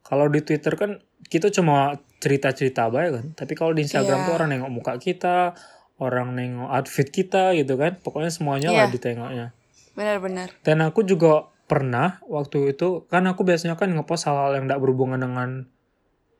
kalau 0.00 0.26
di 0.26 0.40
Twitter 0.40 0.74
kan 0.74 1.02
kita 1.24 1.50
cuma 1.50 1.98
cerita-cerita 2.18 2.86
baik 2.86 3.10
kan 3.12 3.26
tapi 3.34 3.52
kalau 3.54 3.72
di 3.72 3.82
Instagram 3.82 4.14
Iya. 4.16 4.26
tuh 4.26 4.32
orang 4.32 4.48
nengok 4.50 4.70
muka 4.70 4.94
kita 4.96 5.58
orang 5.98 6.32
nengok 6.32 6.70
outfit 6.70 7.08
kita 7.08 7.50
gitu 7.52 7.74
kan 7.74 7.98
pokoknya 7.98 8.30
semuanya 8.30 8.70
lah 8.70 8.86
Iya. 8.86 8.92
ditengoknya 8.92 9.46
Benar-benar. 9.90 10.54
Dan 10.62 10.80
aku 10.80 11.02
juga 11.02 11.50
pernah 11.70 12.18
waktu 12.26 12.74
itu 12.74 13.06
kan 13.06 13.22
aku 13.24 13.46
biasanya 13.46 13.78
kan 13.78 13.94
ngepost 13.94 14.26
hal-hal 14.26 14.58
yang 14.58 14.66
tidak 14.66 14.82
berhubungan 14.82 15.22
dengan 15.22 15.70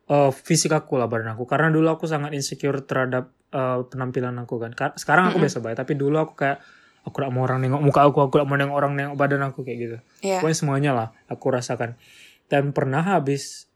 eh, 0.05 0.31
fisik 0.35 0.75
aku 0.75 0.99
lah 0.99 1.07
badan 1.07 1.31
aku 1.31 1.47
karena 1.47 1.71
dulu 1.71 1.87
aku 1.87 2.03
sangat 2.03 2.35
insecure 2.35 2.83
terhadap 2.83 3.31
eh, 3.49 3.79
penampilan 3.87 4.35
aku 4.43 4.59
kan. 4.59 4.75
Ka- 4.75 4.95
Sekarang 4.99 5.31
aku 5.31 5.39
biasa 5.39 5.63
banget 5.63 5.79
tapi 5.79 5.95
dulu 5.95 6.19
aku 6.19 6.35
kayak 6.35 6.59
aku 7.01 7.15
gak 7.17 7.31
mau 7.31 7.47
orang 7.47 7.63
nengok 7.63 7.81
muka 7.81 8.03
aku, 8.03 8.19
aku 8.19 8.33
gak 8.37 8.45
mau 8.45 8.59
nengok 8.59 8.75
orang 8.75 8.93
nengok 8.93 9.15
badan 9.15 9.41
aku 9.41 9.63
kayak 9.63 9.79
gitu. 9.79 9.97
Iya. 10.21 10.43
Pokoknya 10.43 10.57
semuanya 10.59 10.91
lah 10.91 11.07
aku 11.25 11.47
rasakan. 11.47 11.95
Dan 12.45 12.75
pernah 12.75 12.99
habis 13.01 13.71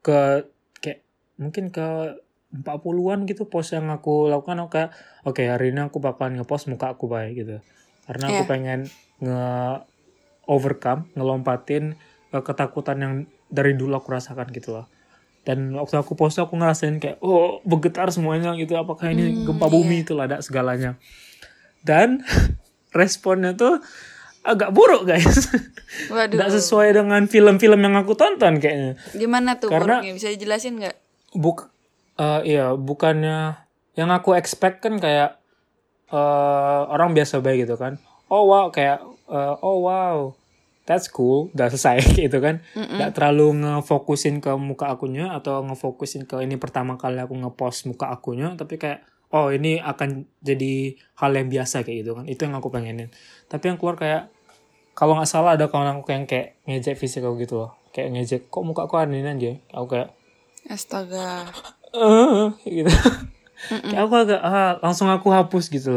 ke 0.00 0.46
kayak 0.78 1.02
mungkin 1.36 1.68
ke 1.68 2.14
40-an 2.54 3.26
gitu 3.26 3.50
post 3.50 3.74
yang 3.74 3.90
aku 3.90 4.30
lakukan 4.30 4.62
aku 4.62 4.70
kayak 4.70 4.90
oke 5.26 5.42
hari 5.42 5.74
ini 5.74 5.82
aku 5.82 5.98
bakalan 5.98 6.38
ngepost 6.38 6.70
muka 6.70 6.94
aku 6.94 7.10
baik 7.10 7.34
gitu. 7.34 7.58
Karena 8.06 8.30
aku 8.30 8.46
Iya. 8.46 8.48
pengen 8.48 8.80
nge 9.18 9.42
overcome, 10.46 11.08
ngelompatin 11.14 11.94
eh, 12.30 12.42
ketakutan 12.42 12.98
yang 13.00 13.14
dari 13.48 13.76
dulu 13.76 13.96
aku 13.96 14.12
rasakan 14.12 14.50
gitu 14.50 14.74
loh. 14.74 14.86
Dan 15.44 15.76
waktu 15.76 16.00
aku 16.00 16.16
post 16.16 16.40
aku 16.40 16.56
ngerasain 16.56 16.96
kayak 16.96 17.20
oh 17.20 17.60
bergetar 17.68 18.08
semuanya 18.08 18.56
gitu 18.56 18.80
apakah 18.80 19.12
ini 19.12 19.44
gempa 19.44 19.68
bumi 19.68 20.00
itu 20.02 20.16
lah 20.16 20.24
ada 20.24 20.40
segalanya. 20.40 20.96
Dan 21.84 22.24
responnya 22.98 23.52
tuh 23.52 23.84
agak 24.40 24.72
buruk 24.72 25.04
guys. 25.04 25.48
Waduh. 26.12 26.32
Tidak 26.36 26.50
sesuai 26.60 26.96
dengan 26.96 27.28
film-film 27.28 27.80
yang 27.80 27.96
aku 28.00 28.16
tonton 28.16 28.56
kayaknya. 28.56 28.96
Gimana 29.12 29.60
tuh 29.60 29.68
Karena- 29.68 30.00
buruknya? 30.00 30.12
Bisa 30.16 30.28
dijelasin 30.32 30.80
nggak? 30.80 30.96
Buk 31.36 31.68
eh, 32.14 32.40
iya, 32.56 32.72
bukannya 32.72 33.58
yang 33.94 34.10
aku 34.10 34.32
expect 34.38 34.80
kan 34.80 34.96
kayak 34.96 35.36
eh, 36.08 36.80
orang 36.88 37.12
biasa 37.12 37.44
baik 37.44 37.68
gitu 37.68 37.76
kan. 37.76 38.00
Oh 38.32 38.48
wow, 38.48 38.72
kayak 38.72 39.04
eh, 39.30 39.54
oh 39.62 39.84
wow. 39.84 40.18
That's 40.84 41.08
cool, 41.08 41.48
udah 41.56 41.72
selesai 41.72 42.04
gitu 42.28 42.38
kan. 42.44 42.60
Nggak 42.76 43.16
terlalu 43.16 43.64
ngefokusin 43.64 44.44
ke 44.44 44.52
muka 44.60 44.92
akunya 44.92 45.32
atau 45.32 45.64
ngefokusin 45.64 46.28
ke 46.28 46.44
ini 46.44 46.60
pertama 46.60 47.00
kali 47.00 47.16
aku 47.24 47.32
ngepost 47.32 47.88
muka 47.88 48.12
akunya, 48.12 48.52
tapi 48.52 48.76
kayak 48.76 49.00
oh 49.32 49.48
ini 49.48 49.80
akan 49.80 50.28
jadi 50.44 50.94
hal 51.16 51.32
yang 51.32 51.48
biasa 51.48 51.88
kayak 51.88 52.04
gitu 52.04 52.12
kan. 52.20 52.24
Itu 52.28 52.44
yang 52.44 52.54
aku 52.60 52.68
pengenin. 52.68 53.08
Tapi 53.48 53.72
yang 53.72 53.80
keluar 53.80 53.96
kayak 53.96 54.28
kalau 54.92 55.16
nggak 55.16 55.26
salah 55.26 55.56
ada 55.56 55.72
kawan 55.72 56.04
aku 56.04 56.12
yang 56.12 56.28
kayak 56.28 56.60
ngejek 56.68 57.00
fisik 57.00 57.24
aku 57.24 57.40
gitu 57.40 57.64
loh. 57.64 57.72
Kayak 57.90 58.08
ngejek, 58.14 58.42
kok 58.52 58.62
muka 58.62 58.84
aku 58.84 59.00
aneh 59.00 59.24
aja. 59.24 59.56
Aku 59.72 59.86
kayak 59.88 60.12
Astaga. 60.68 61.48
eh 61.96 62.48
gitu. 62.84 62.92
Kayak 63.72 64.02
aku 64.04 64.14
agak 64.20 64.40
ah, 64.44 64.76
langsung 64.84 65.08
aku 65.08 65.32
hapus 65.32 65.72
gitu 65.72 65.96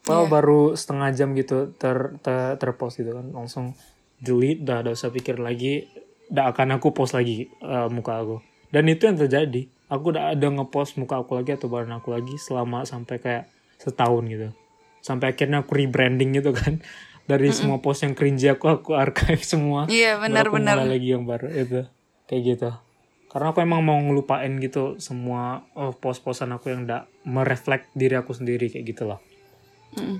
lah. 0.00 0.24
Padahal 0.24 0.26
baru 0.32 0.60
setengah 0.72 1.08
jam 1.12 1.36
gitu 1.36 1.76
ter, 1.76 2.16
ter 2.24 2.56
terpost 2.56 2.96
gitu 2.96 3.12
kan. 3.12 3.26
Langsung 3.30 3.76
delete 4.20 4.64
dah 4.64 4.80
udah 4.80 4.92
usah 4.96 5.12
pikir 5.12 5.36
lagi. 5.36 5.88
Dah 6.30 6.48
akan 6.54 6.80
aku 6.80 6.94
post 6.96 7.12
lagi 7.12 7.50
eh, 7.60 7.88
muka 7.92 8.20
aku. 8.20 8.36
Dan 8.72 8.88
itu 8.88 9.04
yang 9.04 9.18
terjadi. 9.18 9.68
Aku 9.90 10.14
udah 10.14 10.38
ada 10.38 10.46
ngepost 10.46 10.96
muka 11.02 11.18
aku 11.18 11.34
lagi 11.34 11.58
atau 11.58 11.66
badan 11.66 11.98
aku 11.98 12.14
lagi 12.14 12.38
selama 12.38 12.86
sampai 12.86 13.18
kayak 13.18 13.44
setahun 13.76 14.22
gitu. 14.30 14.48
Sampai 15.02 15.34
akhirnya 15.34 15.66
aku 15.66 15.74
rebranding 15.74 16.38
gitu 16.38 16.54
kan. 16.54 16.78
Dari 17.30 17.50
semua 17.54 17.78
post 17.78 18.02
yang 18.02 18.14
cringe 18.18 18.42
aku 18.50 18.66
aku 18.70 18.90
archive 18.98 19.42
semua. 19.42 19.86
Iya, 19.86 20.18
Baru 20.18 20.54
benar, 20.54 20.78
benar. 20.82 20.86
lagi 20.86 21.14
yang 21.14 21.26
baru 21.26 21.46
itu. 21.50 21.86
Kayak 22.26 22.42
gitu. 22.42 22.70
Karena 23.30 23.54
aku 23.54 23.62
emang 23.62 23.82
mau 23.86 23.98
ngelupain 23.98 24.50
gitu 24.58 24.98
semua 24.98 25.62
oh, 25.78 25.94
post-postan 25.94 26.50
aku 26.50 26.74
yang 26.74 26.82
gak 26.90 27.06
mereflek 27.22 27.86
diri 27.94 28.18
aku 28.18 28.34
sendiri 28.34 28.66
kayak 28.66 28.90
gitu 28.90 29.06
loh 29.06 29.22
Mm-mm. 29.92 30.18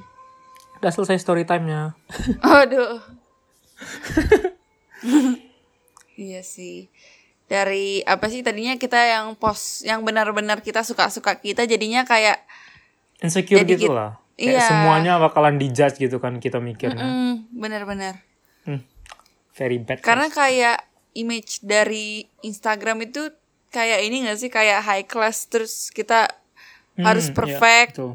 udah 0.79 0.91
selesai 0.91 1.19
story 1.19 1.45
time-nya 1.45 1.95
Aduh. 2.63 2.99
iya 6.17 6.41
sih. 6.41 6.89
Dari 7.45 8.05
apa 8.07 8.31
sih 8.31 8.47
tadinya 8.47 8.77
kita 8.77 8.97
yang 9.01 9.35
post 9.35 9.83
yang 9.83 10.07
benar-benar 10.07 10.63
kita 10.63 10.87
suka-suka 10.87 11.35
kita 11.37 11.67
jadinya 11.67 12.07
kayak 12.07 12.39
insecure 13.19 13.61
Jadi 13.61 13.75
gitu 13.77 13.91
lah 13.91 14.23
kayak 14.35 14.57
iya. 14.57 14.65
semuanya 14.65 15.13
bakalan 15.19 15.59
dijudge 15.59 15.99
gitu 15.99 16.17
kan 16.17 16.39
kita 16.39 16.63
mikirnya 16.63 17.03
mm, 17.03 17.35
benar-benar. 17.53 18.23
Hmm, 18.65 18.81
very 19.53 19.77
bad 19.77 20.01
Karena 20.01 20.29
guys. 20.29 20.37
kayak 20.37 20.79
image 21.13 21.61
dari 21.61 22.23
Instagram 22.41 23.03
itu 23.05 23.29
kayak 23.69 24.01
ini 24.01 24.25
gak 24.25 24.39
sih 24.39 24.49
kayak 24.49 24.81
high 24.81 25.05
class 25.05 25.47
terus 25.47 25.91
kita 25.91 26.31
Hmm, 26.91 27.07
harus 27.07 27.31
iya, 27.31 27.35
perfect. 27.35 27.93
betul. 27.97 28.13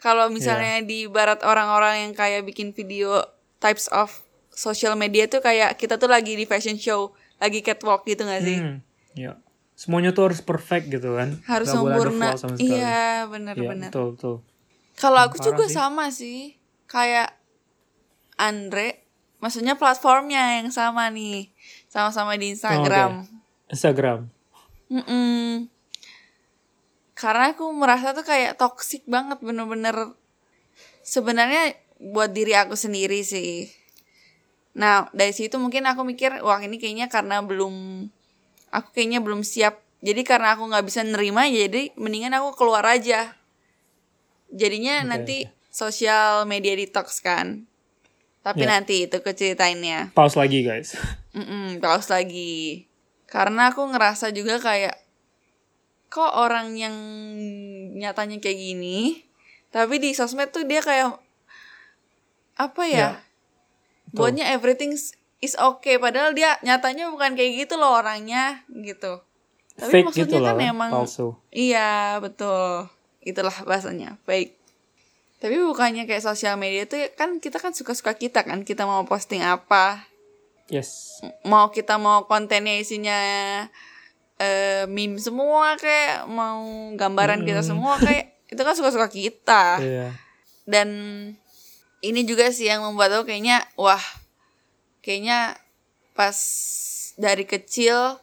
Kalau 0.00 0.32
misalnya 0.32 0.80
di 0.80 1.04
barat 1.04 1.44
orang-orang 1.44 2.08
yang 2.08 2.12
kayak 2.16 2.48
bikin 2.48 2.72
video 2.72 3.20
types 3.60 3.84
of 3.92 4.08
social 4.48 4.96
media 4.96 5.28
tuh 5.28 5.44
kayak 5.44 5.76
kita 5.76 6.00
tuh 6.00 6.08
lagi 6.08 6.40
di 6.40 6.48
fashion 6.48 6.80
show, 6.80 7.12
lagi 7.36 7.60
catwalk 7.60 8.08
gitu 8.08 8.24
gak 8.24 8.40
sih? 8.40 8.58
Hmm, 8.64 8.80
ya. 9.12 9.36
Semuanya 9.76 10.12
tuh 10.12 10.32
harus 10.32 10.40
perfect 10.40 10.88
gitu 10.88 11.16
kan. 11.16 11.36
Harus 11.44 11.68
ada 11.72 11.84
sempurna. 11.84 12.28
Iya, 12.32 12.48
Iya, 12.60 13.04
benar-benar. 13.28 13.88
betul, 13.92 14.16
betul. 14.16 14.36
Kalau 14.96 15.20
aku 15.24 15.36
Parah 15.40 15.46
juga 15.52 15.64
sih. 15.68 15.76
sama 15.76 16.04
sih. 16.12 16.40
Kayak 16.84 17.36
Andre, 18.36 19.04
maksudnya 19.40 19.76
platformnya 19.76 20.60
yang 20.60 20.68
sama 20.72 21.08
nih. 21.08 21.52
Sama-sama 21.88 22.36
di 22.36 22.52
Instagram. 22.52 23.24
Instagram. 23.72 24.28
Mm-mm. 24.88 25.68
Karena 27.20 27.52
aku 27.52 27.68
merasa 27.76 28.16
tuh 28.16 28.24
kayak 28.24 28.56
toxic 28.56 29.04
banget 29.04 29.44
bener-bener. 29.44 30.16
Sebenarnya 31.04 31.76
buat 32.00 32.32
diri 32.32 32.56
aku 32.56 32.72
sendiri 32.80 33.20
sih. 33.20 33.68
Nah, 34.72 35.12
dari 35.12 35.36
situ 35.36 35.60
mungkin 35.60 35.84
aku 35.84 36.00
mikir, 36.00 36.40
wah 36.40 36.56
ini 36.64 36.80
kayaknya 36.80 37.12
karena 37.12 37.44
belum, 37.44 38.06
aku 38.72 38.88
kayaknya 38.96 39.20
belum 39.20 39.44
siap. 39.44 39.84
Jadi 40.00 40.24
karena 40.24 40.56
aku 40.56 40.64
nggak 40.64 40.86
bisa 40.88 41.04
nerima, 41.04 41.44
jadi 41.44 41.92
mendingan 42.00 42.40
aku 42.40 42.56
keluar 42.56 42.88
aja. 42.88 43.36
Jadinya 44.48 45.04
Oke, 45.04 45.08
nanti 45.12 45.36
sosial 45.68 46.48
media 46.48 46.72
detox 46.72 47.20
kan. 47.20 47.68
Tapi 48.40 48.64
Ya. 48.64 48.80
nanti 48.80 49.04
itu 49.04 49.20
keceritainnya. 49.20 50.16
Pause 50.16 50.40
lagi 50.40 50.64
guys. 50.64 50.96
Mm-mm, 51.36 51.84
pause 51.84 52.08
lagi. 52.08 52.88
Karena 53.28 53.68
aku 53.70 53.84
ngerasa 53.84 54.32
juga 54.32 54.56
kayak 54.56 54.96
kok 56.10 56.34
orang 56.34 56.74
yang 56.74 56.94
nyatanya 57.96 58.42
kayak 58.42 58.58
gini, 58.58 59.22
tapi 59.70 60.02
di 60.02 60.10
sosmed 60.10 60.50
tuh 60.50 60.66
dia 60.66 60.82
kayak 60.82 61.14
apa 62.58 62.82
ya? 62.84 62.98
Ya, 62.98 63.10
buatnya 64.10 64.50
everything 64.50 64.92
is 65.40 65.54
okay 65.56 65.96
padahal 65.96 66.34
dia 66.34 66.58
nyatanya 66.66 67.08
bukan 67.08 67.38
kayak 67.38 67.64
gitu 67.64 67.78
loh 67.78 67.94
orangnya 67.96 68.66
gitu. 68.68 69.22
Tapi 69.78 70.02
Fake 70.02 70.06
maksudnya 70.10 70.36
gitu 70.36 70.44
kan 70.44 70.56
loh. 70.58 70.66
emang 70.76 70.90
Palsu. 70.92 71.28
Iya, 71.48 72.18
betul. 72.20 72.90
Itulah 73.24 73.54
bahasanya, 73.64 74.20
fake. 74.28 74.58
Tapi 75.40 75.56
bukannya 75.56 76.04
kayak 76.04 76.20
sosial 76.20 76.60
media 76.60 76.84
tuh 76.84 77.00
kan 77.16 77.40
kita 77.40 77.56
kan 77.56 77.72
suka-suka 77.72 78.12
kita 78.12 78.44
kan, 78.44 78.60
kita 78.60 78.84
mau 78.84 79.08
posting 79.08 79.40
apa, 79.40 80.04
Yes. 80.68 81.18
mau 81.48 81.72
kita 81.72 81.96
mau 81.96 82.28
kontennya 82.28 82.76
isinya 82.76 83.18
eh, 84.40 84.88
meme 84.88 85.20
semua 85.20 85.76
kayak 85.76 86.24
mau 86.26 86.64
gambaran 86.96 87.44
kita 87.44 87.60
semua 87.60 88.00
kayak 88.00 88.40
itu 88.48 88.60
kan 88.64 88.74
suka-suka 88.74 89.06
kita. 89.12 89.64
Iya. 89.78 90.08
dan 90.70 90.88
ini 92.00 92.22
juga 92.24 92.48
sih 92.54 92.70
yang 92.70 92.80
membuat 92.86 93.10
aku 93.12 93.28
kayaknya 93.28 93.66
wah 93.74 94.00
kayaknya 95.04 95.58
pas 96.14 96.38
dari 97.20 97.44
kecil 97.44 98.22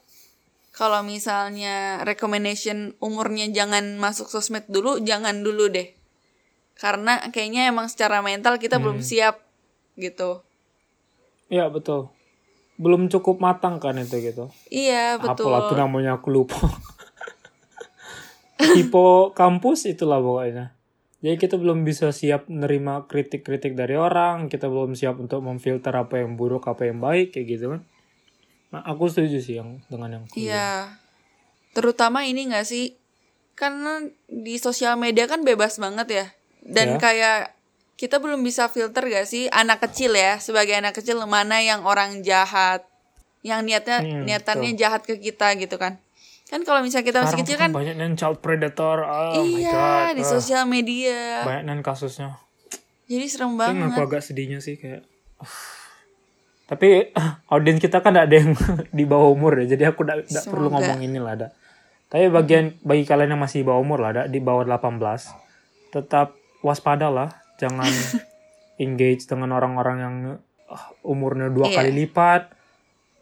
kalau 0.73 1.01
misalnya 1.01 2.05
recommendation 2.05 2.93
umurnya 3.01 3.49
jangan 3.49 3.97
masuk 3.97 4.29
sosmed 4.29 4.65
dulu 4.69 5.01
jangan 5.01 5.41
dulu 5.41 5.69
deh. 5.73 5.93
Karena 6.77 7.17
kayaknya 7.33 7.73
emang 7.73 7.89
secara 7.89 8.21
mental 8.21 8.61
kita 8.61 8.77
belum 8.77 9.01
siap 9.01 9.41
gitu. 9.97 10.45
Iya 11.49 11.73
betul. 11.73 12.13
Belum 12.77 13.09
cukup 13.09 13.41
matang 13.41 13.81
kan 13.81 13.97
itu 13.97 14.21
gitu. 14.21 14.53
iya 14.69 15.17
betul 15.17 15.49
Apalah 15.49 15.69
tuh 15.69 15.77
namanya 15.77 16.21
aku 16.21 16.29
lupa. 16.29 16.57
Tipe 18.57 19.07
kampus 19.33 19.85
itulah 19.85 20.21
pokoknya. 20.21 20.73
Jadi 21.17 21.35
kita 21.41 21.57
belum 21.57 21.81
bisa 21.81 22.13
siap 22.13 22.45
nerima 22.45 23.09
kritik-kritik 23.09 23.73
dari 23.73 23.97
orang, 23.97 24.53
kita 24.53 24.69
belum 24.69 24.93
siap 24.93 25.17
untuk 25.17 25.41
memfilter 25.41 25.89
apa 25.89 26.21
yang 26.21 26.37
buruk, 26.37 26.69
apa 26.69 26.85
yang 26.85 27.01
baik 27.01 27.33
kayak 27.33 27.47
gitu 27.49 27.65
kan. 27.73 27.81
Nah, 28.69 28.81
aku 28.85 29.09
setuju 29.09 29.41
sih 29.41 29.57
yang 29.57 29.81
dengan 29.89 30.21
yang. 30.21 30.23
Iya. 30.37 30.93
Terutama 31.73 32.21
ini 32.29 32.53
gak 32.53 32.69
sih? 32.69 32.93
Karena 33.57 34.05
di 34.29 34.61
sosial 34.61 34.93
media 35.01 35.25
kan 35.25 35.41
bebas 35.41 35.81
banget 35.81 36.07
ya. 36.13 36.25
Dan 36.61 36.97
Ya. 36.97 36.99
kayak 37.01 37.56
kita 37.97 38.21
belum 38.21 38.39
bisa 38.39 38.69
filter 38.69 39.03
gak 39.03 39.25
sih 39.25 39.49
anak 39.49 39.81
kecil 39.81 40.13
ya 40.13 40.37
sebagai 40.37 40.77
anak 40.77 40.93
kecil 40.93 41.17
mana 41.25 41.57
yang 41.59 41.81
orang 41.81 42.21
jahat, 42.21 42.85
yang 43.41 43.65
niatnya 43.65 43.99
Hmm, 43.99 44.23
niatannya 44.23 44.71
jahat 44.73 45.01
ke 45.01 45.17
kita 45.17 45.57
gitu 45.57 45.75
kan? 45.75 45.97
Kan 46.47 46.61
kalau 46.61 46.79
misalnya 46.79 47.03
kita 47.03 47.19
masih 47.19 47.33
Sekarang 47.33 47.43
kecil 47.43 47.57
tuh 47.57 47.63
kan, 47.65 47.69
banyak 47.73 47.95
yang 47.97 48.13
child 48.15 48.37
predator. 48.39 49.01
Oh 49.01 49.41
my 49.41 49.49
iya 49.59 49.73
god. 49.73 50.15
di 50.15 50.23
Ah, 50.23 50.29
sosial 50.29 50.63
media. 50.63 51.43
banyak 51.43 51.65
yang 51.67 51.81
kasusnya. 51.81 52.37
Jadi 53.07 53.25
serem 53.25 53.51
yang 53.51 53.81
aku 53.83 53.97
banget. 53.97 54.07
agak 54.07 54.21
sedihnya 54.21 54.59
sih 54.59 54.75
kayak 54.75 55.01
uh. 55.39 55.47
tapi 56.67 57.09
audiens 57.53 57.79
kita 57.79 57.99
kan 57.99 58.13
ada 58.13 58.29
yang 58.29 58.51
di 58.97 59.03
bawah 59.03 59.31
umur 59.31 59.55
ya 59.63 59.73
jadi 59.73 59.89
aku 59.89 60.03
tidak 60.03 60.43
perlu 60.45 60.67
ngomong 60.67 60.99
ini 60.99 61.15
lah 61.15 61.33
ada 61.33 61.47
tapi 62.07 62.27
bagian 62.27 62.75
bagi 62.83 63.03
kalian 63.03 63.31
yang 63.31 63.41
masih 63.41 63.63
di 63.63 63.67
bawah 63.67 63.79
umur 63.79 63.99
lah 64.03 64.09
ada 64.11 64.23
di 64.27 64.39
bawah 64.39 64.67
18 64.67 64.99
tetap 65.89 66.35
waspada 66.59 67.07
lah 67.07 67.31
jangan 67.57 67.89
engage 68.83 69.25
dengan 69.25 69.53
orang-orang 69.53 69.97
yang 69.97 70.15
uh, 70.69 70.87
umurnya 71.03 71.49
dua 71.49 71.69
Iya. 71.69 71.75
kali 71.81 71.91
lipat. 72.05 72.53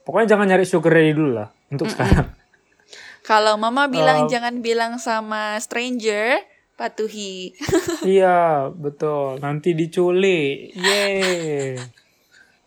Pokoknya 0.06 0.38
jangan 0.38 0.46
nyari 0.52 0.66
sugar 0.68 0.94
daddy 0.94 1.14
dulu 1.16 1.32
lah 1.42 1.50
untuk 1.74 1.90
sekarang. 1.90 2.30
Kalau 3.30 3.58
mama 3.58 3.90
bilang 3.90 4.28
Um, 4.28 4.30
jangan 4.30 4.62
bilang 4.62 5.02
sama 5.02 5.58
stranger, 5.58 6.46
patuhi. 6.78 7.58
iya 8.06 8.70
betul. 8.70 9.42
Nanti 9.42 9.74
diculik. 9.74 10.78
Yeay. 10.78 11.74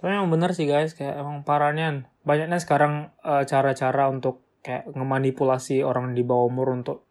Tapi 0.02 0.10
emang 0.10 0.34
bener 0.34 0.50
sih 0.58 0.66
guys. 0.66 0.98
Kayak 0.98 1.22
emang 1.22 1.46
parahnya 1.46 2.10
banyaknya 2.26 2.58
sekarang 2.58 3.14
eh, 3.22 3.46
cara-cara 3.46 4.10
untuk 4.10 4.42
kayak 4.58 4.90
ngemanipulasi 4.98 5.86
orang 5.86 6.18
di 6.18 6.26
bawah 6.26 6.50
umur 6.50 6.74
untuk 6.74 7.06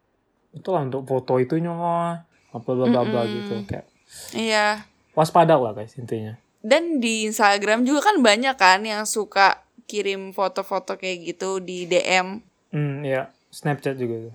itulah 0.52 0.84
untuk 0.84 1.08
foto 1.08 1.40
itunya 1.40 1.72
apa 1.72 2.68
bla 2.68 2.86
bla 2.88 3.02
bla 3.04 3.22
gitu 3.24 3.64
kayak 3.64 3.88
Iya. 4.30 4.84
waspada 5.12 5.54
lah 5.54 5.72
guys 5.72 5.94
intinya 5.94 6.36
Dan 6.58 6.98
di 6.98 7.24
Instagram 7.24 7.82
juga 7.82 8.02
kan 8.04 8.18
banyak 8.18 8.54
kan 8.54 8.82
yang 8.82 9.02
suka 9.02 9.62
kirim 9.84 10.30
foto-foto 10.30 10.94
kayak 10.94 11.18
gitu 11.26 11.58
di 11.58 11.84
DM. 11.84 12.42
hmm 12.70 13.02
ya 13.02 13.30
Snapchat 13.48 13.94
juga 13.94 14.28
tuh 14.28 14.34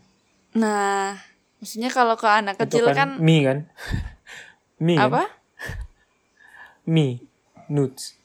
Nah, 0.54 1.18
maksudnya 1.58 1.90
kalau 1.90 2.14
ke 2.14 2.26
anak 2.26 2.56
itu 2.56 2.64
kecil 2.68 2.86
kan, 2.88 2.96
kan, 2.96 3.10
mie 3.18 3.42
kan 3.42 3.58
mie 4.86 4.98
kan? 4.98 5.06
apa? 5.08 5.24
mie 6.86 7.24
nudes 7.66 8.18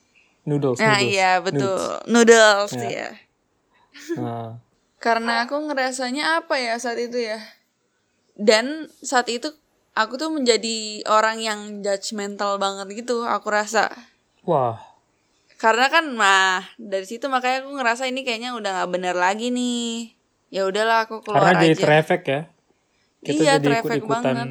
noodles 0.42 0.78
Nah, 0.78 0.96
noodles, 0.96 1.08
iya 1.08 1.30
betul. 1.38 1.78
nudes. 2.04 2.06
Noodles 2.06 2.72
Ya. 2.74 2.88
ya. 2.88 3.08
Nah, 4.16 4.48
Karena 5.04 5.44
aku 5.44 5.54
ngerasanya 5.62 6.42
apa 6.42 6.56
ya 6.56 6.74
saat 6.74 6.98
itu 6.98 7.16
ya. 7.16 7.38
Dan 8.34 8.90
saat 8.98 9.28
itu 9.28 9.54
aku 9.98 10.14
tuh 10.14 10.30
menjadi 10.30 11.02
orang 11.10 11.42
yang 11.42 11.60
judgmental 11.82 12.56
banget 12.56 12.86
gitu, 12.94 13.26
aku 13.26 13.50
rasa. 13.50 13.90
wah 14.46 14.78
Karena 15.58 15.90
kan 15.90 16.14
nah 16.14 16.62
dari 16.78 17.02
situ 17.02 17.26
makanya 17.26 17.66
aku 17.66 17.74
ngerasa 17.74 18.06
ini 18.06 18.22
kayaknya 18.22 18.54
udah 18.54 18.70
nggak 18.78 18.90
bener 18.94 19.16
lagi 19.18 19.50
nih. 19.50 20.14
Ya 20.48 20.62
udahlah 20.64 21.04
aku 21.04 21.20
keluar 21.20 21.50
karena 21.50 21.60
jadi 21.60 21.74
aja. 21.74 21.82
traffic 21.82 22.22
ya 22.24 22.40
kita 23.18 23.42
Iya, 23.42 23.52
jadi 23.58 23.66
traffic 23.66 23.82
ikut-ikutan 23.98 24.22
banget. 24.22 24.48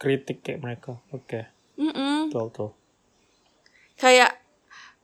kritik 0.00 0.38
kayak 0.40 0.60
mereka 0.64 0.96
oke 1.12 1.40
Mm-mm. 1.76 2.32
betul 2.32 2.44
betul 2.48 2.68
Kayak 4.00 4.32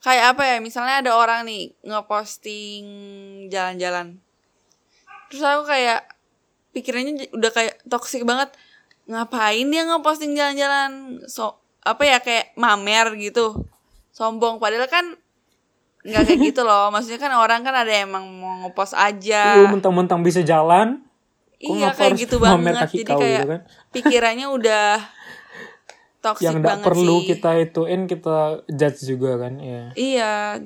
kayak 0.00 0.24
apa 0.32 0.42
ya? 0.48 0.56
Misalnya 0.58 1.04
ada 1.04 1.12
orang 1.12 1.44
nih 1.44 1.76
ngeposting 1.84 2.84
jalan-jalan. 3.52 4.16
Terus 5.28 5.42
aku 5.44 5.68
kayak 5.68 6.00
pikirannya 6.72 7.28
udah 7.36 7.50
kayak 7.52 7.76
toxic 7.84 8.24
banget 8.24 8.56
ngapain 9.07 9.66
dia 9.66 9.82
ngeposting 9.86 10.34
jalan-jalan? 10.34 11.22
So 11.26 11.59
apa 11.82 12.02
ya 12.02 12.18
kayak 12.18 12.54
mamer 12.59 13.14
gitu. 13.16 13.66
Sombong. 14.11 14.59
Padahal 14.59 14.90
kan 14.90 15.14
nggak 16.02 16.22
kayak 16.26 16.40
gitu 16.52 16.62
loh. 16.62 16.88
Maksudnya 16.94 17.18
kan 17.18 17.32
orang 17.34 17.62
kan 17.66 17.74
ada 17.74 17.90
yang 17.90 18.11
emang 18.11 18.26
mau 18.38 18.54
ngepost 18.66 18.94
aja. 18.94 19.59
Lu 19.62 19.70
mentang-mentang 19.70 20.22
bisa 20.22 20.42
jalan, 20.42 21.02
iya 21.59 21.90
kayak 21.94 22.20
gitu 22.20 22.36
banget. 22.44 22.74
kaki 22.76 22.96
jadi 23.00 23.09
kau 23.09 23.20
kayak 23.20 23.32
gitu 23.40 23.48
kan? 23.48 23.61
pikirannya 23.94 24.46
udah 24.52 24.88
toxic 26.24 26.44
yang 26.52 26.61
banget 26.61 26.84
perlu 26.84 27.16
sih. 27.22 27.26
kita 27.32 27.50
ituin 27.62 28.02
kita 28.04 28.66
judge 28.68 29.00
juga 29.07 29.40
kan 29.46 29.57
ya 29.62 29.82
iya 29.94 30.59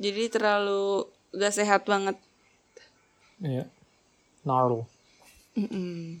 jadi 0.00 0.32
terlalu 0.32 1.06
gak 1.32 1.52
sehat 1.52 1.84
banget. 1.86 2.16
Iya. 3.38 3.64
Gnarly 4.42 4.82
Mm-mm. 5.54 6.18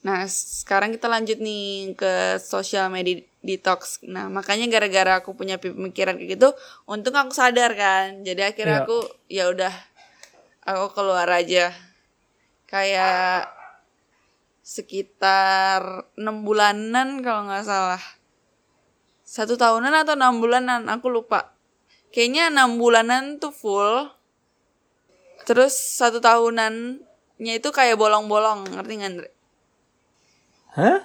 Nah, 0.00 0.24
sekarang 0.28 0.96
kita 0.96 1.12
lanjut 1.12 1.36
nih 1.44 1.92
ke 1.92 2.40
social 2.40 2.88
media 2.88 3.20
detox. 3.44 4.00
Nah, 4.08 4.32
makanya 4.32 4.64
gara-gara 4.72 5.20
aku 5.20 5.36
punya 5.36 5.60
pemikiran 5.60 6.16
kayak 6.16 6.40
gitu, 6.40 6.48
untung 6.88 7.16
aku 7.16 7.36
sadar 7.36 7.76
kan. 7.76 8.24
Jadi 8.24 8.40
akhirnya 8.40 8.80
Iya. 8.80 8.84
aku 8.88 8.98
ya 9.28 9.44
udah 9.52 9.74
aku 10.64 10.96
keluar 10.96 11.28
aja. 11.28 11.72
Kayak 12.64 13.52
sekitar 14.64 16.06
enam 16.16 16.48
bulanan 16.48 17.20
kalau 17.20 17.48
nggak 17.48 17.66
salah. 17.68 18.02
Satu 19.26 19.54
tahunan 19.54 19.94
atau 19.94 20.16
enam 20.16 20.40
bulanan, 20.42 20.88
aku 20.88 21.06
lupa. 21.12 21.54
Kayaknya 22.10 22.50
enam 22.50 22.80
bulanan 22.80 23.38
tuh 23.38 23.54
full. 23.54 24.10
Terus 25.46 25.76
satu 25.76 26.18
tahunannya 26.18 27.54
itu 27.58 27.68
kayak 27.70 27.94
bolong-bolong, 28.00 28.74
ngerti 28.74 28.92
nggak, 28.98 29.10
Andre? 29.10 29.28
Hah 30.76 31.00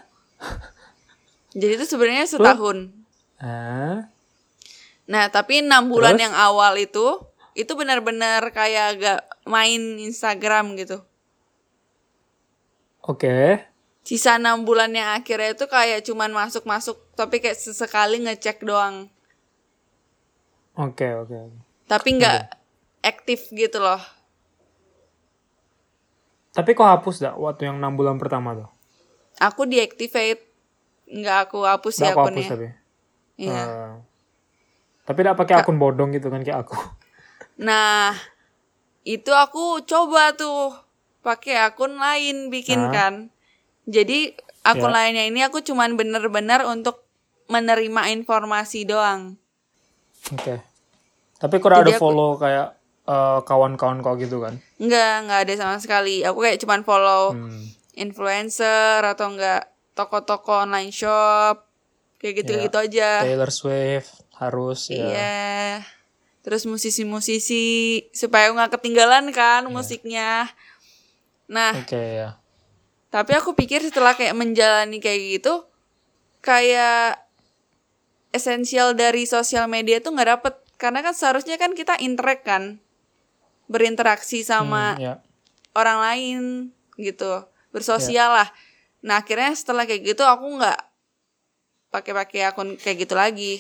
Jadi 1.55 1.71
itu 1.79 1.85
sebenarnya 1.87 2.27
setahun. 2.27 2.91
ah 3.39 4.11
Nah, 5.05 5.29
tapi 5.29 5.61
enam 5.61 5.85
bulan 5.85 6.17
Terus? 6.17 6.23
yang 6.25 6.33
awal 6.33 6.73
itu 6.81 7.07
itu 7.53 7.71
benar-benar 7.77 8.41
kayak 8.51 8.85
agak 8.97 9.19
main 9.45 10.01
Instagram 10.01 10.75
gitu. 10.75 10.97
oke 13.01 13.37
Sisa 14.05 14.37
enam 14.37 14.61
bulan 14.69 14.93
yang 14.93 15.17
akhirnya 15.17 15.57
itu 15.57 15.65
kayak 15.65 16.05
cuman 16.05 16.29
masuk-masuk 16.29 16.97
tapi 17.17 17.41
kayak 17.41 17.57
sesekali 17.57 18.21
ngecek 18.21 18.61
doang. 18.61 19.09
oke 20.75 21.07
oke 21.21 21.35
oke. 21.35 21.57
Tapi 21.85 22.09
nggak 22.17 22.39
aktif 23.01 23.49
gitu 23.53 23.77
loh. 23.77 24.01
tapi 26.55 26.71
kok 26.71 26.87
hapus 26.87 27.15
dak 27.19 27.35
waktu 27.35 27.67
yang 27.67 27.77
enam 27.83 27.93
bulan 27.99 28.15
pertama 28.15 28.55
tuh 28.55 28.69
Aku 29.37 29.63
deactivate. 29.63 30.41
Nggak 31.05 31.37
aku 31.45 31.63
hapus 31.63 31.95
Nggak 31.95 32.01
ya 32.01 32.11
aku 32.11 32.19
hapus 32.19 32.31
akunnya. 32.31 32.49
tapi 32.49 32.67
Iya. 33.37 33.61
Eh, 33.61 33.91
tapi 35.03 35.17
tidak 35.19 35.37
pakai 35.37 35.55
akun 35.57 35.75
bodong 35.75 36.09
gitu 36.11 36.27
kan 36.27 36.39
kayak 36.39 36.63
aku 36.63 36.79
Nah, 37.61 38.15
itu 39.03 39.29
aku 39.29 39.79
coba 39.81 40.33
tuh 40.33 40.73
pakai 41.21 41.61
akun 41.61 41.95
lain 41.95 42.49
bikin 42.49 42.79
Hah? 42.81 42.91
kan. 42.91 43.13
Jadi 43.85 44.33
akun 44.61 44.89
Ya. 44.89 44.95
lainnya 44.97 45.23
ini 45.23 45.39
aku 45.39 45.61
cuman 45.61 45.93
bener-bener 45.93 46.63
untuk 46.63 47.05
menerima 47.45 48.01
informasi 48.11 48.83
doang. 48.83 49.37
oke 50.27 50.57
tapi 51.35 51.55
kok 51.55 51.69
ada 51.69 51.85
aku- 51.85 52.01
follow 52.01 52.33
kayak 52.35 52.73
eh, 53.05 53.39
kawan-kawan 53.43 53.99
kau 53.99 54.15
gitu 54.15 54.41
kan 54.41 54.57
Enggak, 54.75 55.13
enggak 55.21 55.39
ada 55.39 55.53
sama 55.55 55.77
sekali. 55.77 56.19
Aku 56.21 56.39
kayak 56.39 56.57
cuman 56.57 56.81
follow 56.81 57.29
Hmm. 57.31 57.61
Influencer 57.95 59.01
atau 59.01 59.31
enggak 59.31 59.71
toko-toko 59.95 60.67
online 60.67 60.91
shop. 60.91 61.65
Kayak 62.19 62.43
gitu-gitu 62.43 62.77
aja. 62.77 63.23
Taylor 63.23 63.51
Swift 63.51 64.23
harus 64.39 64.91
ya 64.91 65.07
Iya. 65.07 65.35
Terus 66.45 66.67
musisi-musisi 66.69 67.65
supaya 68.13 68.53
nggak 68.53 68.77
ketinggalan 68.77 69.33
kan 69.33 69.65
musiknya. 69.65 70.45
Nah, 71.49 71.73
oke 71.73 71.97
ya 71.97 72.37
Tapi 73.09 73.31
aku 73.31 73.55
pikir 73.55 73.79
setelah 73.79 74.11
kayak 74.11 74.35
menjalani 74.35 74.99
kayak 74.99 75.39
gitu, 75.39 75.63
kayak 76.43 77.23
esensial 78.35 78.91
dari 78.91 79.23
sosial 79.23 79.71
media 79.71 80.03
tuh 80.03 80.11
nggak 80.11 80.29
dapet. 80.35 80.53
Karena 80.75 80.99
kan 80.99 81.15
seharusnya 81.15 81.55
kan 81.55 81.71
kita 81.71 81.95
interact 82.03 82.43
kan, 82.43 82.83
berinteraksi 83.71 84.43
sama 84.43 84.99
Hmm, 84.99 85.01
ya 85.01 85.13
orang 85.75 85.97
lain 86.03 86.41
gitu, 86.99 87.43
bersosial 87.75 88.31
lah. 88.31 88.47
Nah 89.03 89.19
akhirnya 89.19 89.51
setelah 89.51 89.83
kayak 89.83 90.15
gitu 90.15 90.23
aku 90.23 90.47
nggak 90.55 90.79
pakai-pakai 91.91 92.47
akun 92.47 92.79
kayak 92.79 93.03
gitu 93.03 93.13
lagi. 93.13 93.53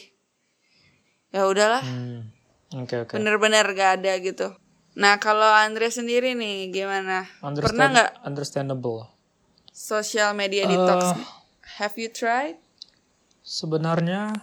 Ya 1.29 1.43
udahlah, 1.43 1.83
Hmm, 1.83 2.31
oke 2.71 2.95
oke 3.03 3.11
bener-bener 3.11 3.67
gak 3.69 3.99
ada 3.99 4.15
gitu. 4.17 4.55
Nah 4.95 5.19
kalau 5.19 5.51
Andre 5.51 5.91
sendiri 5.91 6.31
nih 6.31 6.71
gimana? 6.71 7.27
Pernah 7.43 7.51
Understand- 7.51 7.91
nggak 7.91 8.11
understandable 8.23 8.99
social 9.69 10.31
media 10.31 10.63
detox? 10.63 11.11
Eh. 11.11 11.19
Have 11.75 11.99
you 11.99 12.07
tried? 12.07 12.55
sebenarnya 13.41 14.33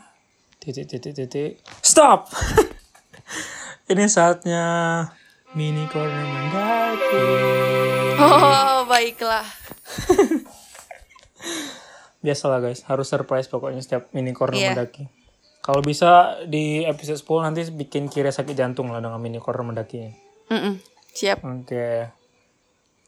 titik 0.60 0.86
titik 0.86 1.10
titik 1.10 1.50
stop 1.82 2.30
ini 3.90 4.06
saatnya 4.06 4.62
mini 5.52 5.84
corner 5.86 6.24
mendaki 6.24 7.26
Oh, 8.16 8.86
baiklah. 8.86 9.42
biasalah 12.22 12.62
guys 12.62 12.86
harus 12.86 13.10
surprise 13.10 13.50
pokoknya 13.50 13.82
setiap 13.82 14.06
mini 14.14 14.30
corner 14.30 14.54
Iya. 14.54 14.70
mendaki 14.72 15.10
kalau 15.58 15.82
bisa 15.82 16.38
di 16.46 16.82
episode 16.82 17.18
10 17.18 17.42
nanti 17.42 17.60
bikin 17.68 18.06
kira 18.06 18.30
sakit 18.30 18.54
jantung 18.54 18.94
lah 18.94 19.02
dengan 19.02 19.18
mini 19.18 19.42
corner 19.42 19.66
mendakinya 19.66 20.14
Mm-mm, 20.46 20.78
Siap. 21.10 21.40
Oke. 21.42 22.12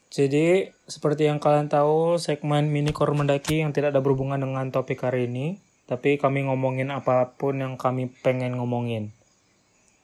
Jadi 0.09 0.47
seperti 0.87 1.27
yang 1.27 1.37
kalian 1.37 1.69
tahu 1.69 2.17
segmen 2.17 2.71
mini 2.71 2.89
core 2.89 3.13
mendaki 3.13 3.61
yang 3.61 3.71
tidak 3.71 3.93
ada 3.93 4.01
berhubungan 4.01 4.39
dengan 4.39 4.71
topik 4.71 5.03
hari 5.03 5.27
ini, 5.27 5.59
tapi 5.85 6.17
kami 6.17 6.47
ngomongin 6.47 6.89
apa 6.89 7.35
pun 7.35 7.59
yang 7.59 7.75
kami 7.77 8.09
pengen 8.23 8.57
ngomongin. 8.57 9.13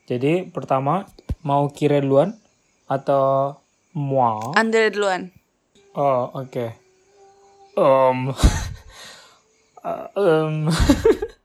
Jadi 0.05 0.45
pertama 0.45 1.09
mau 1.41 1.69
kira 1.73 2.01
duluan 2.01 2.37
atau 2.91 3.57
mua? 3.97 4.53
Andre 4.57 4.93
duluan. 4.93 5.33
Oh 5.97 6.31
oke. 6.35 6.67
Em, 7.79 8.19
uh, 9.87 10.07
em. 10.15 10.69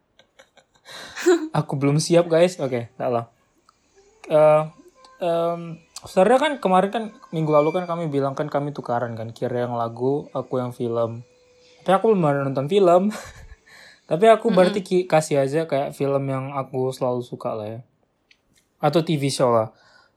aku 1.58 1.74
belum 1.80 1.98
siap 1.98 2.28
guys. 2.28 2.60
Oke, 2.62 2.92
tak 3.00 3.10
lah. 3.10 3.26
Eh, 4.30 4.64
em, 5.22 5.80
sebenarnya 6.06 6.40
kan 6.42 6.54
kemarin 6.62 6.90
kan 6.92 7.04
minggu 7.32 7.52
lalu 7.54 7.70
kan 7.74 7.86
kami 7.90 8.10
bilang 8.10 8.36
kan 8.38 8.50
kami 8.50 8.74
tukaran 8.74 9.16
kan 9.18 9.32
kira 9.32 9.66
yang 9.66 9.78
lagu, 9.78 10.30
aku 10.34 10.62
yang 10.62 10.72
film. 10.76 11.24
Tapi 11.86 11.94
aku 11.94 12.14
belum 12.14 12.26
ada 12.26 12.42
nonton 12.46 12.68
film. 12.70 13.10
Tapi 14.10 14.26
aku 14.30 14.54
berarti 14.54 14.86
ki- 14.86 15.08
kasih 15.10 15.42
aja 15.42 15.66
kayak 15.66 15.98
film 15.98 16.30
yang 16.30 16.54
aku 16.54 16.94
selalu 16.94 17.26
suka 17.26 17.58
lah 17.58 17.66
ya. 17.66 17.80
Atau 18.78 19.02
TV 19.02 19.34
show 19.34 19.50
lah. 19.50 19.74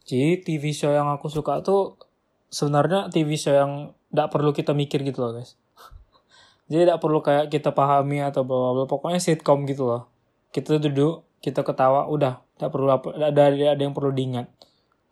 Jadi 0.09 0.41
TV 0.41 0.73
show 0.73 0.89
yang 0.89 1.13
aku 1.13 1.29
suka 1.29 1.61
tuh 1.61 2.01
sebenarnya 2.49 3.13
TV 3.13 3.37
show 3.37 3.53
yang 3.53 3.93
tidak 4.09 4.33
perlu 4.33 4.57
kita 4.57 4.73
mikir 4.73 5.05
gitu 5.05 5.21
loh 5.21 5.37
guys. 5.37 5.61
Jadi 6.73 6.89
tidak 6.89 7.05
perlu 7.05 7.21
kayak 7.21 7.53
kita 7.53 7.77
pahami 7.77 8.25
atau 8.25 8.49
bla 8.49 8.73
bla. 8.73 8.89
Pokoknya 8.89 9.21
sitcom 9.21 9.69
gitu 9.69 9.85
loh. 9.85 10.09
Kita 10.49 10.81
duduk, 10.81 11.29
kita 11.45 11.61
ketawa, 11.61 12.09
udah. 12.09 12.41
Tidak 12.57 12.71
perlu 12.73 12.89
apa, 12.89 13.13
ada 13.13 13.29
ada 13.53 13.53
ada 13.53 13.83
yang 13.85 13.93
perlu 13.93 14.11
diingat 14.17 14.49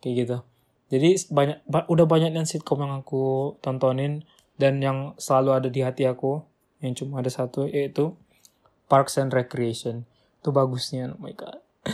kayak 0.01 0.13
gitu. 0.25 0.37
Jadi 0.87 1.29
banyak 1.29 1.57
ba- 1.69 1.87
udah 1.87 2.09
banyak 2.09 2.33
yang 2.33 2.49
sitcom 2.49 2.81
yang 2.81 3.05
aku 3.05 3.55
tontonin 3.61 4.25
dan 4.57 4.81
yang 4.81 5.13
selalu 5.21 5.49
ada 5.53 5.69
di 5.69 5.85
hati 5.85 6.09
aku 6.09 6.41
yang 6.81 6.97
cuma 6.97 7.21
ada 7.21 7.29
satu 7.29 7.69
yaitu 7.69 8.17
Parks 8.87 9.19
and 9.19 9.35
Recreation. 9.35 10.07
Itu 10.39 10.55
bagusnya, 10.55 11.11
oh 11.11 11.19
my 11.19 11.35
god. 11.35 11.59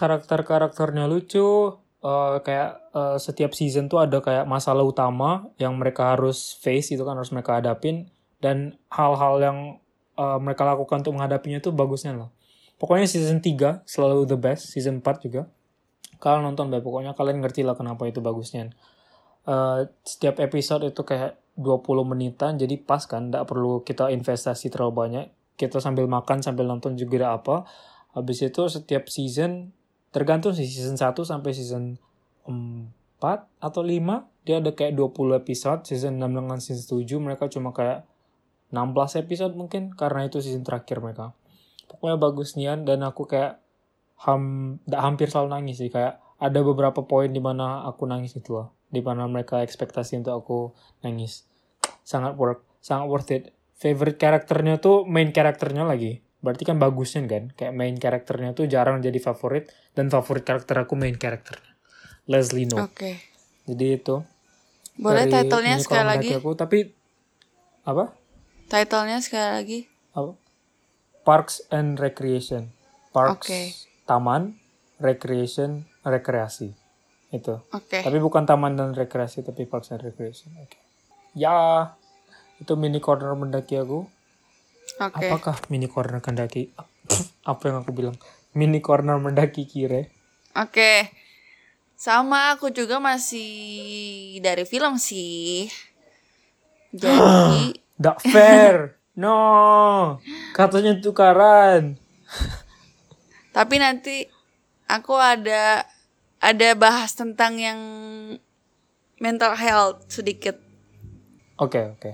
Karakter-karakternya 0.00 1.04
lucu, 1.04 1.76
eh, 2.02 2.36
kayak 2.42 2.70
eh, 2.92 3.16
setiap 3.22 3.54
season 3.54 3.86
tuh 3.86 4.02
ada 4.02 4.18
kayak 4.18 4.44
masalah 4.44 4.82
utama 4.82 5.46
yang 5.56 5.78
mereka 5.78 6.14
harus 6.14 6.58
face 6.58 6.92
itu 6.92 7.02
kan 7.06 7.14
harus 7.16 7.30
mereka 7.30 7.62
hadapin 7.62 8.10
dan 8.42 8.76
hal-hal 8.90 9.38
yang 9.38 9.58
eh, 10.18 10.38
mereka 10.42 10.66
lakukan 10.66 11.06
untuk 11.06 11.14
menghadapinya 11.16 11.62
itu 11.62 11.70
bagusnya 11.70 12.12
lah. 12.14 12.30
Pokoknya 12.82 13.06
season 13.06 13.38
3 13.38 13.86
selalu 13.86 14.26
the 14.26 14.34
best, 14.34 14.74
season 14.74 14.98
4 14.98 15.22
juga. 15.22 15.46
Kalian 16.18 16.50
nonton 16.50 16.70
deh, 16.74 16.82
pokoknya 16.82 17.14
kalian 17.14 17.38
ngerti 17.38 17.62
lah 17.62 17.78
kenapa 17.78 18.10
itu 18.10 18.18
bagusnya. 18.18 18.74
Eh, 19.46 19.80
setiap 20.02 20.42
episode 20.42 20.90
itu 20.90 21.02
kayak 21.06 21.38
20 21.54 22.02
menitan, 22.02 22.58
jadi 22.58 22.74
pas 22.82 23.06
kan, 23.06 23.30
nggak 23.30 23.46
perlu 23.46 23.86
kita 23.86 24.10
investasi 24.10 24.70
terlalu 24.70 24.92
banyak. 24.98 25.24
Kita 25.54 25.78
sambil 25.78 26.10
makan, 26.10 26.42
sambil 26.42 26.66
nonton 26.66 26.98
juga 26.98 27.22
ada 27.22 27.38
apa. 27.38 27.56
Habis 28.18 28.50
itu 28.50 28.66
setiap 28.66 29.06
season, 29.06 29.70
tergantung 30.12 30.52
sih 30.52 30.68
season 30.68 31.00
1 31.00 31.16
sampai 31.24 31.50
season 31.56 31.96
4 32.46 33.02
4 33.22 33.46
atau 33.62 33.86
5 33.86 34.42
dia 34.42 34.58
ada 34.58 34.74
kayak 34.74 34.98
20 34.98 35.38
episode 35.38 35.86
season 35.86 36.18
6 36.18 36.26
dengan 36.42 36.58
season 36.58 36.98
7 36.98 37.22
mereka 37.22 37.46
cuma 37.46 37.70
kayak 37.70 38.02
16 38.74 39.22
episode 39.22 39.54
mungkin 39.54 39.94
karena 39.94 40.26
itu 40.26 40.42
season 40.42 40.66
terakhir 40.66 40.98
mereka. 40.98 41.38
Pokoknya 41.86 42.18
bagus 42.18 42.58
nian 42.58 42.82
dan 42.82 43.06
aku 43.06 43.30
kayak 43.30 43.62
ham 44.26 44.76
hampir 44.90 45.30
selalu 45.30 45.54
nangis 45.54 45.78
sih 45.78 45.92
kayak 45.92 46.18
ada 46.42 46.58
beberapa 46.66 47.06
poin 47.06 47.30
di 47.30 47.38
mana 47.38 47.86
aku 47.86 48.10
nangis 48.10 48.34
gitu 48.34 48.58
loh. 48.58 48.68
Di 48.90 48.98
mana 48.98 49.30
mereka 49.30 49.62
ekspektasi 49.62 50.18
untuk 50.18 50.34
aku 50.34 50.58
nangis. 51.06 51.46
Sangat 52.02 52.34
worth 52.34 52.64
sangat 52.82 53.06
worth 53.06 53.30
it. 53.30 53.44
Favorite 53.78 54.18
karakternya 54.18 54.82
tuh 54.82 55.06
main 55.06 55.30
karakternya 55.30 55.86
lagi 55.86 56.24
berarti 56.42 56.66
kan 56.66 56.76
bagusnya 56.76 57.22
kan? 57.24 57.54
Kayak 57.54 57.72
main 57.72 57.94
karakternya 57.94 58.50
tuh 58.52 58.66
jarang 58.66 58.98
jadi 58.98 59.16
favorit 59.16 59.70
dan 59.94 60.10
favorit 60.10 60.42
karakter 60.42 60.74
aku 60.76 60.98
main 60.98 61.14
karakternya. 61.14 61.70
Leslie 62.26 62.66
No 62.66 62.86
Oke. 62.86 63.18
jadi 63.66 63.98
itu 63.98 64.22
Boleh 64.94 65.26
titlenya 65.26 65.78
sekali 65.82 66.06
lagi? 66.06 66.30
aku 66.36 66.54
tapi 66.54 66.92
apa? 67.82 68.14
Titlenya 68.68 69.18
sekali 69.18 69.48
lagi. 69.58 69.78
apa? 70.12 70.38
Parks 71.22 71.66
and 71.70 71.98
Recreation. 71.98 72.70
Parks 73.10 73.46
Oke. 73.46 73.60
taman 74.04 74.58
recreation 74.98 75.84
rekreasi. 76.02 76.72
Itu. 77.32 77.58
Oke. 77.72 78.04
tapi 78.04 78.18
bukan 78.18 78.44
taman 78.44 78.76
dan 78.76 78.92
rekreasi 78.92 79.42
tapi 79.42 79.66
Parks 79.66 79.90
and 79.90 80.00
Recreation. 80.00 80.52
Oke. 80.58 80.78
Ya 81.32 81.90
itu 82.58 82.76
mini 82.76 83.00
corner 83.00 83.34
mendaki 83.34 83.74
aku 83.74 84.06
Oke. 85.00 85.28
apakah 85.28 85.56
mini 85.72 85.88
corner 85.88 86.20
mendaki 86.20 86.72
apa 87.50 87.62
yang 87.68 87.84
aku 87.84 87.90
bilang 87.94 88.16
mini 88.52 88.84
corner 88.84 89.16
mendaki 89.16 89.64
kire 89.64 90.12
Oke. 90.52 91.08
Sama 91.96 92.52
aku 92.52 92.68
juga 92.68 93.00
masih 93.00 94.36
dari 94.44 94.68
film 94.68 95.00
sih. 95.00 95.64
Jadi 96.92 97.72
Tidak 97.96 98.18
fair 98.20 99.00
no 99.12 99.36
katanya 100.56 100.96
tukaran 100.96 102.00
tapi 103.56 103.76
nanti 103.76 104.24
aku 104.88 105.12
ada 105.20 105.84
ada 106.40 106.68
bahas 106.72 107.12
tentang 107.12 107.60
yang 107.60 107.80
mental 109.20 109.52
health 109.54 110.08
sedikit. 110.08 110.56
oke 111.60 111.92
oke 111.92 112.10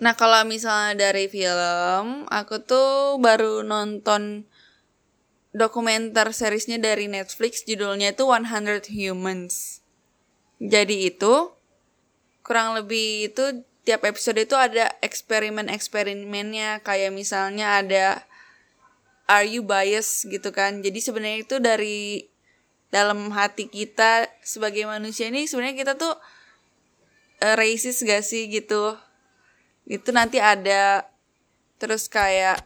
Nah, 0.00 0.16
kalau 0.16 0.48
misalnya 0.48 1.12
dari 1.12 1.28
film, 1.28 2.24
aku 2.32 2.64
tuh 2.64 3.20
baru 3.20 3.60
nonton 3.60 4.48
dokumenter 5.52 6.32
seriesnya 6.32 6.80
dari 6.80 7.04
Netflix 7.04 7.68
judulnya 7.68 8.16
itu 8.16 8.24
100 8.24 8.88
Humans. 8.88 9.84
Jadi 10.56 11.12
itu 11.12 11.52
kurang 12.40 12.80
lebih 12.80 13.28
itu 13.28 13.60
tiap 13.84 14.08
episode 14.08 14.40
itu 14.40 14.56
ada 14.56 14.88
eksperimen-eksperimennya 15.04 16.80
kayak 16.80 17.12
misalnya 17.12 17.84
ada 17.84 18.24
are 19.28 19.44
you 19.44 19.60
biased 19.60 20.32
gitu 20.32 20.48
kan. 20.48 20.80
Jadi 20.80 20.96
sebenarnya 21.04 21.38
itu 21.44 21.56
dari 21.60 22.24
dalam 22.88 23.28
hati 23.36 23.68
kita 23.68 24.32
sebagai 24.40 24.88
manusia 24.88 25.28
ini 25.28 25.44
sebenarnya 25.44 25.76
kita 25.76 25.92
tuh 26.00 26.16
eh, 27.44 27.54
racist 27.54 28.02
gak 28.02 28.24
sih 28.24 28.50
gitu 28.50 28.98
itu 29.90 30.14
nanti 30.14 30.38
ada 30.38 31.02
terus 31.82 32.06
kayak 32.06 32.62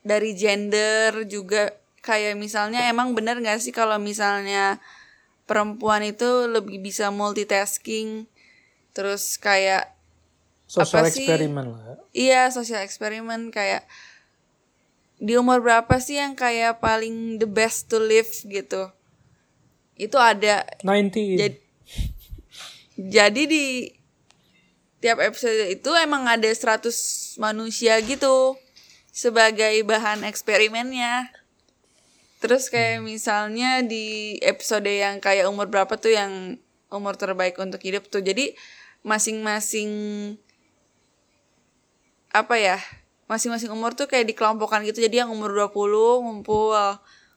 dari 0.00 0.32
gender 0.32 1.28
juga 1.28 1.76
kayak 2.00 2.40
misalnya 2.40 2.88
emang 2.88 3.12
bener 3.12 3.44
gak 3.44 3.60
sih 3.60 3.76
kalau 3.76 4.00
misalnya 4.00 4.80
perempuan 5.44 6.00
itu 6.00 6.48
lebih 6.48 6.80
bisa 6.80 7.12
multitasking? 7.12 8.24
Terus 8.96 9.36
kayak 9.36 9.92
social 10.64 11.04
Apa 11.04 11.12
sih? 11.12 11.28
eksperimen 11.28 11.66
lah. 11.76 12.00
Iya 12.16 12.48
sosial 12.48 12.80
eksperimen 12.80 13.52
kayak 13.52 13.84
di 15.20 15.36
umur 15.36 15.60
berapa 15.60 16.00
sih 16.00 16.16
yang 16.16 16.32
kayak 16.32 16.80
paling 16.80 17.36
the 17.36 17.44
best 17.44 17.92
to 17.92 18.00
live 18.00 18.30
gitu? 18.48 18.88
Itu 20.00 20.16
ada. 20.16 20.64
19 20.80 21.12
jadi 21.36 21.58
jadi 22.96 23.42
di 23.44 23.64
tiap 25.00 25.18
episode 25.20 25.72
itu 25.72 25.90
emang 25.96 26.28
ada 26.28 26.46
100 26.46 27.40
manusia 27.40 27.96
gitu 28.04 28.56
sebagai 29.10 29.80
bahan 29.84 30.22
eksperimennya. 30.28 31.32
Terus 32.40 32.72
kayak 32.72 33.04
misalnya 33.04 33.84
di 33.84 34.36
episode 34.40 34.88
yang 34.88 35.20
kayak 35.20 35.48
umur 35.48 35.68
berapa 35.68 35.92
tuh 36.00 36.16
yang 36.16 36.56
umur 36.88 37.16
terbaik 37.16 37.60
untuk 37.60 37.80
hidup 37.84 38.08
tuh. 38.08 38.24
Jadi 38.24 38.56
masing-masing 39.04 39.90
apa 42.32 42.56
ya? 42.56 42.78
Masing-masing 43.28 43.68
umur 43.68 43.92
tuh 43.92 44.08
kayak 44.08 44.28
dikelompokkan 44.32 44.84
gitu. 44.88 45.04
Jadi 45.04 45.20
yang 45.20 45.30
umur 45.32 45.52
20 45.52 46.24
ngumpul, 46.24 46.76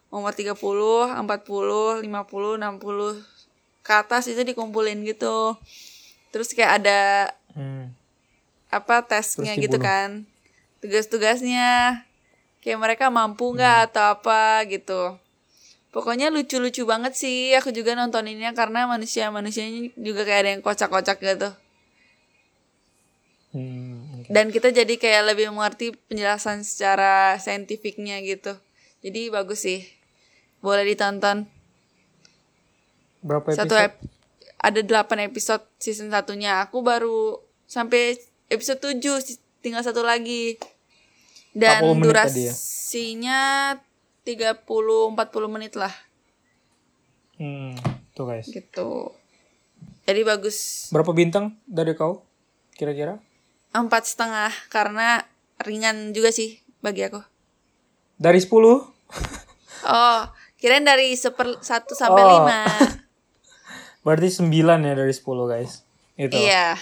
umur 0.07 0.31
30, 0.31 0.55
40, 0.55 1.19
50, 1.19 2.03
60 2.07 3.83
ke 3.83 3.91
atas 3.91 4.31
itu 4.31 4.41
dikumpulin 4.47 5.03
gitu. 5.03 5.59
Terus 6.31 6.55
kayak 6.55 6.81
ada 6.81 7.29
Hmm. 7.53 7.93
apa 8.67 9.05
tesnya 9.05 9.53
Terus 9.53 9.63
gitu 9.63 9.77
dibunuh. 9.77 9.85
kan. 9.85 10.09
Tugas-tugasnya 10.81 12.01
kayak 12.59 12.79
mereka 12.81 13.05
mampu 13.07 13.53
nggak 13.53 13.77
Hmm. 13.77 13.87
atau 13.87 14.03
apa 14.11 14.65
gitu. 14.65 15.15
Pokoknya 15.89 16.33
lucu-lucu 16.33 16.81
banget 16.83 17.13
sih. 17.13 17.53
Aku 17.53 17.69
juga 17.69 17.93
nontoninnya 17.93 18.51
karena 18.51 18.89
manusia-manusianya 18.89 19.93
juga 19.93 20.25
kayak 20.25 20.41
ada 20.41 20.49
yang 20.51 20.63
kocak-kocak 20.65 21.21
gitu. 21.21 21.53
Hmm, 23.53 24.25
dan 24.25 24.49
kita 24.49 24.73
jadi 24.73 24.89
kayak 24.97 25.29
lebih 25.29 25.53
mengerti 25.53 25.93
penjelasan 26.09 26.65
secara 26.65 27.37
saintifiknya 27.37 28.17
gitu. 28.25 28.57
Jadi 29.05 29.29
bagus 29.29 29.61
sih. 29.61 29.85
Boleh 30.57 30.81
ditonton. 30.83 31.45
Berapa 33.21 33.53
episode? 33.53 33.69
satu 33.69 33.75
ep- 33.77 34.01
ada 34.57 34.79
8 34.81 35.21
episode 35.21 35.61
season 35.77 36.09
satunya. 36.09 36.65
Aku 36.65 36.81
baru 36.81 37.42
sampai 37.73 38.13
episode 38.47 38.77
7 38.93 39.01
si- 39.17 39.41
tinggal 39.59 39.81
satu 39.81 40.05
lagi 40.05 40.61
dan 41.51 41.81
40 41.81 41.97
menit 41.97 42.13
tadi 42.13 42.41
ya? 42.43 42.53
durasinya 42.53 43.41
30-40 44.21 45.17
menit 45.49 45.73
lah 45.73 45.93
Hmm, 47.33 47.73
tuh 48.13 48.25
guys. 48.25 48.45
gitu 48.45 49.09
jadi 50.03 50.21
bagus 50.21 50.87
Berapa 50.89 51.11
bintang 51.11 51.57
dari 51.65 51.93
kau? 51.93 52.21
Kira-kira? 52.71 53.17
empat 53.71 54.05
setengah 54.05 54.53
karena 54.67 55.25
ringan 55.59 56.13
juga 56.13 56.29
sih 56.29 56.61
bagi 56.79 57.01
aku 57.01 57.25
Dari 58.15 58.37
10? 58.37 58.53
oh 58.53 60.21
kirain 60.55 60.85
dari 60.85 61.11
seper 61.13 61.57
satu 61.59 61.91
sampai 61.91 62.21
Oh. 62.21 62.45
Berarti 64.05 64.29
9 64.29 64.51
ya 64.79 64.93
dari 64.93 65.09
10 65.09 65.23
guys. 65.47 65.81
Itu. 66.13 66.35
iya 66.35 66.77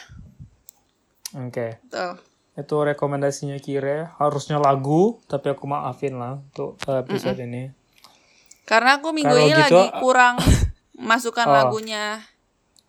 Oke. 1.33 1.79
tuh 1.87 2.15
Itu 2.51 2.83
rekomendasinya 2.83 3.55
Kire. 3.57 4.11
Harusnya 4.15 4.57
lagu, 4.57 5.23
tapi 5.25 5.49
aku 5.49 5.63
maafin 5.65 6.15
lah 6.15 6.37
untuk 6.37 6.75
uh, 6.83 6.99
episode 6.99 7.39
ini. 7.39 7.71
karena 8.61 8.99
aku 8.99 9.11
minggu 9.11 9.27
Kalau 9.29 9.43
ini 9.43 9.55
gitu, 9.57 9.79
lagi 9.79 9.99
kurang 9.99 10.35
masukkan 11.11 11.43
Oh. 11.43 11.53
lagunya 11.53 12.23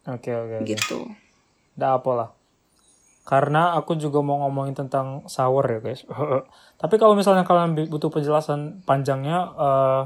Oke, 0.04 0.30
oke, 0.30 0.62
oke. 0.62 0.66
gitu 0.66 1.06
Nggak 1.74 1.92
apa 1.96 2.10
lah. 2.12 2.28
Karena 3.22 3.74
aku 3.74 3.94
juga 3.94 4.18
mau 4.18 4.42
ngomongin 4.42 4.74
tentang 4.76 5.22
sour 5.26 5.62
ya 5.64 5.78
guys. 5.78 6.02
Tapi 6.82 6.94
kalau 6.98 7.14
misalnya 7.14 7.42
kalian 7.42 7.78
butuh 7.86 8.10
penjelasan 8.10 8.82
panjangnya, 8.82 9.38
eh 9.48 10.02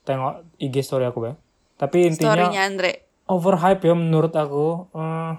tengok 0.00 0.46
IG 0.56 0.80
story 0.80 1.04
aku 1.04 1.26
ya. 1.26 1.34
Tapi 1.76 2.06
intinya 2.06 2.30
storynya 2.34 2.62
Andre 2.64 2.92
overhype 3.26 3.82
ya 3.82 3.94
menurut 3.94 4.30
aku. 4.32 4.86
Eh, 4.90 5.32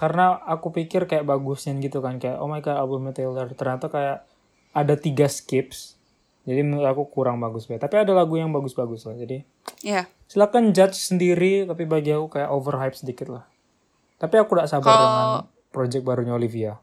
karena 0.00 0.40
aku 0.48 0.72
pikir 0.72 1.04
kayak 1.04 1.28
bagusnya 1.28 1.76
gitu 1.76 2.00
kan. 2.00 2.16
Kayak 2.16 2.40
oh 2.40 2.48
my 2.48 2.64
god 2.64 2.80
albumnya 2.80 3.12
Taylor. 3.12 3.52
Ternyata 3.52 3.92
kayak 3.92 4.24
ada 4.72 4.96
tiga 4.96 5.28
skips. 5.28 6.00
Jadi 6.48 6.64
menurut 6.64 6.88
aku 6.88 7.12
kurang 7.12 7.36
bagus 7.36 7.68
ya. 7.68 7.76
Tapi 7.76 8.00
ada 8.00 8.16
lagu 8.16 8.40
yang 8.40 8.48
bagus-bagus 8.48 9.04
lah. 9.04 9.20
Jadi 9.20 9.44
ya 9.84 10.08
silakan 10.24 10.72
judge 10.72 10.96
sendiri. 10.96 11.68
Tapi 11.68 11.84
bagi 11.84 12.16
aku 12.16 12.32
kayak 12.32 12.48
overhype 12.48 12.96
sedikit 12.96 13.28
lah. 13.28 13.44
Tapi 14.16 14.40
aku 14.40 14.56
gak 14.56 14.72
sabar 14.72 14.88
Kalau- 14.88 15.04
dengan 15.04 15.28
project 15.68 16.04
barunya 16.08 16.32
Olivia. 16.32 16.80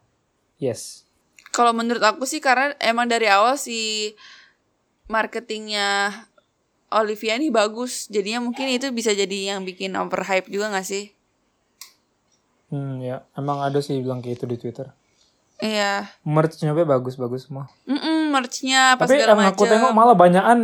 Yes. 0.61 1.09
Kalau 1.49 1.74
menurut 1.74 2.05
aku 2.05 2.30
sih 2.30 2.38
karena 2.38 2.78
emang 2.78 3.09
dari 3.09 3.26
awal 3.26 3.57
si 3.57 4.13
marketingnya 5.09 6.13
Olivia 6.93 7.34
ini 7.34 7.49
bagus, 7.49 8.05
jadinya 8.13 8.45
mungkin 8.45 8.70
itu 8.70 8.93
bisa 8.93 9.09
jadi 9.09 9.57
yang 9.57 9.65
bikin 9.65 9.97
overhype 9.97 10.53
juga 10.53 10.70
gak 10.70 10.86
sih? 10.86 11.16
Hmm 12.68 12.99
ya. 12.99 13.24
Emang 13.34 13.59
ada 13.59 13.80
sih 13.80 13.97
bilang 13.97 14.20
kayak 14.20 14.38
itu 14.38 14.45
di 14.45 14.57
Twitter. 14.57 14.91
Iya, 15.57 16.05
Merch-nya 16.22 16.70
be 16.72 16.86
bagus-bagus 16.86 17.49
semua. 17.49 17.65
Mm-mm, 17.84 18.30
merch-nya 18.30 18.93
apa 18.93 19.03
Tapi 19.03 19.18
segala 19.18 19.34
yang 19.34 19.49
aku 19.49 19.63
macam. 19.63 19.72
tengok 19.74 19.91
malah 19.91 20.13
banyakan 20.13 20.59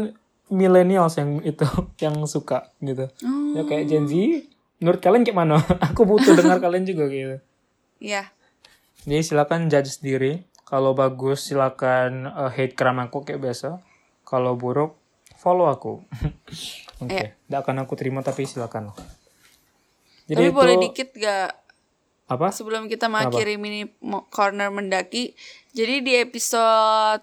millennials 0.47 1.17
yang 1.17 1.41
itu 1.41 1.65
yang 2.05 2.13
suka 2.25 2.69
gitu. 2.77 3.09
Oh, 3.23 3.57
Ya 3.57 3.61
kayak 3.63 3.87
Gen 3.87 4.05
Z, 4.05 4.13
menurut 4.77 4.99
kalian 4.99 5.25
kayak 5.25 5.33
mana? 5.35 5.57
Aku 5.89 6.05
butuh 6.05 6.33
dengar 6.33 6.59
kalian 6.59 6.85
juga 6.85 7.09
gitu. 7.09 7.41
Iya. 7.97 8.29
Jadi 9.01 9.23
silakan 9.23 9.65
judge 9.67 9.89
sendiri. 9.91 10.45
Kalau 10.63 10.93
bagus 10.93 11.41
silakan 11.43 12.25
uh, 12.27 12.47
hate 12.47 12.73
kram 12.73 12.97
aku 12.97 13.23
kayak 13.23 13.41
biasa. 13.41 13.81
Kalau 14.21 14.53
buruk 14.53 14.93
follow 15.35 15.65
aku. 15.67 16.05
Oke, 17.01 17.09
Iya. 17.09 17.33
tidak 17.33 17.59
akan 17.61 17.81
aku 17.81 17.93
terima 17.95 18.21
tapi 18.21 18.45
silakan. 18.45 18.93
Jadi 20.23 20.37
Tapi 20.37 20.45
itu 20.45 20.53
boleh 20.53 20.75
dikit 20.79 21.09
gak 21.13 21.62
apa? 22.24 22.49
sebelum 22.49 22.88
kita 22.88 23.11
mengakhiri 23.11 23.59
mini 23.59 23.88
corner 24.30 24.71
mendaki. 24.71 25.36
Jadi 25.74 26.01
di 26.01 26.13
episode 26.17 27.21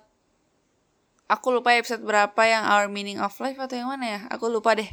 aku 1.26 1.46
lupa 1.50 1.72
episode 1.72 2.02
berapa 2.02 2.42
yang 2.42 2.66
Our 2.66 2.86
Meaning 2.90 3.22
of 3.22 3.34
Life 3.38 3.56
atau 3.56 3.78
yang 3.78 3.88
mana 3.88 4.06
ya? 4.06 4.20
Aku 4.34 4.50
lupa 4.50 4.74
deh. 4.74 4.90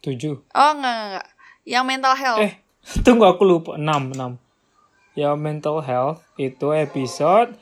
Tujuh. 0.00 0.40
Oh 0.52 0.70
enggak 0.74 0.92
enggak, 0.92 1.08
enggak. 1.12 1.26
Yang 1.64 1.84
mental 1.84 2.14
health. 2.16 2.40
Eh, 2.44 2.52
tunggu 3.06 3.24
aku 3.24 3.42
lupa. 3.44 3.76
Enam, 3.76 4.12
enam. 4.12 4.32
Ya 5.14 5.32
mental 5.38 5.78
health 5.80 6.20
itu 6.34 6.74
episode 6.74 7.54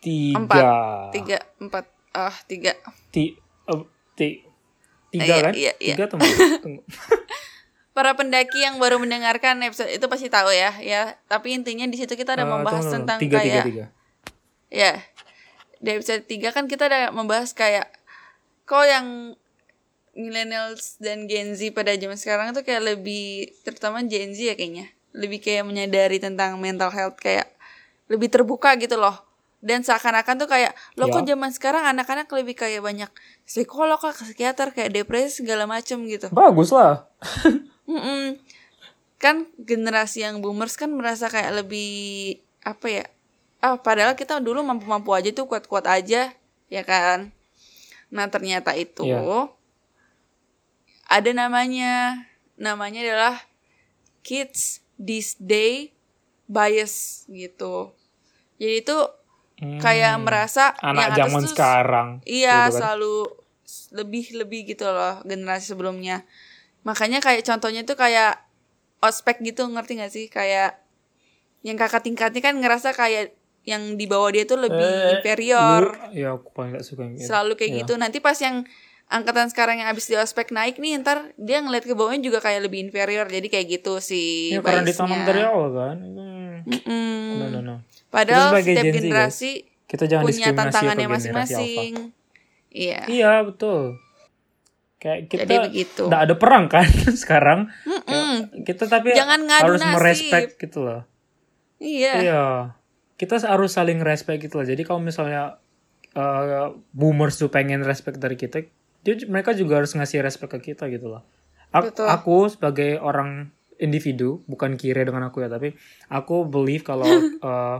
tiga. 0.00 0.72
Tiga, 1.12 1.38
empat, 1.60 1.84
ah 2.16 2.32
tiga. 2.48 2.72
Ti, 3.12 3.36
eh, 3.68 3.82
ti, 4.16 4.28
tiga 5.12 5.34
Iya, 5.36 5.44
kan? 5.44 5.52
iya, 5.52 5.72
iya. 5.76 5.94
Tiga 5.94 6.04
tunggu. 6.10 6.26
tunggu. 6.64 6.82
Para 7.90 8.14
pendaki 8.14 8.60
yang 8.60 8.78
baru 8.78 8.96
mendengarkan 8.96 9.58
episode 9.60 9.90
itu 9.90 10.06
pasti 10.06 10.26
tahu 10.26 10.48
ya, 10.48 10.70
ya. 10.78 11.18
Tapi 11.26 11.52
intinya 11.52 11.84
di 11.84 11.96
situ 11.96 12.14
kita 12.14 12.32
ada 12.32 12.42
Eh, 12.42 12.48
membahas 12.48 12.80
tunggu, 12.80 12.92
tunggu. 12.92 12.96
tentang 13.02 13.18
tiga, 13.18 13.36
kayak, 13.36 13.46
tiga, 13.46 13.62
tiga. 13.66 13.84
ya. 14.70 14.92
Di 15.76 15.88
episode 15.92 16.22
3 16.22 16.50
kan 16.50 16.64
kita 16.64 16.86
ada 16.86 17.00
membahas 17.08 17.50
kayak 17.50 17.88
kok 18.64 18.84
yang 18.84 19.34
millennials 20.12 20.98
dan 20.98 21.24
Gen 21.24 21.54
Z 21.54 21.70
pada 21.70 21.90
zaman 21.92 22.14
sekarang 22.14 22.46
tuh 22.50 22.60
kayak 22.60 22.82
lebih 22.84 23.48
terutama 23.62 24.02
Gen 24.02 24.30
Z 24.30 24.42
ya 24.44 24.54
kayaknya 24.54 24.90
lebih 25.10 25.38
kayak 25.38 25.64
menyadari 25.64 26.18
tentang 26.18 26.54
mental 26.56 26.90
health 26.90 27.16
kayak 27.16 27.46
lebih 28.06 28.26
terbuka 28.26 28.74
gitu 28.76 28.94
loh 28.94 29.14
dan 29.58 29.80
seakan-akan 29.80 30.36
tuh 30.36 30.48
kayak 30.48 30.74
lo 30.94 31.08
kok 31.08 31.22
Ya. 31.22 31.32
zaman 31.32 31.50
sekarang 31.50 31.84
anak-anak 31.86 32.26
lebih 32.28 32.54
kayak 32.54 32.80
banyak 32.80 33.10
psikolog 33.50 33.98
lah 33.98 34.14
psikiater 34.14 34.70
kayak 34.70 34.94
depresi 34.94 35.42
segala 35.42 35.66
macem 35.66 35.98
gitu 36.06 36.30
Bagus 36.30 36.70
lah. 36.70 37.10
Mm-mm. 37.90 38.38
kan 39.18 39.50
generasi 39.58 40.22
yang 40.22 40.38
boomers 40.38 40.78
kan 40.78 40.86
merasa 40.88 41.26
kayak 41.26 41.58
lebih 41.58 42.38
apa 42.62 42.86
ya 42.86 43.04
ah 43.58 43.74
padahal 43.76 44.14
kita 44.14 44.38
dulu 44.38 44.62
mampu-mampu 44.62 45.10
aja 45.10 45.28
tuh 45.28 45.44
kuat-kuat 45.44 45.84
aja 45.84 46.30
ya 46.70 46.82
kan 46.82 47.34
nah 48.08 48.24
ternyata 48.26 48.72
itu 48.72 49.02
Iya. 49.02 49.50
ada 51.06 51.30
namanya 51.34 52.24
namanya 52.54 53.02
adalah 53.02 53.36
kids 54.22 54.80
this 54.94 55.34
day 55.36 55.90
bias 56.46 57.26
gitu 57.26 57.90
jadi 58.56 58.80
itu 58.80 58.96
kayak 59.76 60.14
Hmm. 60.16 60.24
merasa 60.24 60.72
anak 60.80 61.12
yang 61.12 61.28
zaman 61.28 61.42
sekarang. 61.44 62.08
Iya, 62.24 62.64
gitu 62.64 62.64
kan. 62.64 62.76
selalu 62.80 63.16
s- 63.90 63.92
lebih-lebih 63.92 64.70
gitu 64.70 64.86
loh 64.86 65.18
generasi 65.24 65.74
sebelumnya. 65.74 66.22
Makanya 66.82 67.18
kayak 67.18 67.42
contohnya 67.42 67.82
tuh 67.82 67.94
kayak 67.94 68.38
ospek 69.00 69.42
gitu, 69.42 69.66
ngerti 69.66 69.98
gak 69.98 70.08
sih? 70.08 70.26
Kayak 70.26 70.78
yang 71.60 71.74
kakak 71.74 72.00
tingkatnya 72.00 72.40
kan 72.40 72.54
ngerasa 72.54 72.94
kayak 72.94 73.34
yang 73.62 73.94
di 73.94 74.06
bawah 74.06 74.30
dia 74.30 74.46
tuh 74.46 74.56
lebih 74.56 74.80
Eh, 74.80 75.18
inferior. 75.18 75.84
lu- 75.84 76.16
ya 76.16 76.32
aku 76.32 76.48
paling 76.50 76.72
gak 76.72 76.86
suka 76.86 77.04
yang 77.04 77.14
gitu. 77.14 77.26
Selalu 77.26 77.52
kayak 77.54 77.70
Iya. 77.70 77.78
gitu. 77.82 77.92
Nanti 77.96 78.18
pas 78.18 78.36
yang 78.36 78.64
angkatan 79.06 79.50
sekarang 79.50 79.76
yang 79.76 79.88
abis 79.88 80.06
di 80.06 80.14
ospek 80.14 80.48
naik 80.48 80.78
nih, 80.78 80.96
ntar 80.96 81.34
dia 81.34 81.58
ngeliat 81.58 81.82
ke 81.82 81.92
bawahnya 81.92 82.22
juga 82.22 82.38
kayak 82.38 82.62
lebih 82.62 82.80
inferior. 82.82 83.26
Jadi 83.26 83.48
kayak 83.48 83.66
gitu 83.68 83.98
sih. 83.98 84.54
Ya 84.54 84.62
karena 84.62 84.86
ditanam 84.86 85.20
dari 85.20 85.42
awal 85.42 85.68
kan. 85.70 85.96
Hmm. 85.98 86.54
Mm-mm. 86.62 87.36
No, 87.36 87.46
no, 87.50 87.60
no. 87.60 87.76
Padahal 88.08 88.52
setiap 88.54 88.64
Gen 88.80 88.84
Z, 88.84 88.84
guys, 88.84 89.02
generasi 89.02 89.50
Kita 89.86 90.04
jangan 90.06 90.22
punya 90.22 90.36
diskriminasi 90.46 90.56
tantangannya 90.60 91.06
generasi 91.06 91.28
masing-masing. 91.32 91.94
Iya. 92.70 93.04
Iya 93.04 93.32
betul. 93.42 93.98
Kayak 94.96 95.20
kita 95.26 95.42
Jadi 95.42 95.56
begitu. 95.66 96.02
nggak 96.06 96.22
ada 96.28 96.34
perang 96.36 96.64
kan 96.66 96.86
sekarang. 97.22 97.60
Kayak 98.06 98.62
kita 98.62 98.84
tapi 98.86 99.10
Jangan 99.12 99.40
harus 99.48 99.80
nasib. 99.80 99.94
merespek 99.96 100.44
gitu 100.56 100.78
loh. 100.80 101.02
Iya. 101.80 102.12
Iya. 102.20 102.44
Kita 103.16 103.36
harus 103.42 103.72
saling 103.72 104.00
respect 104.00 104.40
gitu 104.40 104.60
loh. 104.60 104.66
Jadi 104.68 104.82
kalau 104.84 105.00
misalnya 105.00 105.56
eh, 106.12 106.68
boomers 106.92 107.36
tuh 107.36 107.48
pengen 107.48 107.80
respect 107.80 108.16
dari 108.16 108.34
kita, 108.34 108.60
dia, 109.00 109.14
mereka 109.26 109.50
juga 109.52 109.80
harus 109.80 109.92
ngasih 109.92 110.20
respect 110.20 110.52
ke 110.52 110.72
kita 110.72 110.86
gitu 110.88 111.08
loh. 111.08 111.24
Ak- 111.70 111.90
Betul. 111.90 112.06
Aku 112.06 112.48
sebagai 112.48 112.98
orang 112.98 113.48
individu, 113.76 114.44
bukan 114.44 114.76
kira 114.76 115.00
dengan 115.00 115.24
aku 115.24 115.40
ya, 115.40 115.48
tapi 115.48 115.72
aku 116.06 116.44
believe 116.44 116.84
kalau 116.84 117.08
eh, 117.48 117.78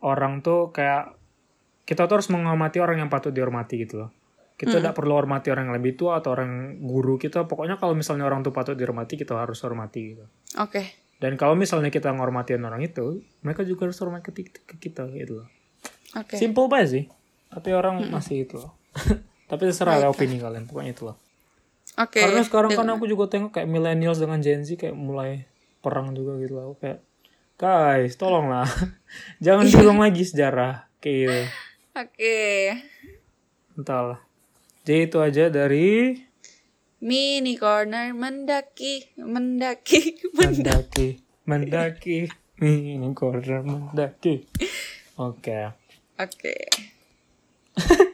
orang 0.00 0.38
tuh 0.40 0.70
kayak 0.70 1.17
kita 1.88 2.04
tuh 2.04 2.20
harus 2.20 2.28
menghormati 2.28 2.84
orang 2.84 3.00
yang 3.00 3.08
patut 3.08 3.32
dihormati 3.32 3.88
gitu 3.88 4.04
loh. 4.04 4.10
Kita 4.60 4.76
tidak 4.76 4.92
perlu 4.92 5.16
hormati 5.16 5.48
orang 5.48 5.72
yang 5.72 5.76
lebih 5.80 5.96
tua 5.96 6.20
atau 6.20 6.36
orang 6.36 6.82
guru 6.82 7.16
kita. 7.16 7.48
Pokoknya 7.48 7.80
kalau 7.80 7.96
misalnya 7.96 8.28
orang 8.28 8.44
tuh 8.44 8.52
patut 8.52 8.76
dihormati, 8.76 9.16
kita 9.16 9.32
harus 9.38 9.56
hormati 9.64 10.12
gitu. 10.12 10.26
Oke. 10.60 10.82
Dan 11.16 11.40
kalau 11.40 11.54
misalnya 11.54 11.88
kita 11.88 12.10
ngormatin 12.12 12.60
orang 12.60 12.82
itu, 12.84 13.22
mereka 13.40 13.64
juga 13.64 13.88
harus 13.88 13.96
hormat 14.02 14.20
ke, 14.20 14.34
ke 14.44 14.74
kita 14.76 15.08
gitu 15.14 15.40
loh. 15.40 15.48
Oke. 16.18 16.36
Simple 16.36 16.66
banget 16.68 16.88
sih. 16.90 17.04
Tapi 17.48 17.70
orang 17.72 18.10
masih 18.10 18.44
itu 18.44 18.60
loh. 18.60 18.74
Tapi 19.50 19.62
terserah 19.70 19.96
lah 19.96 20.10
opini 20.12 20.36
kalian, 20.42 20.68
pokoknya 20.68 20.92
itu 20.92 21.02
loh. 21.08 21.16
Oke. 21.96 22.20
Karena 22.20 22.42
sekarang 22.44 22.74
kan 22.74 22.86
aku 22.92 23.08
juga 23.08 23.30
tengok 23.30 23.56
kayak 23.56 23.70
millennials 23.70 24.20
dengan 24.20 24.42
Gen 24.44 24.66
Z 24.66 24.76
kayak 24.76 24.92
mulai 24.92 25.48
perang 25.80 26.12
juga 26.12 26.36
gitu 26.42 26.58
loh. 26.58 26.76
Kayak, 26.82 27.00
guys, 27.56 28.18
tolonglah. 28.18 28.68
Jangan 29.46 29.64
diulang 29.70 30.02
lagi 30.02 30.26
sejarah. 30.26 30.90
Kayak 30.98 31.16
gitu. 31.16 31.38
Oke. 31.98 32.78
Entahlah. 33.74 34.22
Jadi 34.86 35.00
itu 35.04 35.18
aja 35.18 35.50
dari 35.50 36.14
Mini 36.98 37.54
corner 37.54 38.10
mendaki, 38.10 39.18
mendaki, 39.18 40.18
mendaki. 40.38 40.42
mendaki, 40.42 41.08
mendaki, 41.44 42.18
ini 42.60 43.06
corner 43.14 43.62
mendaki. 43.62 44.46
Oke. 45.14 45.74
Oke. 46.16 46.54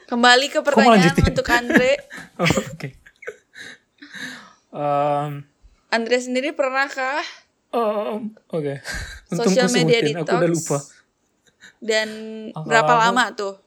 Kembali 0.05 0.47
ke 0.49 0.61
pertanyaan 0.61 1.17
untuk 1.17 1.49
Andre. 1.49 1.93
Oh, 2.41 2.45
Oke. 2.45 2.89
Em, 4.75 5.47
Andre 5.89 6.17
sendiri 6.19 6.51
pernahkah 6.51 7.25
em, 7.71 8.33
Oke. 8.49 8.81
Untung 9.29 9.49
Social 9.49 9.69
media 9.71 10.01
sebutin, 10.01 10.17
Aku 10.19 10.25
udah 10.27 10.41
detox? 10.41 10.53
lupa. 10.53 10.79
dan 11.81 12.09
Apa- 12.53 12.65
berapa 12.65 12.93
apa? 12.93 13.03
lama 13.07 13.25
tuh? 13.33 13.64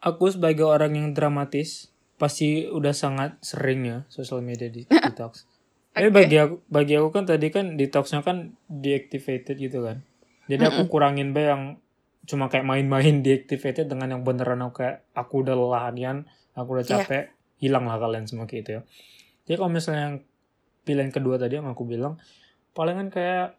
Aku 0.00 0.32
sebagai 0.32 0.64
orang 0.64 0.96
yang 0.96 1.08
dramatis 1.12 1.92
pasti 2.16 2.68
udah 2.68 2.92
sangat 2.92 3.36
sering 3.40 3.80
ya 3.84 3.98
social 4.08 4.40
media 4.40 4.68
di 4.68 4.84
detox. 5.06 5.44
Tapi 5.92 6.08
bagi 6.08 6.36
aku 6.40 6.64
bagi 6.68 6.94
aku 6.96 7.08
kan 7.12 7.24
tadi 7.28 7.48
kan 7.52 7.76
detoxnya 7.76 8.24
kan 8.24 8.56
deactivated 8.68 9.56
gitu 9.56 9.84
kan. 9.84 10.00
Jadi 10.48 10.62
aku 10.66 10.88
kurangin 10.88 11.30
be 11.30 11.46
yang 11.46 11.76
cuma 12.24 12.46
kayak 12.46 12.64
main-main 12.64 13.20
deactivated 13.20 13.88
dengan 13.88 14.18
yang 14.18 14.22
beneran 14.22 14.60
aku 14.62 14.84
kayak 14.84 15.04
aku 15.12 15.42
udah 15.42 15.56
lelahanian, 15.56 16.28
aku 16.54 16.78
udah 16.78 16.84
Iya. 16.86 16.92
capek, 17.04 17.24
hilang 17.58 17.84
lah 17.88 17.98
kalian 17.98 18.24
semua 18.24 18.46
kayak 18.46 18.60
gitu 18.62 18.70
ya. 18.70 18.82
Jadi 19.46 19.56
kalau 19.56 19.70
misalnya 19.72 20.02
yang 20.06 20.16
pilihan 20.80 21.10
kedua 21.10 21.36
tadi 21.36 21.58
yang 21.58 21.68
aku 21.68 21.82
bilang 21.84 22.16
palingan 22.72 23.10
kayak 23.10 23.58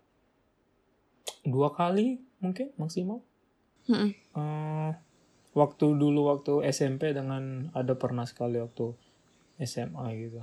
dua 1.44 1.74
kali 1.74 2.22
mungkin 2.39 2.70
maksimal. 2.78 3.20
Mm-mm. 3.89 4.10
Eh, 4.14 4.92
waktu 5.52 5.86
dulu 5.95 6.32
waktu 6.32 6.64
SMP 6.72 7.12
dengan 7.12 7.68
ada 7.76 7.93
pernah 7.95 8.24
sekali 8.24 8.60
waktu 8.60 8.95
SMA 9.60 10.06
gitu. 10.18 10.41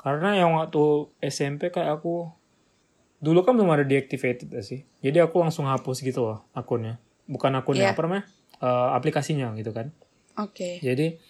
Karena 0.00 0.32
yang 0.38 0.56
waktu 0.56 1.10
SMP 1.20 1.68
kayak 1.68 2.00
aku 2.00 2.30
dulu 3.20 3.44
kan 3.44 3.52
belum 3.52 3.68
ada 3.68 3.84
deactivated 3.84 4.48
sih. 4.64 4.86
Jadi 5.04 5.18
aku 5.20 5.42
langsung 5.42 5.68
hapus 5.68 6.00
gitu 6.00 6.24
loh 6.24 6.38
akunnya. 6.56 6.96
Bukan 7.28 7.52
akunnya 7.52 7.90
Iya. 7.90 7.94
apa 7.94 8.00
namanya? 8.06 8.24
Eh, 8.60 8.88
aplikasinya 8.96 9.52
gitu 9.58 9.74
kan. 9.76 9.92
Oke. 10.40 10.80
Jadi 10.80 11.20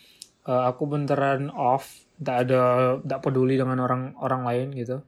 eh, 0.46 0.62
aku 0.70 0.86
beneran 0.86 1.50
off, 1.50 2.06
tak 2.22 2.46
ada 2.46 2.62
tak 3.02 3.20
peduli 3.26 3.58
dengan 3.58 3.80
orang 3.82 4.14
orang 4.20 4.42
lain 4.46 4.68
gitu. 4.76 5.02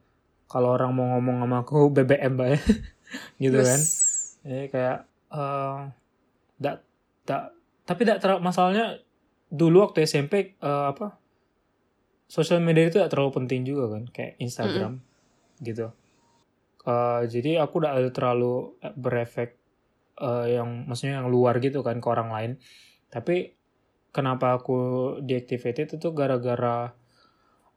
Kalau 0.51 0.75
orang 0.75 0.91
mau 0.93 1.07
ngomong 1.17 1.45
sama 1.45 1.57
aku 1.63 1.89
BBM 1.95 2.35
bae 2.35 2.57
gitu 3.43 3.63
Terus, 3.63 3.69
kan. 3.69 3.81
Jadi 4.43 4.65
kayak 4.75 4.99
eh 5.33 5.79
tak 6.59 6.77
tak 7.23 7.43
tapi 7.85 8.07
tidak 8.07 8.23
terlalu 8.23 8.41
masalahnya 8.45 8.87
dulu 9.53 9.89
waktu 9.89 10.09
SMP 10.09 10.57
eh, 10.57 10.87
apa 10.93 11.19
sosial 12.31 12.65
media 12.65 12.89
itu 12.89 12.97
tidak 12.97 13.13
terlalu 13.13 13.45
penting 13.45 13.69
juga 13.69 13.93
kan 13.93 14.09
kayak 14.09 14.41
Instagram 14.41 15.05
gitu. 15.61 15.93
Eh, 16.89 17.23
jadi 17.29 17.63
aku 17.63 17.83
tidak 17.83 17.95
ada 17.99 18.11
terlalu 18.11 18.55
berefek 18.97 19.61
eh, 20.19 20.57
yang 20.57 20.89
maksudnya 20.89 21.21
yang 21.21 21.29
luar 21.29 21.61
gitu 21.61 21.85
kan 21.85 22.01
ke 22.01 22.09
orang 22.09 22.31
lain. 22.33 22.53
Tapi 23.13 23.53
kenapa 24.13 24.61
aku 24.61 24.79
deactivated 25.25 25.97
itu 25.97 26.09
gara-gara 26.13 26.93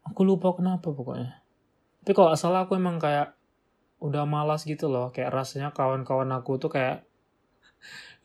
aku 0.05 0.21
lupa 0.27 0.53
kenapa 0.53 0.91
pokoknya 0.91 1.41
tapi 2.05 2.13
kalau 2.13 2.35
salah 2.37 2.67
aku 2.67 2.77
emang 2.77 3.01
kayak 3.01 3.33
udah 4.03 4.27
malas 4.27 4.67
gitu 4.67 4.91
loh 4.91 5.09
kayak 5.09 5.33
rasanya 5.33 5.73
kawan-kawan 5.73 6.29
aku 6.35 6.61
tuh 6.61 6.69
kayak 6.69 7.07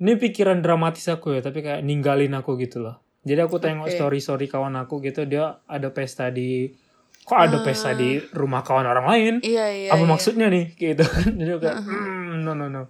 ini 0.00 0.16
pikiran 0.16 0.64
dramatis 0.64 1.06
aku 1.12 1.36
ya 1.36 1.40
tapi 1.44 1.60
kayak 1.60 1.84
ninggalin 1.84 2.32
aku 2.32 2.56
gitu 2.56 2.80
loh. 2.80 3.00
Jadi 3.20 3.40
aku 3.44 3.60
tengok 3.60 3.92
Oke. 3.92 3.96
story 3.96 4.18
story 4.24 4.46
kawan 4.48 4.72
aku 4.80 5.04
gitu 5.04 5.28
dia 5.28 5.60
ada 5.68 5.92
pesta 5.92 6.32
di 6.32 6.72
kok 7.20 7.36
ada 7.36 7.60
pesta 7.60 7.92
di 7.92 8.16
rumah 8.32 8.64
kawan 8.64 8.88
orang 8.88 9.06
lain? 9.06 9.34
Iya 9.44 9.66
iya. 9.68 9.90
apa 9.92 10.02
iya. 10.02 10.08
maksudnya 10.08 10.46
nih? 10.48 10.72
Gitu 10.80 11.04
jadi 11.36 11.50
aku 11.56 11.60
kayak 11.60 11.78
hmm, 11.84 12.42
no 12.48 12.56
no 12.56 12.72
no. 12.72 12.88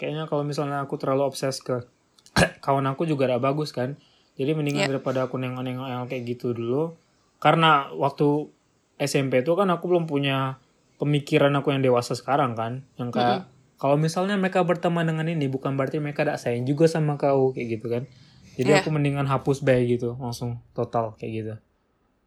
Kayaknya 0.00 0.24
kalau 0.26 0.42
misalnya 0.42 0.80
aku 0.80 0.96
terlalu 0.96 1.28
obses 1.28 1.60
ke 1.60 1.84
kawan 2.64 2.88
aku 2.88 3.04
juga 3.04 3.28
gak 3.28 3.44
bagus 3.44 3.70
kan. 3.76 4.00
Jadi 4.40 4.56
mendingan 4.56 4.88
Iya. 4.88 4.96
daripada 4.96 5.28
aku 5.28 5.36
nengok-nengok 5.36 5.88
yang 5.92 6.08
kayak 6.08 6.24
gitu 6.24 6.56
dulu. 6.56 6.96
Karena 7.36 7.92
waktu 7.92 8.48
SMP 8.96 9.44
itu 9.44 9.52
kan 9.52 9.68
aku 9.68 9.84
belum 9.92 10.08
punya 10.08 10.56
pemikiran 10.96 11.52
aku 11.60 11.76
yang 11.76 11.84
dewasa 11.84 12.16
sekarang 12.16 12.56
kan. 12.56 12.88
Yang 12.96 13.10
kayak 13.20 13.40
kalau 13.82 13.98
misalnya 13.98 14.38
mereka 14.38 14.62
berteman 14.62 15.02
dengan 15.10 15.26
ini 15.26 15.50
bukan 15.50 15.74
berarti 15.74 15.98
mereka 15.98 16.22
tidak 16.22 16.38
sayang 16.38 16.62
juga 16.62 16.86
sama 16.86 17.18
kau 17.18 17.50
kayak 17.50 17.82
gitu 17.82 17.90
kan? 17.90 18.06
Jadi 18.54 18.70
Iya. 18.70 18.78
aku 18.86 18.94
mendingan 18.94 19.26
hapus 19.26 19.66
bayi 19.66 19.98
gitu 19.98 20.14
langsung 20.22 20.62
total 20.70 21.18
kayak 21.18 21.32
gitu. 21.34 21.54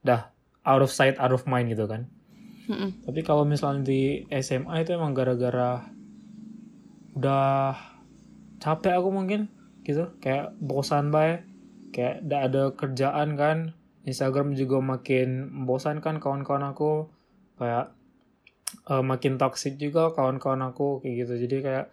Dah 0.04 0.36
out 0.68 0.84
of 0.84 0.92
sight 0.92 1.16
out 1.16 1.32
of 1.32 1.48
mind 1.48 1.72
gitu 1.72 1.88
kan? 1.88 2.12
Mm-mm. 2.66 3.06
tapi 3.06 3.22
kalau 3.22 3.46
misalnya 3.46 3.86
di 3.86 4.26
SMA 4.34 4.82
itu 4.82 4.98
emang 4.98 5.14
gara-gara 5.14 5.86
udah 7.16 7.78
capek 8.60 9.00
aku 9.00 9.10
mungkin 9.16 9.48
gitu. 9.88 10.12
Kayak 10.20 10.58
bosan 10.60 11.14
bae 11.14 11.46
kayak 11.96 12.28
tidak 12.28 12.42
ada 12.52 12.64
kerjaan 12.76 13.40
kan. 13.40 13.58
Instagram 14.04 14.54
juga 14.54 14.84
makin 14.84 15.50
membosankan 15.50 16.20
kawan-kawan 16.20 16.76
aku. 16.76 17.10
Kayak 17.56 17.95
eh, 18.84 19.02
makin 19.02 19.36
toxic 19.36 19.76
juga 19.76 20.12
kawan-kawan 20.12 20.62
aku 20.66 21.00
kayak 21.00 21.16
gitu 21.22 21.34
jadi 21.42 21.58
kayak 21.62 21.86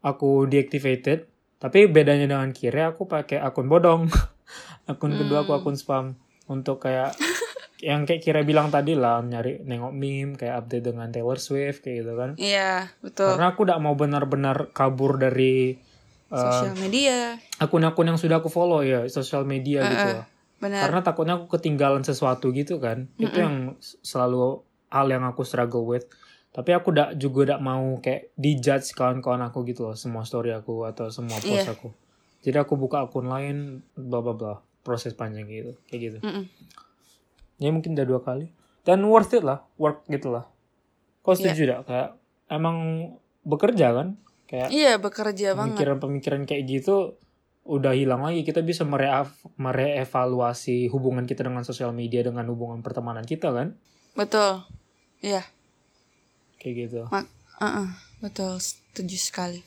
aku 0.00 0.44
deactivated 0.44 1.26
tapi 1.56 1.86
bedanya 1.86 2.28
dengan 2.28 2.50
Kire 2.50 2.84
aku 2.86 3.04
pakai 3.04 3.38
akun 3.38 3.66
bodong 3.66 4.08
akun 4.90 5.12
kedua 5.14 5.42
aku 5.42 5.54
akun 5.54 5.74
spam 5.74 6.12
untuk 6.46 6.78
kayak 6.78 7.16
yang 7.80 8.04
kayak 8.04 8.20
Kira 8.20 8.40
bilang 8.42 8.68
tadi 8.68 8.92
lah 8.92 9.20
nyari 9.20 9.60
nengok 9.60 9.92
meme 9.92 10.32
kayak 10.34 10.62
update 10.62 10.84
dengan 10.86 11.08
Taylor 11.08 11.36
Swift 11.36 11.80
kayak 11.80 11.96
gitu 12.00 12.12
kan 12.14 12.30
Iya 12.36 12.88
betul. 13.00 13.28
karena 13.30 13.52
aku 13.52 13.64
tidak 13.64 13.80
mau 13.80 13.92
benar-benar 13.92 14.70
kabur 14.70 15.16
dari 15.16 15.76
eh, 16.24 16.36
Sosial 16.36 16.76
media. 16.76 17.36
akun-akun 17.58 18.06
yang 18.06 18.16
sudah 18.16 18.38
aku 18.38 18.48
follow 18.48 18.80
ya 18.80 19.04
sosial 19.06 19.44
media 19.44 19.84
gitu 19.84 20.08
lah. 20.14 20.26
Benar. 20.54 20.80
karena 20.88 21.00
takutnya 21.00 21.34
aku 21.36 21.46
ketinggalan 21.50 22.00
sesuatu 22.02 22.48
gitu 22.50 22.76
kan 22.76 23.08
itu 23.16 23.36
yang 23.36 23.76
selalu 24.00 24.64
hal 24.88 25.06
yang 25.06 25.20
aku 25.22 25.44
struggle 25.44 25.84
with 25.84 26.08
tapi 26.54 26.70
aku 26.70 26.88
dak 26.88 27.10
juga 27.14 27.50
tidak 27.50 27.60
mau 27.60 27.98
kayak 27.98 28.30
dijudge 28.34 28.94
kawan-kawan 28.94 29.42
aku 29.42 29.66
gitu 29.66 29.84
loh 29.84 29.94
semua 29.94 30.22
story 30.22 30.50
aku 30.50 30.84
atau 30.84 31.10
semua 31.10 31.34
post 31.36 31.50
Iya. 31.60 31.66
aku 31.68 31.90
jadi 32.40 32.60
aku 32.60 32.76
buka 32.76 33.02
akun 33.02 33.26
lain 33.26 33.56
bla 33.92 34.20
bla 34.20 34.32
bla 34.32 34.54
proses 34.80 35.12
panjang 35.12 35.44
gitu 35.44 35.74
kayak 35.84 36.00
gitu 36.00 36.18
Mm-mm. 36.20 36.44
ya 37.56 37.68
mungkin 37.68 37.92
udah 37.92 38.06
dua 38.06 38.20
kali 38.20 38.46
dan 38.82 39.02
worth 39.02 39.32
it 39.32 39.42
lah 39.42 39.66
work 39.74 40.06
gitu 40.06 40.30
lah 40.30 40.46
kau 41.20 41.32
Iya. 41.32 41.50
setuju 41.50 41.60
tidak 41.64 41.80
kayak 41.84 42.08
emang 42.46 42.76
bekerja 43.42 43.86
kan 43.92 44.08
kayak 44.44 44.68
Iya 44.68 44.92
bekerja 44.96 45.48
banget. 45.52 45.74
pemikiran-pemikiran 45.74 46.42
kayak 46.44 46.62
gitu 46.64 47.16
udah 47.64 47.90
hilang 47.90 48.20
lagi 48.20 48.44
kita 48.44 48.60
bisa 48.60 48.84
mereaf- 48.84 49.40
mereevaluasi 49.56 50.86
hubungan 50.86 51.24
kita 51.24 51.42
dengan 51.42 51.62
sosial 51.62 51.90
media 51.90 52.20
dengan 52.20 52.44
hubungan 52.46 52.78
pertemanan 52.78 53.24
kita 53.24 53.50
kan 53.50 53.74
Betul. 54.12 54.62
Iya. 55.18 55.42
Kayak 56.64 56.88
gitu 56.88 57.04
Mak, 57.12 57.28
uh-uh, 57.60 57.88
betul, 58.24 58.56
setuju 58.56 59.20
sekali. 59.20 59.60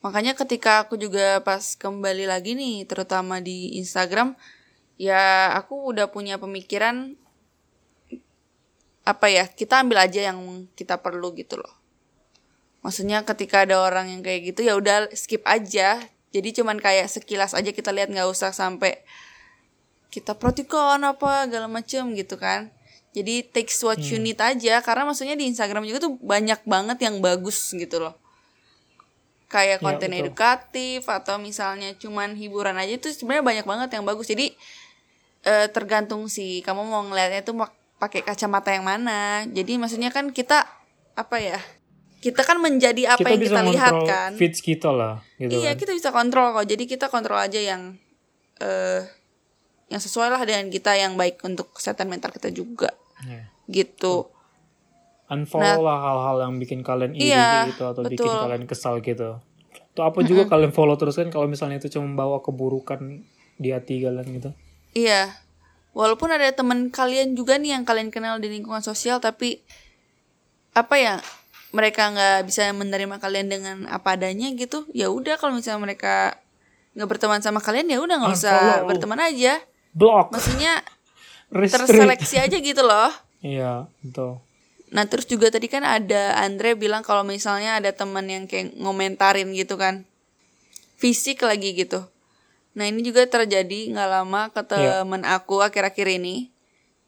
Makanya 0.00 0.32
ketika 0.36 0.84
aku 0.84 0.96
juga 0.96 1.40
pas 1.44 1.76
kembali 1.76 2.24
lagi 2.28 2.56
nih, 2.56 2.88
terutama 2.88 3.40
di 3.40 3.76
Instagram, 3.80 4.32
ya 4.96 5.52
aku 5.56 5.92
udah 5.92 6.08
punya 6.08 6.40
pemikiran 6.40 7.16
apa 9.04 9.26
ya, 9.32 9.48
kita 9.48 9.80
ambil 9.80 10.04
aja 10.04 10.32
yang 10.32 10.68
kita 10.76 11.00
perlu 11.00 11.32
gitu 11.36 11.60
loh. 11.60 11.72
Maksudnya 12.80 13.24
ketika 13.28 13.68
ada 13.68 13.76
orang 13.76 14.08
yang 14.08 14.20
kayak 14.24 14.52
gitu 14.52 14.64
ya 14.64 14.76
udah 14.76 15.12
skip 15.12 15.44
aja. 15.44 16.00
Jadi 16.30 16.48
cuman 16.56 16.80
kayak 16.80 17.10
sekilas 17.12 17.52
aja 17.52 17.68
kita 17.74 17.92
lihat 17.92 18.08
nggak 18.08 18.28
usah 18.30 18.56
sampai 18.56 19.02
kita 20.08 20.32
protikon 20.32 21.04
apa 21.04 21.44
segala 21.44 21.68
macem 21.68 22.16
gitu 22.16 22.40
kan. 22.40 22.72
Jadi 23.10 23.42
takes 23.42 23.82
what 23.82 23.98
you 23.98 24.22
need 24.22 24.38
aja 24.38 24.78
karena 24.80 25.02
maksudnya 25.02 25.34
di 25.34 25.50
Instagram 25.50 25.82
juga 25.82 26.06
tuh 26.06 26.14
banyak 26.22 26.62
banget 26.62 26.98
yang 27.02 27.18
bagus 27.18 27.74
gitu 27.74 27.98
loh. 27.98 28.14
Kayak 29.50 29.82
Ya, 29.82 29.82
konten 29.82 30.10
betul. 30.14 30.22
edukatif 30.30 31.02
atau 31.10 31.34
misalnya 31.42 31.90
cuman 31.98 32.38
hiburan 32.38 32.78
aja 32.78 32.94
itu 32.94 33.10
sebenarnya 33.10 33.42
banyak 33.42 33.66
banget 33.66 33.88
yang 33.98 34.06
bagus. 34.06 34.30
Jadi 34.30 34.54
eh, 35.42 35.66
tergantung 35.74 36.30
sih 36.30 36.62
kamu 36.62 36.86
mau 36.86 37.02
ngelihatnya 37.02 37.42
tuh 37.42 37.58
pakai 37.98 38.22
kacamata 38.22 38.70
yang 38.70 38.86
mana. 38.86 39.42
Jadi 39.50 39.74
maksudnya 39.74 40.14
kan 40.14 40.30
kita 40.30 40.70
apa 41.18 41.36
ya? 41.42 41.58
Kita 42.20 42.46
kan 42.46 42.62
menjadi 42.62 43.16
apa 43.16 43.26
kita 43.26 43.30
yang 43.32 43.42
kita 43.42 43.60
lihat 43.74 43.94
kan. 44.06 44.30
feeds 44.38 44.60
kita 44.62 44.92
lah 44.94 45.18
gitu 45.34 45.50
Iya, 45.56 45.74
kan 45.74 45.80
kita 45.82 45.92
bisa 45.98 46.08
kontrol 46.14 46.54
kok. 46.54 46.68
Jadi 46.70 46.84
kita 46.86 47.10
kontrol 47.10 47.42
aja 47.42 47.58
yang 47.58 47.98
eh 48.62 49.02
yang 49.90 49.98
sesuai 49.98 50.30
lah 50.30 50.42
dengan 50.46 50.70
kita 50.70 50.94
yang 50.94 51.18
baik 51.18 51.42
untuk 51.42 51.74
kesehatan 51.74 52.06
mental 52.06 52.30
kita 52.30 52.48
juga. 52.48 52.94
Iya. 53.26 53.50
Gitu. 53.66 54.30
unfollow 55.30 55.86
lah 55.86 55.98
hal-hal 56.02 56.36
yang 56.50 56.54
bikin 56.58 56.82
kalian 56.82 57.14
iri 57.14 57.30
Iya, 57.30 57.70
gitu 57.70 57.86
atau 57.86 58.02
bikin 58.02 58.18
betul. 58.26 58.42
kalian 58.50 58.64
kesal 58.66 58.98
gitu 58.98 59.38
atau 59.94 60.02
apa 60.02 60.26
juga 60.26 60.50
kalian 60.50 60.74
follow 60.74 60.98
terus 60.98 61.14
kan 61.14 61.30
kalau 61.30 61.46
misalnya 61.46 61.78
itu 61.78 61.86
cuma 61.86 62.10
membawa 62.10 62.42
keburukan 62.42 63.22
di 63.54 63.68
hati 63.70 64.02
kalian 64.02 64.26
gitu 64.26 64.50
Iya. 64.90 65.30
Walaupun 65.94 66.30
ada 66.30 66.50
teman 66.50 66.90
kalian 66.90 67.38
juga 67.38 67.58
nih 67.58 67.78
yang 67.78 67.86
kalian 67.86 68.10
kenal 68.10 68.42
di 68.42 68.50
lingkungan 68.50 68.82
sosial 68.82 69.22
tapi 69.22 69.62
apa 70.74 70.98
ya? 70.98 71.14
Mereka 71.70 72.02
nggak 72.10 72.38
bisa 72.50 72.66
menerima 72.74 73.22
kalian 73.22 73.46
dengan 73.46 73.76
apa 73.86 74.18
adanya 74.18 74.50
gitu. 74.54 74.86
Ya 74.90 75.14
udah 75.14 75.38
kalau 75.38 75.54
misalnya 75.54 75.78
mereka 75.78 76.42
nggak 76.98 77.06
berteman 77.06 77.38
sama 77.38 77.62
kalian 77.62 77.86
ya 77.86 78.02
udah 78.02 78.18
nggak 78.18 78.34
usah 78.34 78.82
berteman 78.82 79.22
aja. 79.22 79.62
Block. 79.94 80.34
Maksudnya 80.34 80.82
terseleksi 81.50 82.36
aja 82.38 82.56
gitu 82.56 82.82
loh. 82.82 83.10
iya 83.40 83.88
betul. 84.04 84.38
Nah 84.90 85.06
terus 85.06 85.26
juga 85.30 85.50
tadi 85.54 85.70
kan 85.70 85.86
ada 85.86 86.34
Andre 86.38 86.74
bilang 86.74 87.06
kalau 87.06 87.22
misalnya 87.22 87.78
ada 87.78 87.94
teman 87.94 88.26
yang 88.26 88.44
kayak 88.50 88.74
ngomentarin 88.78 89.50
gitu 89.54 89.78
kan. 89.78 90.06
Fisik 91.00 91.40
lagi 91.46 91.72
gitu. 91.72 92.04
Nah 92.74 92.86
ini 92.86 93.02
juga 93.02 93.26
terjadi 93.26 93.90
nggak 93.94 94.10
lama 94.10 94.42
ke 94.52 94.62
temen 94.66 95.22
aku 95.26 95.62
akhir-akhir 95.62 96.06
ini. 96.20 96.50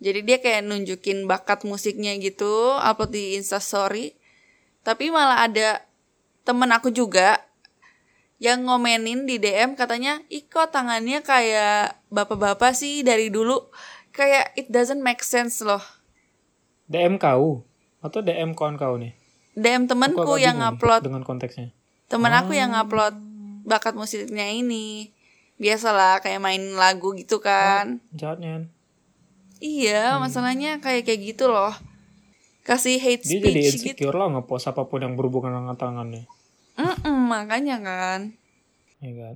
Jadi 0.02 0.20
dia 0.26 0.38
kayak 0.42 0.66
nunjukin 0.66 1.30
bakat 1.30 1.62
musiknya 1.62 2.18
gitu 2.18 2.74
Upload 2.74 3.14
di 3.14 3.38
instastory 3.38 4.18
Tapi 4.82 5.14
malah 5.14 5.46
ada 5.46 5.86
temen 6.42 6.66
aku 6.74 6.90
juga 6.90 7.38
yang 8.42 8.66
ngomenin 8.66 9.22
di 9.22 9.38
DM 9.38 9.78
katanya, 9.78 10.18
ih 10.26 10.42
kok 10.50 10.74
tangannya 10.74 11.22
kayak 11.22 11.94
bapak-bapak 12.10 12.74
sih 12.74 13.06
dari 13.06 13.30
dulu. 13.30 13.70
Kayak 14.10 14.50
it 14.58 14.66
doesn't 14.66 14.98
make 14.98 15.22
sense 15.22 15.62
loh. 15.62 15.80
DM 16.90 17.22
kau 17.22 17.62
atau 18.02 18.18
DM 18.18 18.58
kawan 18.58 18.74
kau 18.74 18.98
nih? 18.98 19.14
DM 19.54 19.86
Aku 19.86 20.34
agak 20.34 20.42
yang 20.42 20.58
upload. 20.58 21.06
dengan 21.06 21.22
konteksnya? 21.22 21.70
Temen 22.10 22.34
aku 22.34 22.58
yang 22.58 22.74
upload 22.74 23.14
bakat 23.62 23.94
musiknya 23.94 24.50
ini. 24.50 25.14
Biasalah 25.62 26.18
kayak 26.18 26.42
main 26.42 26.74
lagu 26.74 27.14
gitu 27.14 27.38
kan. 27.38 28.02
Jahatnya 28.10 28.66
iya 29.62 30.18
masalahnya 30.18 30.82
kayak 30.82 31.06
kayak 31.06 31.20
gitu 31.32 31.46
loh. 31.46 31.70
Kasih 32.66 32.98
hate 32.98 33.22
dia 33.22 33.38
jadi 33.38 33.46
speech 33.46 33.94
gitu. 33.94 34.10
insecure 34.10 34.18
lah 34.18 34.34
ngepost 34.34 34.66
apa 34.66 34.82
pun 34.90 34.98
yang 34.98 35.14
berhubungan 35.14 35.54
dengan 35.54 35.78
tangannya 35.78 36.26
Mm-mm, 36.74 37.16
makanya 37.26 37.76
kan. 37.78 38.20
Ya 38.98 39.12
kan? 39.12 39.34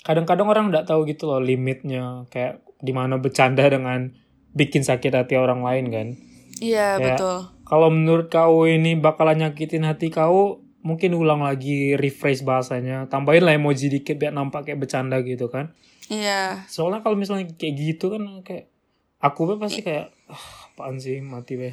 Kadang-kadang 0.00 0.46
orang 0.46 0.64
nggak 0.68 0.86
tahu 0.86 1.04
gitu 1.04 1.26
loh 1.26 1.38
limitnya 1.38 2.24
kayak 2.28 2.58
di 2.78 2.90
mana 2.90 3.16
bercanda 3.16 3.64
dengan 3.64 4.14
bikin 4.50 4.80
sakit 4.80 5.12
hati 5.12 5.34
orang 5.34 5.60
lain 5.60 5.86
kan? 5.88 6.08
Iya 6.58 6.96
Kayak- 6.96 7.18
betul. 7.18 7.36
kalau 7.62 7.88
menurut 7.88 8.26
kau 8.28 8.64
ini 8.64 8.94
bakalan 8.94 9.38
nyakitin 9.40 9.84
hati 9.84 10.08
kau 10.08 10.58
mungkin 10.80 11.12
ulang 11.12 11.40
lagi 11.40 11.94
rephrase 11.94 12.40
bahasanya. 12.40 13.06
Tambahin 13.06 13.42
lah 13.42 13.52
emoji 13.52 13.86
dikit 13.88 14.16
biar 14.16 14.30
nampak 14.30 14.64
kayak 14.64 14.80
bercanda 14.80 15.18
gitu 15.20 15.46
kan? 15.46 15.74
Iya. 16.08 16.64
Soalnya 16.66 17.00
kalau 17.00 17.14
misalnya 17.14 17.50
kayak 17.52 17.74
gitu 17.76 18.08
kan 18.08 18.22
kayak 18.40 18.70
aku 19.18 19.44
be 19.44 19.54
pasti 19.56 19.82
kayak 19.82 20.08
ah, 20.26 20.40
apaan 20.68 20.96
sih 20.96 21.20
mati 21.20 21.54
be? 21.54 21.70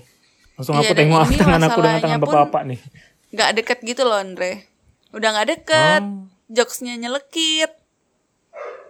Langsung 0.55 0.75
Iya, 0.75 0.81
aku 0.81 0.93
tengok 0.93 1.21
tangan 1.39 1.61
aku 1.63 1.79
dengan 1.79 1.99
tangan 1.99 2.19
bapak-bapak 2.19 2.61
nih. 2.65 2.79
nggak 3.27 3.49
deket 3.53 3.79
gitu 3.83 4.03
loh 4.03 4.15
Andre 4.15 4.63
udah 5.15 5.29
nggak 5.31 5.49
deket 5.49 6.01
Oh. 6.03 6.27
jokesnya 6.47 6.93
nyelekit 6.95 7.71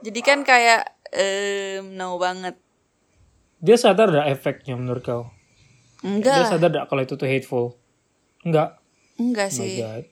jadi 0.02 0.20
kan 0.22 0.40
kayak 0.42 0.86
em 1.10 1.96
no 1.96 2.20
banget. 2.20 2.60
Dia 3.58 3.74
sadar 3.74 4.12
gak 4.12 4.30
efeknya 4.30 4.76
menurut 4.76 5.02
kau? 5.02 5.24
Enggak 6.04 6.38
Dia 6.38 6.46
sadar 6.46 6.70
gak 6.70 6.86
kalau 6.86 7.02
itu 7.02 7.16
tuh 7.16 7.26
hateful? 7.26 7.74
Enggak. 8.44 8.78
enggak 9.16 9.50
Oh 9.50 9.56
sih. 9.56 9.82
God. 9.82 10.06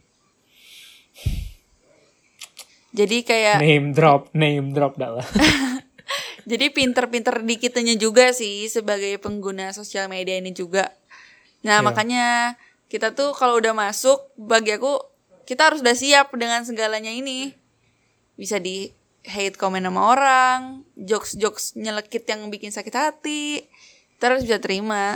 Jadi 2.93 3.17
kayak 3.21 3.57
Name 3.61 3.89
drop, 3.91 4.29
name 4.33 4.69
drop 4.71 4.97
dah 4.97 5.17
lah. 5.17 5.27
Jadi 6.49 6.69
pinter-pinter 6.69 7.41
dikitnya 7.41 7.95
juga 7.95 8.33
sih 8.33 8.65
sebagai 8.65 9.15
pengguna 9.17 9.69
sosial 9.71 10.09
media 10.09 10.37
ini 10.37 10.49
juga. 10.51 10.89
Nah 11.61 11.79
Iya. 11.79 11.85
makanya 11.85 12.25
kita 12.89 13.13
tuh 13.13 13.31
kalau 13.33 13.57
udah 13.57 13.73
masuk, 13.73 14.33
bagi 14.35 14.73
aku 14.73 14.97
kita 15.43 15.71
harus 15.71 15.79
udah 15.81 15.93
siap 15.93 16.31
dengan 16.33 16.63
segalanya 16.63 17.09
ini. 17.09 17.51
Bisa 18.35 18.57
di 18.57 18.89
hate 19.23 19.55
komen 19.55 19.83
sama 19.83 20.01
orang, 20.11 20.59
jokes-jokes 20.95 21.75
nyelekit 21.75 22.27
yang 22.27 22.47
bikin 22.49 22.71
sakit 22.71 22.91
hati, 22.91 23.63
kita 24.17 24.23
harus 24.29 24.43
bisa 24.43 24.59
terima. 24.59 25.15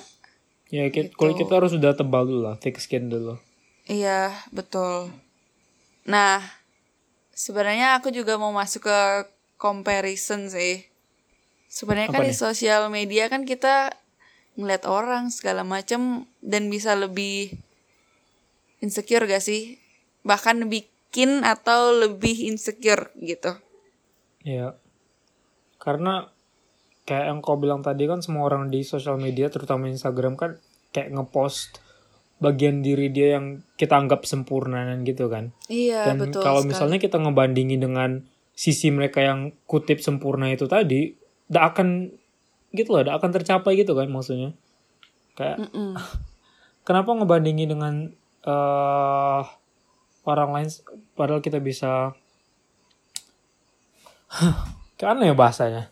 ya 0.67 0.91
kita, 0.91 1.11
Gitu. 1.11 1.15
kalau 1.15 1.31
kita 1.31 1.53
harus 1.55 1.71
udah 1.71 1.95
tebal 1.95 2.27
dulu 2.27 2.41
lah, 2.43 2.55
thick 2.59 2.75
skin 2.75 3.07
dulu. 3.07 3.39
Iya 3.87 4.35
betul. 4.51 5.15
Nah 6.03 6.43
sebenarnya 7.31 7.95
aku 7.95 8.11
juga 8.11 8.35
mau 8.35 8.51
masuk 8.51 8.83
ke 8.83 8.99
comparison 9.55 10.51
sih. 10.51 10.83
Sebenarnya 11.67 12.11
kan 12.11 12.19
Apa 12.19 12.27
di 12.27 12.35
nih? 12.35 12.39
sosial 12.39 12.91
media 12.91 13.31
kan 13.31 13.47
kita 13.47 13.95
ngeliat 14.59 14.83
orang 14.83 15.31
segala 15.31 15.63
macam 15.63 16.27
dan 16.43 16.67
bisa 16.67 16.95
lebih 16.99 17.55
insecure 18.79 19.23
gak 19.23 19.43
sih? 19.43 19.79
Bahkan 20.27 20.67
bikin 20.67 21.47
atau 21.47 21.95
lebih 21.95 22.51
insecure 22.51 23.15
gitu. 23.23 23.55
Ya. 24.43 24.75
Karena 25.79 26.27
kayak 27.07 27.25
yang 27.31 27.39
kau 27.39 27.55
bilang 27.55 27.79
tadi 27.79 28.03
kan 28.03 28.19
semua 28.19 28.51
orang 28.51 28.67
di 28.67 28.83
sosial 28.83 29.15
media 29.15 29.47
terutama 29.47 29.87
Instagram 29.87 30.35
kan 30.35 30.59
kayak 30.91 31.15
ngepost 31.15 31.79
bagian 32.37 32.85
diri 32.85 33.09
dia 33.09 33.39
yang 33.39 33.65
kita 33.79 33.97
anggap 33.97 34.27
sempurna 34.27 34.93
gitu 35.01 35.31
kan. 35.31 35.55
Iya 35.71 36.13
Dan 36.13 36.29
betul. 36.29 36.43
kalau 36.43 36.61
sekali. 36.61 36.69
misalnya 36.75 36.97
kita 37.01 37.17
ngebandingin 37.17 37.81
dengan 37.81 38.11
sisi 38.53 38.93
mereka 38.93 39.21
yang 39.21 39.53
kutip 39.65 40.01
sempurna 40.01 40.49
itu 40.49 40.65
tadi, 40.69 41.13
tidak 41.49 41.63
akan 41.73 42.13
gitu 42.73 42.89
loh, 42.93 43.01
tidak 43.05 43.17
akan 43.21 43.31
tercapai 43.33 43.73
gitu 43.79 43.93
kan 43.97 44.07
maksudnya. 44.09 44.53
Kayak 45.33 45.65
Mm-mm. 45.65 45.97
kenapa 46.87 47.09
ngebandingin 47.17 47.69
dengan 47.73 47.95
eh 48.45 49.41
orang 50.27 50.51
lain 50.51 50.69
padahal 51.15 51.39
kita 51.39 51.57
bisa 51.57 52.11
kayak 54.97 55.11
aneh 55.15 55.31
ya 55.31 55.35
bahasanya. 55.35 55.83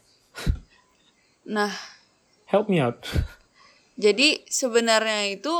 Nah 1.45 1.71
Help 2.45 2.69
me 2.69 2.77
out. 2.77 3.01
Jadi 3.97 4.45
sebenarnya 4.45 5.33
itu 5.33 5.53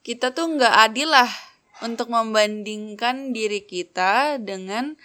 kita 0.00 0.32
tuh 0.32 0.56
nggak 0.56 0.74
adil 0.88 1.12
lah 1.12 1.28
untuk 1.84 2.08
membandingkan 2.08 3.36
diri 3.36 3.60
kita 3.60 4.40
dengan 4.40 4.96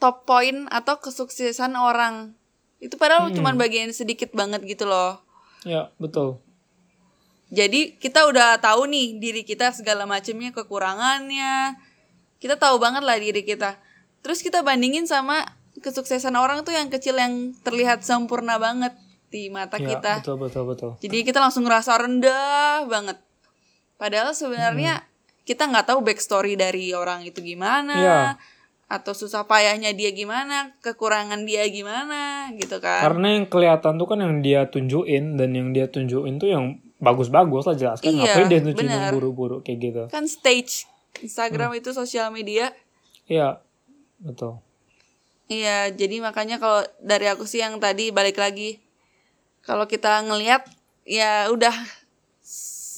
top 0.00 0.24
point 0.24 0.64
atau 0.72 0.96
kesuksesan 0.96 1.76
orang. 1.76 2.32
Itu 2.80 2.96
padahal 2.96 3.30
Hmm. 3.30 3.36
cuman 3.36 3.54
bagian 3.60 3.92
sedikit 3.92 4.32
banget 4.32 4.64
gitu 4.64 4.88
loh. 4.88 5.20
ya, 5.64 5.88
betul. 5.96 6.43
Jadi 7.48 8.00
kita 8.00 8.24
udah 8.24 8.56
tahu 8.58 8.88
nih 8.88 9.20
diri 9.20 9.42
kita 9.44 9.70
segala 9.72 10.08
macamnya 10.08 10.50
kekurangannya. 10.50 11.76
Kita 12.40 12.56
tahu 12.56 12.76
banget 12.80 13.04
lah 13.04 13.16
diri 13.16 13.44
kita. 13.44 13.76
Terus 14.24 14.40
kita 14.40 14.64
bandingin 14.64 15.04
sama 15.04 15.44
kesuksesan 15.76 16.32
orang 16.34 16.64
tuh 16.64 16.72
yang 16.72 16.88
kecil 16.88 17.16
yang 17.18 17.52
terlihat 17.60 18.00
sempurna 18.00 18.56
banget 18.56 18.96
di 19.28 19.50
mata 19.50 19.76
Ya, 19.76 19.98
kita. 19.98 20.12
betul 20.22 20.38
betul 20.40 20.64
betul. 20.70 20.90
Jadi 21.02 21.18
kita 21.26 21.42
langsung 21.42 21.66
ngerasa 21.66 21.98
rendah 21.98 22.86
banget. 22.86 23.18
Padahal 23.98 24.32
sebenarnya 24.32 25.02
kita 25.44 25.68
nggak 25.68 25.90
tahu 25.92 26.00
backstory 26.00 26.56
dari 26.56 26.94
orang 26.96 27.26
itu 27.26 27.42
gimana, 27.44 27.94
Iya. 27.94 28.20
atau 28.88 29.12
susah 29.12 29.44
payahnya 29.44 29.92
dia 29.92 30.14
gimana, 30.14 30.72
kekurangan 30.80 31.42
dia 31.44 31.66
gimana, 31.68 32.48
gitu 32.56 32.78
kan? 32.80 33.02
Karena 33.04 33.36
yang 33.36 33.46
kelihatan 33.50 33.98
tuh 33.98 34.06
kan 34.08 34.18
yang 34.22 34.40
dia 34.40 34.70
tunjukin 34.70 35.36
dan 35.36 35.50
yang 35.52 35.74
dia 35.74 35.90
tunjukin 35.90 36.38
tuh 36.38 36.48
yang 36.48 36.64
bagus-bagus 37.02 37.64
lah 37.66 37.76
jelas 37.76 37.98
kan. 38.00 38.10
Iya, 38.10 38.34
Ngapain 38.38 38.48
dia 38.50 39.10
buruk-buruk 39.12 39.60
kayak 39.66 39.78
gitu. 39.80 40.02
Kan 40.10 40.30
stage 40.30 40.86
Instagram 41.22 41.74
Hmm. 41.74 41.80
itu 41.80 41.90
sosial 41.94 42.30
media. 42.34 42.74
Iya, 43.30 43.62
betul. 44.20 44.58
Iya, 45.46 45.92
jadi 45.92 46.24
makanya 46.24 46.56
kalau 46.56 46.82
dari 47.04 47.28
aku 47.28 47.44
sih 47.44 47.60
yang 47.60 47.76
tadi 47.76 48.08
balik 48.08 48.40
lagi, 48.40 48.80
kalau 49.60 49.84
kita 49.84 50.24
ngelihat 50.24 50.64
ya 51.04 51.52
udah 51.52 51.72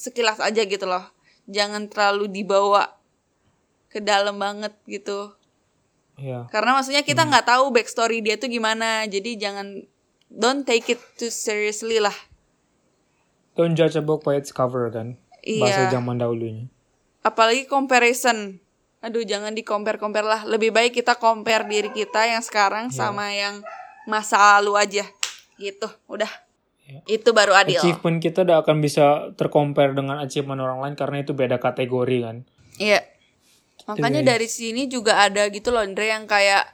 sekilas 0.06 0.38
aja 0.38 0.62
gitu 0.62 0.86
loh, 0.86 1.02
jangan 1.50 1.90
terlalu 1.90 2.30
dibawa 2.30 2.94
ke 3.90 3.98
dalam 3.98 4.38
banget 4.38 4.70
gitu. 4.86 5.34
Iya. 6.16 6.46
Karena 6.48 6.78
maksudnya 6.78 7.02
kita 7.02 7.26
nggak 7.26 7.50
tahu 7.50 7.74
backstory 7.74 8.22
dia 8.22 8.38
tuh 8.38 8.48
gimana, 8.48 9.04
jadi 9.10 9.36
jangan 9.36 9.82
don't 10.30 10.62
take 10.62 10.86
it 10.94 11.00
too 11.18 11.28
seriously 11.28 11.98
lah. 11.98 12.14
Don't 13.56 13.74
judge 13.74 13.96
a 13.96 14.04
book 14.04 14.22
by 14.22 14.36
its 14.36 14.52
cover 14.52 14.92
kan. 14.92 15.16
Bahasa 15.40 15.88
Iya. 15.88 15.96
zaman 15.96 16.20
dahulunya. 16.20 16.68
Apalagi 17.24 17.64
comparison. 17.66 18.60
Aduh, 19.00 19.24
jangan 19.24 19.56
di 19.56 19.64
compare 19.64 19.96
compare 19.96 20.26
lah. 20.28 20.44
Lebih 20.44 20.70
baik 20.70 20.92
kita 21.00 21.16
compare 21.16 21.64
diri 21.64 21.90
kita 21.90 22.28
yang 22.28 22.44
sekarang 22.44 22.92
sama 22.92 23.32
yang 23.32 23.64
masa 24.04 24.60
lalu 24.60 24.76
aja. 24.76 25.04
Gitu, 25.56 25.88
udah. 26.06 26.28
Iya. 26.86 27.00
Itu 27.18 27.34
baru 27.34 27.56
adil. 27.56 27.82
Achievement 27.82 28.22
kita 28.22 28.46
udah 28.46 28.62
akan 28.62 28.78
bisa 28.78 29.34
tercompare 29.34 29.96
dengan 29.96 30.22
achievement 30.22 30.62
orang 30.62 30.78
lain 30.84 30.94
karena 30.94 31.22
itu 31.24 31.34
beda 31.34 31.58
kategori 31.58 32.18
kan. 32.22 32.36
Iya. 32.78 33.02
Makanya 33.90 34.22
guys. 34.22 34.30
dari 34.34 34.48
sini 34.50 34.82
juga 34.86 35.22
ada 35.22 35.46
gitu 35.50 35.70
loh 35.70 35.82
Andre 35.82 36.10
yang 36.10 36.26
kayak 36.26 36.66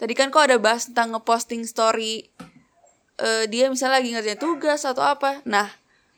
tadi 0.00 0.12
kan 0.16 0.32
kok 0.32 0.48
ada 0.48 0.56
bahas 0.56 0.88
tentang 0.88 1.12
ngeposting 1.12 1.68
story 1.68 2.32
eh 3.20 3.44
dia 3.52 3.68
misalnya 3.68 4.00
lagi 4.00 4.16
ngerjain 4.16 4.40
tugas 4.40 4.84
atau 4.88 5.04
apa. 5.04 5.44
Nah, 5.44 5.68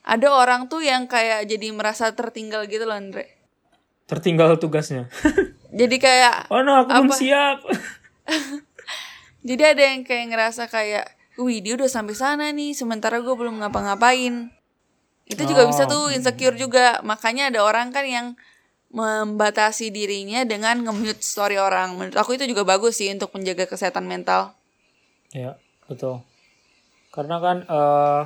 ada 0.03 0.29
orang 0.29 0.67
tuh 0.67 0.83
yang 0.83 1.07
kayak 1.07 1.47
jadi 1.47 1.71
merasa 1.71 2.11
tertinggal 2.11 2.67
gitu 2.67 2.83
loh 2.83 2.99
Andre. 2.99 3.31
Tertinggal 4.07 4.59
tugasnya. 4.59 5.07
Jadi 5.73 5.97
kayak 5.97 6.53
oh 6.53 6.61
no, 6.61 6.85
aku 6.85 6.91
belum 6.91 7.09
Apa? 7.09 7.17
siap. 7.17 7.59
jadi 9.43 9.73
ada 9.75 9.83
yang 9.89 10.05
kayak 10.05 10.27
ngerasa 10.31 10.69
kayak 10.69 11.09
wih 11.41 11.65
dia 11.65 11.75
udah 11.81 11.89
sampai 11.89 12.13
sana 12.13 12.53
nih 12.53 12.77
sementara 12.77 13.25
gue 13.25 13.33
belum 13.33 13.57
ngapa-ngapain. 13.65 14.53
Itu 15.25 15.43
juga 15.49 15.65
Oh, 15.65 15.69
bisa 15.73 15.89
tuh 15.89 16.13
insecure 16.13 16.55
juga. 16.55 17.01
Makanya 17.01 17.49
ada 17.49 17.65
orang 17.65 17.89
kan 17.89 18.05
yang 18.05 18.27
membatasi 18.93 19.89
dirinya 19.89 20.45
dengan 20.45 20.85
nge-mute 20.85 21.25
story 21.25 21.57
orang. 21.57 21.97
Menurut 21.97 22.21
aku 22.21 22.37
itu 22.37 22.45
juga 22.45 22.69
bagus 22.69 23.01
sih 23.01 23.09
untuk 23.09 23.33
menjaga 23.33 23.65
kesehatan 23.65 24.05
mental. 24.05 24.53
ya, 25.33 25.57
betul. 25.89 26.21
Karena 27.09 27.41
kan 27.41 27.57
eh 27.65 28.23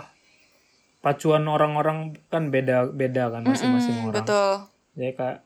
pacuan 1.06 1.46
orang-orang 1.46 2.18
kan 2.26 2.50
beda-beda 2.50 3.30
kan 3.30 3.46
masing-masing 3.46 3.94
Hmm, 3.94 4.06
orang. 4.10 4.26
betul. 4.26 4.50
Jadi 4.98 5.12
kayak 5.14 5.38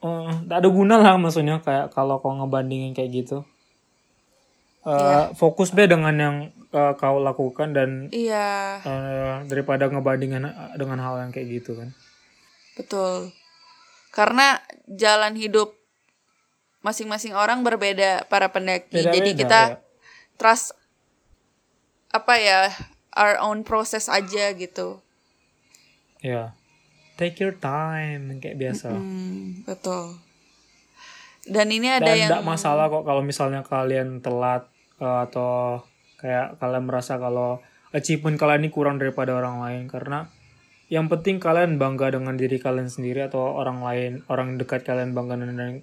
eh 0.00 0.32
tak 0.48 0.58
ada 0.58 0.68
guna 0.68 0.94
lah 0.98 1.14
maksudnya 1.14 1.62
kayak 1.62 1.94
kalau 1.94 2.18
kau 2.18 2.34
ngebandingin 2.34 2.90
kayak 2.90 3.22
gitu. 3.22 3.46
Eh 4.82 4.90
Iya. 4.90 5.36
fokus 5.38 5.70
deh 5.70 5.86
dengan 5.86 6.14
yang 6.16 6.36
eh, 6.70 6.92
kau 6.98 7.22
lakukan 7.22 7.70
dan 7.70 8.10
Iya, 8.10 8.80
eh, 8.82 9.34
daripada 9.46 9.86
ngebandingin 9.86 10.42
dengan 10.74 10.98
hal 10.98 11.22
yang 11.22 11.30
kayak 11.30 11.62
gitu 11.62 11.78
kan. 11.78 11.94
betul. 12.74 13.30
Karena 14.10 14.58
jalan 14.88 15.38
hidup 15.38 15.70
masing-masing 16.80 17.36
orang 17.36 17.60
berbeda 17.60 18.26
para 18.26 18.48
pendaki. 18.48 18.90
Beda-beda, 18.90 19.14
Jadi 19.14 19.30
kita 19.36 19.60
ya. 19.68 19.78
trust 20.34 20.72
apa 22.10 22.34
ya 22.40 22.60
our 23.14 23.36
own 23.40 23.66
process 23.66 24.06
aja 24.06 24.54
gitu. 24.54 25.02
Ya. 26.20 26.54
Take 27.16 27.40
your 27.40 27.52
time 27.52 28.40
kayak 28.40 28.56
biasa. 28.56 28.96
Hmm, 28.96 29.64
betul. 29.68 30.16
Dan 31.44 31.72
ini 31.72 31.88
ada 31.88 32.12
Dan 32.12 32.16
yang 32.16 32.30
tidak 32.32 32.46
masalah 32.48 32.88
kok 32.88 33.04
kalau 33.04 33.22
misalnya 33.24 33.64
kalian 33.64 34.20
telat 34.20 34.68
eh, 35.00 35.18
atau 35.28 35.84
kayak 36.20 36.60
kalian 36.60 36.84
merasa 36.84 37.16
kalau 37.16 37.64
achievement 37.96 38.36
kalian 38.36 38.68
ini 38.68 38.70
kurang 38.70 39.00
daripada 39.00 39.32
orang 39.32 39.64
lain 39.64 39.82
karena 39.88 40.28
yang 40.92 41.08
penting 41.08 41.40
kalian 41.40 41.80
bangga 41.80 42.12
dengan 42.12 42.36
diri 42.36 42.60
kalian 42.60 42.90
sendiri 42.92 43.24
atau 43.24 43.56
orang 43.56 43.80
lain 43.80 44.12
orang 44.28 44.60
dekat 44.60 44.84
kalian 44.84 45.16
bangga 45.16 45.38
dengan 45.40 45.80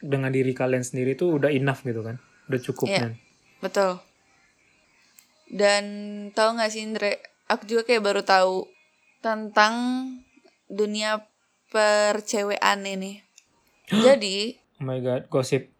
dengan 0.00 0.30
diri 0.32 0.52
kalian 0.56 0.82
sendiri 0.82 1.18
itu 1.18 1.36
udah 1.36 1.52
enough 1.52 1.84
gitu 1.84 2.00
kan 2.00 2.16
udah 2.48 2.60
cukup 2.60 2.88
Iya. 2.88 3.00
kan 3.00 3.12
betul. 3.60 3.92
Dan 5.54 5.84
tahu 6.34 6.58
nggak 6.58 6.70
sih 6.74 6.82
Indre, 6.82 7.22
aku 7.46 7.70
juga 7.70 7.86
kayak 7.86 8.02
baru 8.02 8.22
tahu 8.26 8.66
tentang 9.22 9.74
dunia 10.66 11.22
percewean 11.70 12.82
ini. 12.82 13.22
Jadi 14.06 14.58
oh 14.82 14.84
my 14.84 14.98
god 14.98 15.30
gosip 15.30 15.70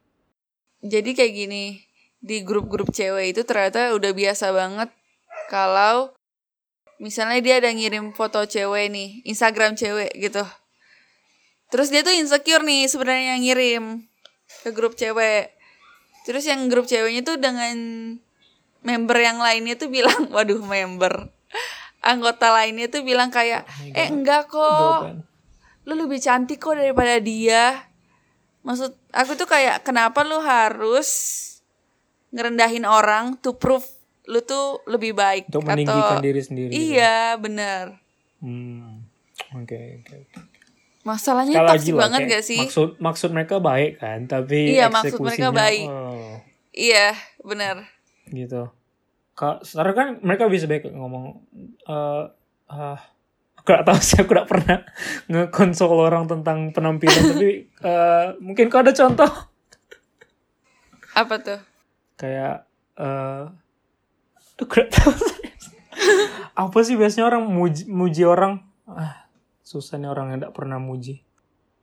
jadi 0.84 1.16
kayak 1.16 1.32
gini 1.32 1.80
di 2.20 2.44
grup-grup 2.44 2.92
cewek 2.92 3.32
itu 3.32 3.40
ternyata 3.48 3.96
udah 3.96 4.12
biasa 4.12 4.52
banget 4.52 4.92
kalau 5.48 6.12
misalnya 7.00 7.40
dia 7.40 7.56
ada 7.60 7.72
ngirim 7.72 8.12
foto 8.12 8.44
cewek 8.44 8.92
nih, 8.92 9.24
Instagram 9.24 9.80
cewek 9.80 10.12
gitu. 10.16 10.44
Terus 11.72 11.88
dia 11.88 12.04
tuh 12.04 12.12
insecure 12.12 12.62
nih 12.62 12.84
sebenarnya 12.86 13.34
yang 13.34 13.42
ngirim 13.44 13.84
ke 14.60 14.70
grup 14.76 14.92
cewek. 14.94 15.56
Terus 16.28 16.44
yang 16.48 16.68
grup 16.68 16.84
ceweknya 16.84 17.24
tuh 17.24 17.36
dengan 17.40 17.76
member 18.85 19.18
yang 19.18 19.41
lainnya 19.41 19.74
tuh 19.74 19.89
bilang, 19.89 20.28
waduh 20.35 20.61
member. 20.61 21.32
Anggota 22.05 22.53
lainnya 22.53 22.93
tuh 22.93 23.01
bilang 23.01 23.32
kayak, 23.32 23.64
eh 23.97 24.12
enggak 24.12 24.53
kok, 24.53 25.24
lu 25.89 25.93
lebih 25.97 26.20
cantik 26.20 26.61
kok 26.61 26.76
daripada 26.76 27.16
dia. 27.16 27.89
Maksud 28.61 28.93
aku 29.12 29.37
tuh 29.41 29.49
kayak 29.49 29.85
kenapa 29.85 30.20
lu 30.24 30.41
harus 30.41 31.09
ngerendahin 32.32 32.85
orang 32.85 33.41
to 33.41 33.57
prove 33.57 33.85
lu 34.24 34.41
tuh 34.41 34.80
lebih 34.89 35.12
baik 35.12 35.53
Untuk 35.53 35.68
meninggikan 35.68 36.24
diri 36.24 36.41
sendiri. 36.41 36.72
gitu. 36.72 36.97
Iya, 36.97 37.37
bener. 37.37 38.01
Hmm. 38.41 39.05
Oke, 39.53 40.01
oke. 40.01 40.16
oke. 40.24 40.41
Masalahnya 41.05 41.61
lagi 41.61 41.85
toxic 41.85 41.93
loh, 41.93 42.01
banget 42.09 42.20
kayak 42.24 42.32
gak 42.32 42.45
sih? 42.49 42.61
Maksud 42.64 42.91
maksud 42.97 43.30
mereka 43.37 43.61
baik 43.61 44.01
kan, 44.01 44.24
tapi 44.24 44.72
Iya, 44.72 44.89
maksud 44.89 45.20
mereka 45.20 45.53
baik. 45.53 45.85
oh, 45.85 46.41
Iya, 46.72 47.12
bener. 47.45 47.85
Gitu. 48.30 48.70
Kak, 49.34 49.66
sekarang 49.66 49.94
kan 49.94 50.08
mereka 50.22 50.46
bisa 50.46 50.70
baik 50.70 50.86
ngomong 50.94 51.42
eh 51.84 52.24
ah, 52.70 52.98
aku 53.58 53.66
gak 53.66 53.84
tahu 53.88 53.98
sih 53.98 54.20
aku 54.22 54.30
gak 54.30 54.46
pernah 54.46 54.78
ngekonsol 55.32 55.90
orang 55.96 56.30
tentang 56.30 56.70
penampilan 56.70 57.34
tapi 57.34 57.66
eh, 57.66 58.26
mungkin 58.38 58.70
kau 58.70 58.84
ada 58.84 58.92
contoh 58.94 59.26
Apa 61.18 61.34
tuh? 61.40 61.60
kayak 62.14 62.62
eh 62.94 63.44
aku 64.54 64.64
gak 64.70 64.88
tahu 64.94 65.12
apa 66.54 66.78
sih 66.86 66.94
biasanya 66.94 67.26
orang 67.26 67.42
muji, 67.50 67.90
muji 67.90 68.22
orang 68.22 68.62
ah 68.86 69.26
susah 69.66 69.98
nih 69.98 70.06
orang 70.06 70.30
yang 70.30 70.38
gak 70.46 70.54
pernah 70.54 70.78
muji 70.78 71.24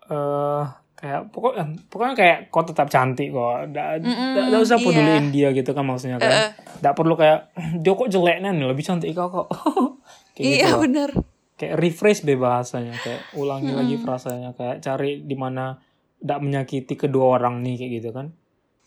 eh 0.07 0.65
kayak 1.01 1.21
pokoknya 1.27 1.63
pokoknya 1.87 2.13
kayak 2.13 2.37
kau 2.47 2.61
tetap 2.61 2.87
cantik 2.87 3.29
kok 3.29 3.67
nggak- 3.67 4.05
nggak 4.47 4.61
usah 4.61 4.77
iya. 4.77 4.85
peduliin 4.85 5.27
dia 5.29 5.49
gitu 5.49 5.71
kan 5.71 5.81
maksudnya 5.81 6.15
Eh, 6.15 6.23
eh. 6.23 6.29
kan 6.29 6.37
nggak 6.79 6.93
perlu 6.93 7.13
kayak 7.15 7.39
dia 7.75 7.91
kok 7.91 8.07
jelek 8.07 8.37
nih 8.39 8.63
lebih 8.63 8.83
cantik 8.83 9.09
kau 9.11 9.27
kok 9.27 9.47
kayak 10.33 10.45
gitu 10.47 10.55
iya, 10.55 10.69
loh. 10.69 10.79
bener. 10.79 11.09
kayak 11.53 11.75
refresh 11.75 12.21
deh 12.21 12.33
bahasanya 12.35 12.93
kayak 12.95 13.21
ulangi 13.33 13.69
lagi 13.71 13.95
frasanya 13.95 14.53
kayak 14.53 14.79
cari 14.79 15.21
di 15.21 15.33
mana 15.33 15.77
tidak 16.15 16.39
menyakiti 16.39 16.93
kedua 16.95 17.35
orang 17.35 17.59
nih 17.59 17.75
kayak 17.75 17.91
gitu 17.97 18.09
kan 18.11 18.27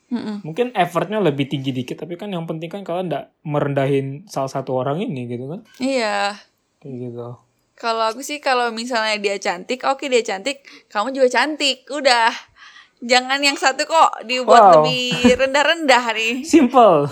Mm-mm. 0.07 0.43
mungkin 0.43 0.71
effortnya 0.73 1.19
lebih 1.19 1.47
tinggi 1.47 1.71
dikit 1.71 1.97
tapi 1.97 2.15
kan 2.15 2.29
yang 2.29 2.45
penting 2.45 2.67
kan 2.69 2.83
kalian 2.83 3.09
tidak 3.09 3.25
merendahin 3.41 4.07
salah 4.25 4.47
satu 4.49 4.75
orang 4.77 4.99
ini 5.01 5.27
gitu 5.27 5.47
kan 5.49 5.61
Iya. 5.77 6.39
kayak 6.79 6.95
gitu 7.01 7.29
Kalau 7.75 8.07
aku 8.07 8.21
sih 8.21 8.39
kalau 8.39 8.71
misalnya 8.71 9.19
dia 9.19 9.37
cantik, 9.37 9.83
oke 9.83 10.07
dia 10.07 10.23
cantik, 10.23 10.63
kamu 10.87 11.11
juga 11.11 11.29
cantik. 11.33 11.83
Udah. 11.89 12.31
Jangan 12.99 13.37
yang 13.39 13.55
satu 13.55 13.85
kok 13.85 14.25
dibuat 14.25 14.63
Wow. 14.63 14.73
lebih 14.81 15.13
rendah-rendah 15.35 16.05
nih. 16.15 16.35
simple 16.49 17.05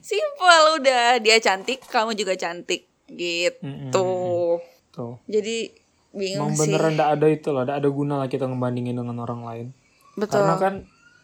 Simple 0.00 0.60
udah, 0.76 1.16
dia 1.18 1.38
cantik, 1.38 1.80
kamu 1.86 2.12
juga 2.12 2.34
cantik. 2.34 2.86
Gitu. 3.04 3.60
Mm-mm. 3.62 4.60
tuh 4.90 5.18
Jadi 5.26 5.70
bingung 6.10 6.50
emang 6.50 6.56
sih. 6.56 6.70
beneran 6.70 6.94
ada 6.94 7.26
itu 7.26 7.50
lah 7.50 7.62
tidak 7.62 7.76
ada 7.78 7.88
guna 7.90 8.14
lah 8.16 8.28
kita 8.28 8.46
ngebandingin 8.46 8.94
dengan 8.94 9.18
orang 9.18 9.42
lain 9.42 9.66
Betul. 10.14 10.40
karena 10.40 10.54
kan 10.56 10.74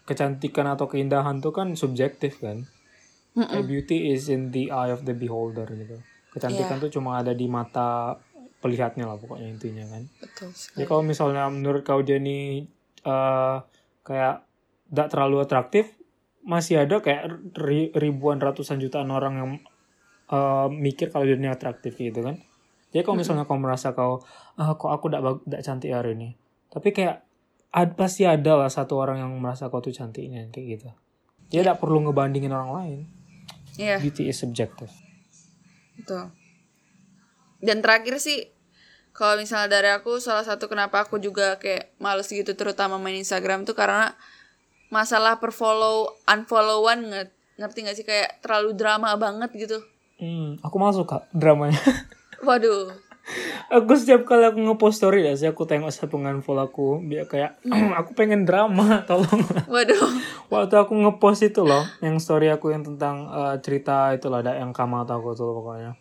kecantikan 0.03 0.67
atau 0.67 0.85
keindahan 0.85 1.39
tuh 1.39 1.51
kan 1.51 1.73
subjektif 1.73 2.43
kan 2.43 2.67
Kayak 3.33 3.63
beauty 3.65 4.11
is 4.11 4.27
in 4.27 4.51
the 4.51 4.69
eye 4.69 4.91
of 4.91 5.07
the 5.07 5.15
beholder 5.15 5.63
gitu 5.65 6.03
kecantikan 6.31 6.77
Iya. 6.77 6.83
tuh 6.83 6.91
cuma 6.91 7.23
ada 7.23 7.31
di 7.31 7.47
mata 7.47 8.19
pelihatnya 8.61 9.09
lah 9.09 9.17
pokoknya 9.17 9.49
intinya 9.49 9.85
kan 9.89 10.05
Betul 10.21 10.53
sekali. 10.53 10.85
Jadi 10.85 10.89
kalau 10.89 11.03
misalnya 11.03 11.49
menurut 11.49 11.83
kau 11.83 12.01
dia 12.05 12.21
nih 12.21 12.69
eh, 13.05 13.57
kayak 14.05 14.37
tidak 14.91 15.09
terlalu 15.09 15.37
atraktif, 15.41 15.97
masih 16.45 16.85
ada 16.85 17.01
kayak 17.01 17.57
ri- 17.57 17.93
ribuan 17.97 18.37
ratusan 18.37 18.77
jutaan 18.79 19.09
orang 19.09 19.35
yang 19.41 19.51
eh, 20.29 20.69
mikir 20.69 21.09
kalau 21.09 21.25
dia 21.25 21.41
ini 21.41 21.49
atraktif 21.49 21.97
gitu 21.97 22.21
kan. 22.21 22.37
Jadi 22.91 23.03
kalau 23.07 23.17
misalnya 23.23 23.47
kau 23.47 23.57
merasa 23.57 23.95
kau, 23.95 24.21
ah 24.59 24.75
kok 24.75 24.91
aku 24.91 25.09
tidak 25.09 25.23
tidak 25.47 25.63
cantik 25.63 25.95
hari 25.95 26.11
ini, 26.19 26.29
tapi 26.75 26.91
kayak 26.91 27.23
ad, 27.71 27.95
pasti 27.95 28.27
ada 28.27 28.59
lah 28.59 28.67
satu 28.67 28.99
orang 28.99 29.23
yang 29.23 29.33
merasa 29.39 29.71
kau 29.71 29.79
tuh 29.79 29.95
cantiknya 29.95 30.43
kayak 30.51 30.67
gitu. 30.75 30.89
Dia 31.55 31.63
tidak 31.63 31.79
perlu 31.79 32.03
ngebandingin 32.11 32.51
orang 32.51 32.71
lain. 32.75 33.01
Iya, 33.79 34.03
Beauty 34.03 34.27
is 34.27 34.43
subjective. 34.43 34.91
betul. 35.95 36.35
Dan 37.61 37.85
terakhir 37.85 38.17
sih 38.19 38.49
kalau 39.13 39.37
misalnya 39.37 39.69
dari 39.69 39.91
aku 39.93 40.17
salah 40.19 40.43
satu 40.43 40.67
kenapa 40.67 41.05
aku 41.05 41.21
juga 41.21 41.61
kayak 41.61 41.93
males 42.01 42.31
gitu 42.31 42.57
terutama 42.57 42.97
main 42.97 43.19
Instagram 43.19 43.69
tuh 43.69 43.77
karena 43.77 44.17
masalah 44.89 45.39
perfollow 45.39 46.09
unfollowan 46.27 46.99
nge- 47.07 47.33
ngerti 47.61 47.79
gak 47.85 47.97
sih 47.97 48.07
kayak 48.09 48.41
terlalu 48.41 48.73
drama 48.73 49.13
banget 49.15 49.51
gitu. 49.55 49.79
Hmm, 50.17 50.57
aku 50.61 50.77
masuk 50.77 51.05
kak 51.07 51.29
dramanya. 51.33 51.79
Waduh. 52.47 52.91
aku 53.71 53.95
setiap 53.95 54.27
kali 54.27 54.43
aku 54.43 54.59
ngepost 54.59 54.99
story 54.99 55.23
ya 55.23 55.37
sih 55.39 55.47
aku 55.47 55.63
tengok 55.63 55.93
siapa 55.95 56.19
follow 56.43 56.67
aku 56.67 56.99
biar 57.05 57.31
kayak 57.31 57.63
aku 58.01 58.17
pengen 58.19 58.43
drama 58.43 58.99
tolong 59.09 59.45
Waduh. 59.71 60.03
waktu 60.51 60.75
aku 60.75 60.93
ngepost 60.99 61.47
itu 61.47 61.63
loh 61.63 61.87
yang 62.03 62.19
story 62.19 62.51
aku 62.51 62.75
yang 62.75 62.83
tentang 62.83 63.31
eh, 63.31 63.57
cerita 63.63 64.11
itu 64.11 64.27
lah 64.27 64.43
ada 64.43 64.59
yang 64.59 64.75
kamu 64.75 65.07
tahu 65.07 65.21
aku 65.23 65.31
tuh 65.39 65.53
pokoknya 65.53 65.93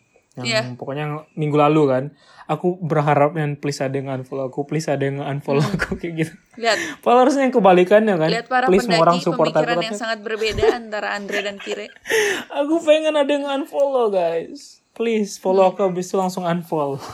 yang 0.42 0.48
Iya. 0.48 0.62
pokoknya 0.80 1.06
minggu 1.36 1.58
lalu 1.60 1.82
kan 1.88 2.04
aku 2.50 2.82
berharap 2.82 3.38
yang 3.38 3.54
please 3.62 3.78
ada 3.78 3.94
yang 3.94 4.10
unfollow 4.10 4.50
aku 4.50 4.66
please 4.66 4.90
ada 4.90 5.06
yang 5.06 5.22
unfollow 5.22 5.62
aku 5.62 6.02
kayak 6.02 6.26
gitu. 6.26 6.34
Lihat, 6.58 6.78
padahal 7.06 7.30
harusnya 7.30 7.46
yang 7.46 7.54
kebalikannya 7.54 8.16
kan. 8.18 8.30
Lihat 8.34 8.48
para 8.50 8.66
please 8.66 8.90
semua 8.90 9.06
orang 9.06 9.22
pendaki 9.22 9.28
support 9.30 9.48
aku 9.54 9.62
pemikiran 9.62 9.86
yang 9.86 9.98
sangat 9.98 10.20
berbeda 10.26 10.66
antara 10.74 11.14
Andre 11.14 11.40
dan 11.46 11.62
Kire. 11.62 11.94
aku 12.60 12.82
pengen 12.82 13.14
ada 13.14 13.30
yang 13.30 13.46
unfollow 13.46 14.10
guys. 14.10 14.82
Please 14.98 15.38
follow 15.38 15.70
aku 15.70 15.86
habis 15.86 16.10
itu 16.10 16.18
langsung 16.18 16.44
unfollow. 16.44 16.98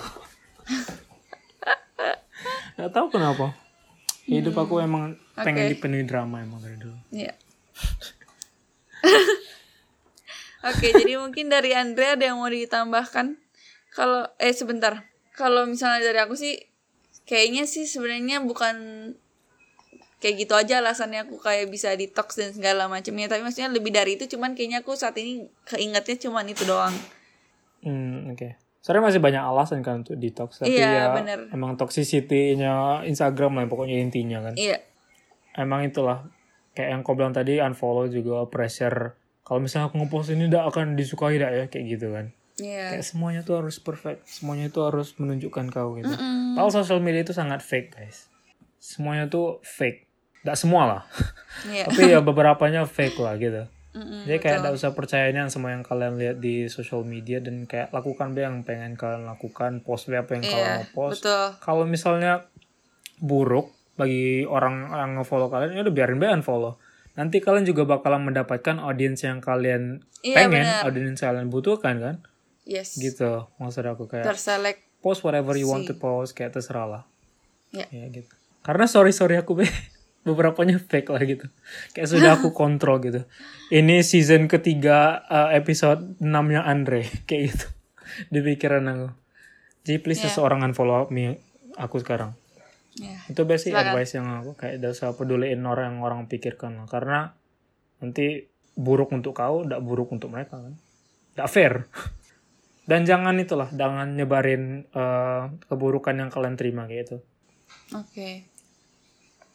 Gak 2.76 2.92
tahu 2.92 3.08
kenapa. 3.12 3.56
Hidup 4.26 4.58
aku 4.58 4.82
emang 4.82 5.16
pengen 5.38 5.70
Oke. 5.70 5.78
dipenuhi 5.78 6.04
drama 6.08 6.42
emang 6.42 6.64
dari 6.64 6.78
dulu. 6.80 6.98
Iya. 7.12 7.34
Oke, 10.66 10.90
jadi 10.92 11.22
mungkin 11.22 11.48
dari 11.48 11.78
Andre 11.78 12.18
ada 12.18 12.24
yang 12.26 12.42
mau 12.42 12.50
ditambahkan? 12.50 13.38
Kalau 13.94 14.26
eh 14.42 14.52
sebentar. 14.52 15.06
Kalau 15.38 15.70
misalnya 15.70 16.02
dari 16.02 16.20
aku 16.20 16.34
sih 16.34 16.58
kayaknya 17.30 17.70
sih 17.70 17.86
sebenarnya 17.86 18.42
bukan 18.42 18.76
kayak 20.20 20.36
gitu 20.48 20.54
aja 20.58 20.82
alasannya 20.82 21.30
aku 21.30 21.38
kayak 21.38 21.70
bisa 21.70 21.94
detox 21.94 22.40
dan 22.40 22.50
segala 22.50 22.90
macamnya 22.90 23.30
tapi 23.30 23.46
maksudnya 23.46 23.70
lebih 23.70 23.94
dari 23.94 24.18
itu 24.18 24.26
cuman 24.26 24.58
kayaknya 24.58 24.82
aku 24.82 24.98
saat 24.98 25.14
ini 25.22 25.46
keingetnya 25.70 26.18
cuman 26.18 26.50
itu 26.50 26.66
doang 26.66 26.94
Hmm, 27.86 28.34
oke. 28.34 28.58
Sebenarnya 28.82 29.06
masih 29.14 29.22
banyak 29.22 29.44
alasan 29.46 29.80
kan 29.86 30.02
untuk 30.02 30.18
detox, 30.18 30.58
tapi 30.58 30.74
Iya, 30.74 30.90
ya 30.90 31.06
bener. 31.14 31.40
emang 31.54 31.78
toxicity-nya 31.78 33.06
Instagram 33.06 33.62
lah 33.62 33.70
pokoknya 33.70 34.02
intinya 34.02 34.42
kan. 34.42 34.58
iya 34.58 34.82
Emang 35.54 35.86
itulah 35.86 36.26
kayak 36.74 36.90
yang 36.90 37.02
kau 37.06 37.14
bilang 37.14 37.30
tadi 37.30 37.62
unfollow 37.62 38.10
juga 38.10 38.50
pressure. 38.50 39.14
Kalau 39.46 39.62
misalnya 39.62 39.94
aku 39.94 40.02
ngepost 40.02 40.34
ini 40.34 40.50
tidak 40.50 40.74
akan 40.74 40.98
disukai 40.98 41.38
tidak 41.38 41.52
ya 41.54 41.66
kayak 41.70 41.86
gitu 41.86 42.08
kan. 42.12 42.26
iya 42.58 42.98
Kayak 42.98 43.06
semuanya 43.06 43.42
tuh 43.46 43.62
harus 43.62 43.78
perfect, 43.78 44.26
semuanya 44.26 44.74
tuh 44.74 44.90
harus 44.90 45.14
menunjukkan 45.22 45.70
kau 45.70 45.94
gitu. 46.02 46.10
Padahal 46.58 46.72
sosial 46.74 47.00
media 47.00 47.22
itu 47.22 47.36
sangat 47.36 47.62
fake 47.62 47.94
guys. 47.94 48.26
Semuanya 48.82 49.30
tuh 49.30 49.62
fake. 49.62 50.10
Tidak 50.42 50.58
semua 50.58 50.84
lah, 50.86 51.02
iya 51.74 51.90
tapi 51.90 52.06
ya 52.06 52.22
beberapanya 52.22 52.86
fake 52.86 53.18
lah 53.18 53.34
gitu. 53.38 53.66
Mm-mm, 53.96 54.28
Jadi 54.28 54.38
kayak 54.44 54.58
tidak 54.62 54.76
usah 54.76 54.92
percayain 54.92 55.34
yang 55.34 55.48
semua 55.48 55.72
yang 55.72 55.82
kalian 55.82 56.20
lihat 56.20 56.38
di 56.44 56.68
social 56.68 57.08
media 57.08 57.40
dan 57.40 57.64
kayak 57.64 57.96
lakukan 57.96 58.36
be 58.36 58.44
yang 58.44 58.62
pengen 58.68 59.00
kalian 59.00 59.24
lakukan, 59.24 59.80
post 59.82 60.12
be 60.12 60.20
apa 60.20 60.36
yang 60.36 60.44
kalian 60.44 60.68
iya 60.68 60.76
mau 60.84 60.88
post. 60.92 61.24
Kalau 61.64 61.88
misalnya 61.88 62.46
buruk 63.24 63.72
bagi 63.96 64.44
orang 64.44 64.92
yang 64.92 65.12
nge-follow 65.18 65.48
kalian, 65.48 65.80
ya 65.80 65.82
udah 65.88 65.96
biarin 65.96 66.20
be 66.20 66.28
unfollow. 66.28 66.76
Nanti 67.16 67.40
kalian 67.40 67.64
juga 67.64 67.84
bakalan 67.84 68.24
mendapatkan 68.24 68.76
audiens 68.78 69.20
yang 69.20 69.40
kalian 69.40 70.04
Iya, 70.20 70.36
pengen, 70.46 70.66
audiens 70.84 71.16
yang 71.16 71.32
kalian 71.34 71.48
butuhkan 71.48 71.96
kan? 71.98 72.16
yes 72.64 72.96
Gitu. 72.96 73.46
Maksud 73.56 73.86
aku 73.86 74.06
kayak 74.06 74.26
terselek 74.26 74.84
post 75.00 75.22
whatever 75.22 75.54
you 75.54 75.66
want 75.66 75.86
Si. 75.86 75.94
to 75.94 75.96
post 75.96 76.34
kayak 76.34 76.52
terserah 76.52 76.86
lah. 76.86 77.04
Iya. 77.72 77.86
Ya 77.90 78.06
gitu. 78.12 78.34
Karena 78.62 78.84
story 78.84 79.14
story 79.14 79.38
aku 79.38 79.56
be 79.56 79.66
beberapanya 80.28 80.76
fake 80.76 81.08
lah 81.08 81.22
gitu. 81.22 81.46
Kayak 81.94 82.10
sudah 82.10 82.32
aku 82.36 82.52
kontrol 82.58 82.98
gitu. 83.00 83.24
Ini 83.70 84.02
season 84.02 84.50
ketiga 84.50 85.22
uh, 85.26 85.50
episode 85.50 86.18
6-nya 86.18 86.62
Andre 86.64 87.06
kayak 87.30 87.54
gitu. 87.54 87.68
Di 88.28 88.40
pikiran 88.42 88.84
aku. 88.86 89.08
Jadi 89.84 89.98
please 90.00 90.20
Iya. 90.20 90.34
seseorang 90.34 90.66
unfollow 90.66 91.08
me 91.08 91.38
aku 91.78 92.02
sekarang. 92.02 92.34
Ya 92.96 93.20
Itu 93.28 93.44
basic 93.44 93.76
Silakan. 93.76 93.92
advice 93.92 94.12
yang 94.16 94.28
aku 94.42 94.52
kayak 94.56 94.80
tidak 94.80 94.92
usah 94.96 95.10
peduliin 95.16 95.62
orang 95.68 95.96
yang 95.96 96.00
orang 96.04 96.22
pikirkan 96.32 96.80
lah. 96.80 96.88
Karena 96.88 97.28
nanti 98.00 98.48
buruk 98.76 99.12
untuk 99.16 99.36
kau, 99.36 99.64
tidak 99.64 99.82
buruk 99.84 100.12
untuk 100.12 100.32
mereka 100.32 100.60
kan. 100.60 100.76
Tidak 101.36 101.50
fair. 101.52 101.74
Dan 102.90 103.02
jangan 103.02 103.34
itulah, 103.42 103.68
jangan 103.74 104.14
nyebarin 104.14 104.86
eh, 104.86 105.44
keburukan 105.66 106.14
yang 106.14 106.30
kalian 106.30 106.54
terima 106.54 106.86
kayak 106.86 107.10
itu. 107.10 107.18
Oke. 107.98 108.46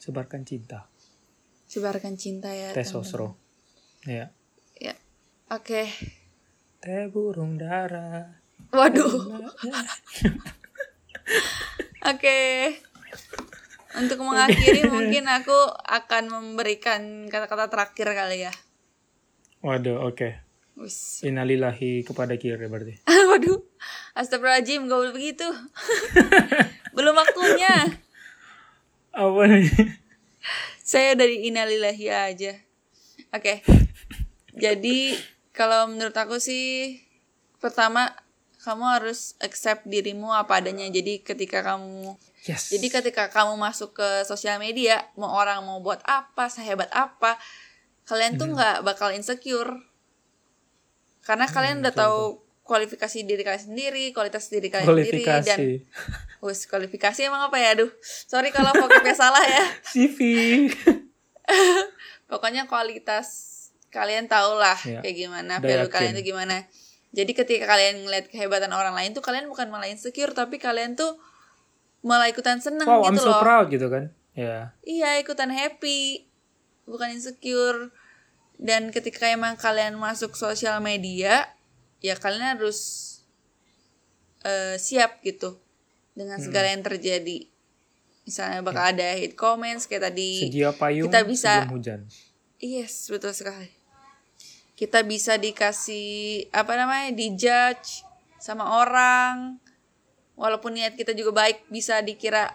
Sebarkan 0.01 0.43
cinta. 0.43 0.91
Sebarkan 1.71 2.19
cinta 2.19 2.51
ya. 2.51 2.75
Teh 2.75 2.83
teman-teman. 2.83 3.07
sosro. 3.07 3.27
Ya. 4.03 4.35
Ya. 4.75 4.93
Oke. 5.47 5.87
Teh 6.83 7.07
burung 7.07 7.55
dara. 7.55 8.35
Waduh. 8.75 9.39
Oke. 12.11 12.37
Untuk 13.91 14.23
mengakhiri 14.23 14.87
mungkin 14.87 15.27
aku 15.27 15.55
akan 15.83 16.31
memberikan 16.31 17.27
kata-kata 17.27 17.67
terakhir 17.67 18.07
kali 18.15 18.47
ya. 18.47 18.53
Waduh, 19.61 20.07
oke. 20.07 20.39
Wis. 20.79 21.21
Innalillahi 21.21 22.07
kepada 22.07 22.33
kiri 22.39 22.65
berarti. 22.71 23.03
Waduh. 23.31 23.59
Astagfirullahaladzim, 24.15 24.87
gak 24.87 24.99
boleh 24.99 25.13
begitu. 25.13 25.47
Belum 26.95 27.13
waktunya. 27.13 27.99
Apa 29.11 29.41
nih? 29.45 29.67
Saya 30.81 31.13
dari 31.19 31.51
innalillahi 31.51 32.07
aja. 32.07 32.55
Oke. 33.35 33.63
Jadi 34.55 35.15
kalau 35.51 35.91
menurut 35.91 36.15
aku 36.15 36.39
sih 36.39 36.99
pertama 37.59 38.11
kamu 38.63 38.85
harus 38.87 39.35
accept 39.43 39.87
dirimu 39.87 40.31
apa 40.31 40.63
adanya. 40.63 40.87
Jadi 40.87 41.23
ketika 41.23 41.63
kamu 41.63 42.15
Yes. 42.41 42.73
Jadi 42.73 42.89
ketika 42.89 43.29
kamu 43.29 43.53
masuk 43.53 43.93
ke 43.93 44.25
sosial 44.25 44.57
media, 44.57 44.97
mau 45.13 45.29
orang 45.37 45.61
mau 45.61 45.77
buat 45.77 46.01
apa, 46.01 46.49
sehebat 46.49 46.89
apa, 46.89 47.37
kalian 48.09 48.41
tuh 48.41 48.49
nggak 48.49 48.81
bakal 48.81 49.13
insecure. 49.13 49.69
Karena 51.21 51.45
kalian 51.45 51.85
udah 51.85 51.93
tahu 51.93 52.41
kualifikasi 52.65 53.21
diri 53.29 53.45
kalian 53.45 53.61
sendiri, 53.69 54.09
kualitas 54.09 54.49
diri 54.49 54.73
kalian 54.73 54.89
sendiri 54.89 55.21
dan. 55.21 55.59
Wus, 56.43 56.65
kualifikasi 56.65 57.21
emang 57.29 57.45
apa 57.45 57.61
ya? 57.61 57.77
Aduh, 57.77 57.93
sorry 58.01 58.49
kalau 58.49 58.73
pokoknya 58.73 59.13
salah 59.13 59.45
ya. 59.45 59.61
CV. 59.93 60.17
Pokoknya 62.31 62.63
kualitas 62.65 63.59
kalian 63.91 64.31
tahu 64.31 64.55
lah 64.55 64.79
Iya. 64.87 65.03
kayak 65.03 65.15
gimana, 65.19 65.53
value 65.59 65.91
kalian 65.91 66.15
itu 66.15 66.31
gimana. 66.31 66.63
Jadi 67.11 67.35
ketika 67.35 67.67
kalian 67.67 68.07
ngeliat 68.07 68.31
kehebatan 68.31 68.71
orang 68.71 68.95
lain 68.95 69.11
tuh 69.11 69.19
kalian 69.19 69.51
bukan 69.51 69.67
malah 69.67 69.91
insecure 69.91 70.31
tapi 70.31 70.55
kalian 70.55 70.95
tuh 70.95 71.19
malah 72.01 72.27
ikutan 72.27 72.57
seneng 72.57 72.83
Wow, 72.83 73.05
I'm 73.05 73.13
gitu 73.13 73.25
so 73.25 73.31
loh. 73.31 73.41
proud 73.41 73.69
gitu 73.69 73.87
kan. 73.87 74.09
Ya. 74.33 74.73
Iya, 74.81 75.19
ikutan 75.19 75.49
happy. 75.49 76.25
Bukan 76.83 77.11
insecure. 77.11 77.93
Dan 78.57 78.89
ketika 78.89 79.25
emang 79.25 79.55
kalian 79.55 79.95
masuk 79.95 80.33
sosial 80.33 80.77
media, 80.79 81.49
ya 81.97 82.13
kalian 82.13 82.57
harus 82.57 83.09
eh, 84.41 84.75
siap 84.75 85.21
gitu 85.21 85.57
dengan 86.13 86.37
segala 86.37 86.69
yang 86.69 86.81
terjadi. 86.81 87.45
Misalnya 88.21 88.61
bakal 88.61 88.91
ada 88.91 89.13
hate 89.13 89.33
comments 89.33 89.85
kayak 89.85 90.09
tadi. 90.09 90.45
Sedia 90.45 90.69
payung 90.71 91.09
kita 91.09 91.21
bisa- 91.25 91.65
hujan. 91.67 92.05
Yes, 92.57 93.09
betul 93.09 93.33
sekali. 93.33 93.69
Kita 94.73 95.01
bisa 95.01 95.37
dikasih 95.37 96.45
apa 96.49 96.73
namanya, 96.73 97.09
dijudge 97.11 98.05
sama 98.37 98.77
orang. 98.77 99.57
Walaupun 100.41 100.73
niat 100.73 100.97
kita 100.97 101.13
juga 101.13 101.45
baik, 101.45 101.69
bisa 101.69 102.01
dikira 102.01 102.49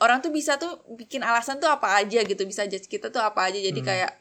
orang 0.00 0.24
tuh 0.24 0.32
bisa 0.32 0.56
tuh 0.56 0.80
bikin 0.96 1.20
alasan 1.20 1.60
tuh 1.60 1.68
apa 1.68 2.00
aja 2.00 2.24
gitu, 2.24 2.42
bisa 2.48 2.64
judge 2.64 2.88
kita 2.88 3.12
tuh 3.12 3.20
apa 3.20 3.52
aja. 3.52 3.60
Jadi 3.60 3.80
kayak 3.84 4.12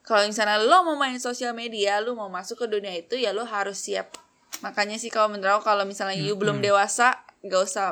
kalau 0.00 0.24
misalnya 0.24 0.56
lo 0.58 0.80
mau 0.82 0.96
main 0.96 1.20
sosial 1.20 1.52
media, 1.52 2.00
lo 2.00 2.16
mau 2.16 2.32
masuk 2.32 2.64
ke 2.64 2.66
dunia 2.72 2.96
itu 2.96 3.20
ya 3.20 3.36
lo 3.36 3.44
harus 3.44 3.76
siap. 3.78 4.16
Makanya 4.64 4.96
sih 4.96 5.12
kalau 5.12 5.28
menurut 5.30 5.60
aku 5.60 5.68
kalau 5.68 5.84
misalnya 5.84 6.16
you 6.16 6.34
belum 6.40 6.64
dewasa, 6.64 7.20
gak 7.44 7.62
usah 7.62 7.86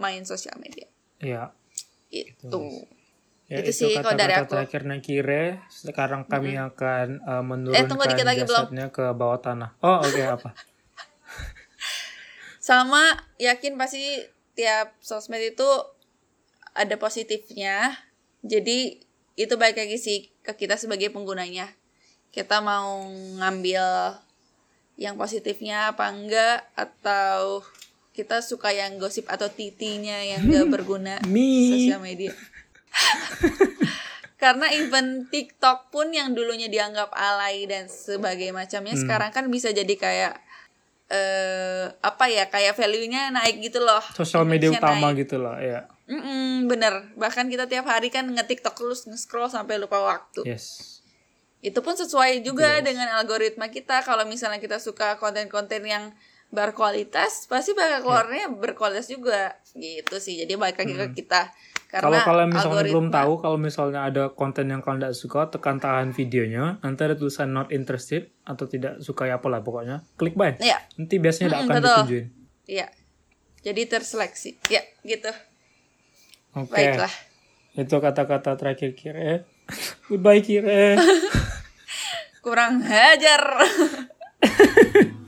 main 0.00 0.24
sosial 0.24 0.56
media. 0.58 0.88
Ya. 1.22 1.54
Itu. 2.10 2.88
Ya, 3.52 3.60
Itu 3.60 3.70
sih 3.72 3.92
kalau 4.00 4.16
dari 4.16 4.32
aku. 4.32 4.48
terakhir 4.52 4.82
Nakire. 4.88 5.60
Sekarang 5.68 6.24
kami 6.24 6.56
akan 6.56 7.20
uh, 7.20 7.40
Eh, 7.76 7.84
tunggu 7.84 8.04
menurunkan 8.08 8.08
dikit 8.16 8.26
lagi, 8.26 8.42
belum. 8.48 8.64
jasadnya 8.68 8.86
ke 8.88 9.04
bawah 9.12 9.38
tanah. 9.44 9.70
Oh, 9.84 10.00
oke 10.00 10.22
apa? 10.24 10.50
Sama 12.62 13.18
yakin 13.42 13.74
pasti 13.74 14.22
tiap 14.54 14.94
sosmed 15.02 15.42
itu 15.42 15.66
ada 16.78 16.94
positifnya. 16.94 17.98
Jadi 18.46 19.02
itu 19.34 19.54
baik 19.58 19.82
lagi 19.82 19.98
sih 19.98 20.30
ke 20.46 20.54
kita 20.54 20.78
sebagai 20.78 21.10
penggunanya. 21.10 21.66
Kita 22.30 22.62
mau 22.62 23.02
ngambil 23.42 24.14
yang 24.94 25.18
positifnya 25.18 25.90
apa 25.90 26.06
enggak 26.14 26.62
atau 26.78 27.66
kita 28.14 28.38
suka 28.44 28.70
yang 28.70 29.00
gosip 29.00 29.26
atau 29.26 29.50
titinya 29.50 30.22
yang 30.22 30.46
gak 30.46 30.70
berguna 30.78 31.18
Me. 31.26 31.66
sosial 31.66 31.98
media. 31.98 32.30
Karena 34.42 34.70
even 34.70 35.26
TikTok 35.26 35.90
pun 35.90 36.14
yang 36.14 36.30
dulunya 36.30 36.70
dianggap 36.70 37.10
alay 37.10 37.66
dan 37.66 37.90
sebagai 37.90 38.54
macamnya 38.54 38.94
sekarang 38.94 39.34
kan 39.34 39.50
bisa 39.50 39.74
jadi 39.74 39.94
kayak 39.98 40.51
eh 41.12 41.92
apa 42.00 42.24
ya 42.32 42.48
kayak 42.48 42.72
value-nya 42.72 43.28
naik 43.28 43.60
gitu 43.60 43.84
loh. 43.84 44.00
Sosial 44.16 44.48
media 44.48 44.72
utama 44.72 45.12
naik. 45.12 45.28
gitu 45.28 45.36
lah, 45.36 45.60
ya. 45.60 45.84
Mm-mm, 46.08 46.72
bener. 46.72 47.12
Bahkan 47.20 47.52
kita 47.52 47.68
tiap 47.68 47.84
hari 47.84 48.08
kan 48.08 48.24
nge-TikTok 48.32 48.74
terus 48.74 49.04
nge-scroll 49.04 49.52
sampai 49.52 49.76
lupa 49.76 50.00
waktu. 50.00 50.48
Yes. 50.48 50.98
Itu 51.60 51.84
pun 51.84 51.94
sesuai 51.94 52.42
juga 52.42 52.80
dengan 52.80 53.12
algoritma 53.20 53.68
kita. 53.68 54.02
Kalau 54.02 54.24
misalnya 54.26 54.58
kita 54.58 54.80
suka 54.82 55.20
konten-konten 55.20 55.84
yang 55.86 56.10
berkualitas, 56.52 57.48
pasti 57.48 57.72
bakal 57.72 58.02
keluarnya 58.02 58.50
berkualitas 58.50 59.06
juga. 59.08 59.56
Gitu 59.76 60.16
sih. 60.18 60.42
Jadi 60.42 60.58
balik 60.58 60.80
lagi 60.80 60.94
ke 60.96 61.06
kita. 61.22 61.52
Kalau 61.92 62.08
Karena 62.10 62.24
kalian 62.24 62.50
misalnya 62.50 62.84
belum 62.84 63.04
algoritma- 63.04 63.16
tahu, 63.20 63.32
kalau 63.38 63.58
misalnya 63.60 64.00
ada 64.02 64.24
konten 64.30 64.64
yang 64.66 64.80
kalian 64.80 65.00
tidak 65.02 65.12
suka, 65.14 65.40
tekan 65.46 65.76
tahan 65.76 66.10
videonya. 66.10 66.80
Nanti 66.80 67.00
ada 67.02 67.12
tulisan 67.12 67.52
not 67.52 67.68
interested 67.68 68.32
atau 68.42 68.64
tidak 68.64 68.96
suka 68.98 69.26
ya 69.26 69.36
apalah 69.36 69.60
pokoknya. 69.60 70.00
Klik 70.14 70.32
buy. 70.32 70.56
Iya, 70.56 70.80
Nanti 70.96 71.16
biasanya 71.18 71.46
tidak 71.46 71.58
Mm-mm, 71.58 71.68
akan 71.68 71.76
betul. 71.76 71.92
ditunjukin. 72.00 72.26
iya. 72.66 72.86
Jadi 73.62 73.82
terseleksi. 73.86 74.50
Ya, 74.66 74.82
gitu. 75.02 75.30
Oke. 76.54 76.72
Baiklah. 76.72 77.12
Itu 77.74 77.96
kata-kata 77.98 78.56
terakhir 78.56 78.92
Kire. 78.92 79.44
Goodbye 80.08 80.40
Kire. 80.40 80.96
Kurang 82.44 82.80
hajar. 82.80 83.42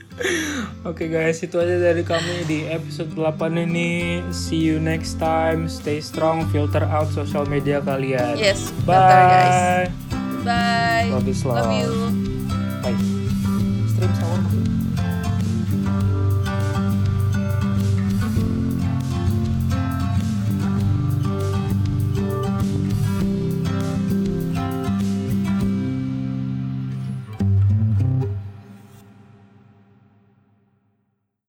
Oke 0.87 1.11
guys, 1.11 1.43
itu 1.43 1.59
aja 1.59 1.75
dari 1.75 2.03
kami 2.07 2.47
di 2.47 2.63
episode 2.71 3.11
8 3.19 3.67
ini. 3.67 4.23
See 4.31 4.63
you 4.63 4.79
next 4.79 5.19
time. 5.19 5.67
Stay 5.67 5.99
strong, 5.99 6.47
filter 6.55 6.87
out 6.87 7.11
social 7.11 7.43
media 7.43 7.83
kalian. 7.83 8.39
Yes, 8.39 8.71
Bye. 8.87 8.95
filter, 8.95 9.23
guys. 9.27 9.51
Bye. 10.45 11.07
Love 11.11 11.27
is 11.27 11.41
Love 11.43 11.67
love. 11.67 11.73
you. 11.75 11.91
Bye. 12.79 13.14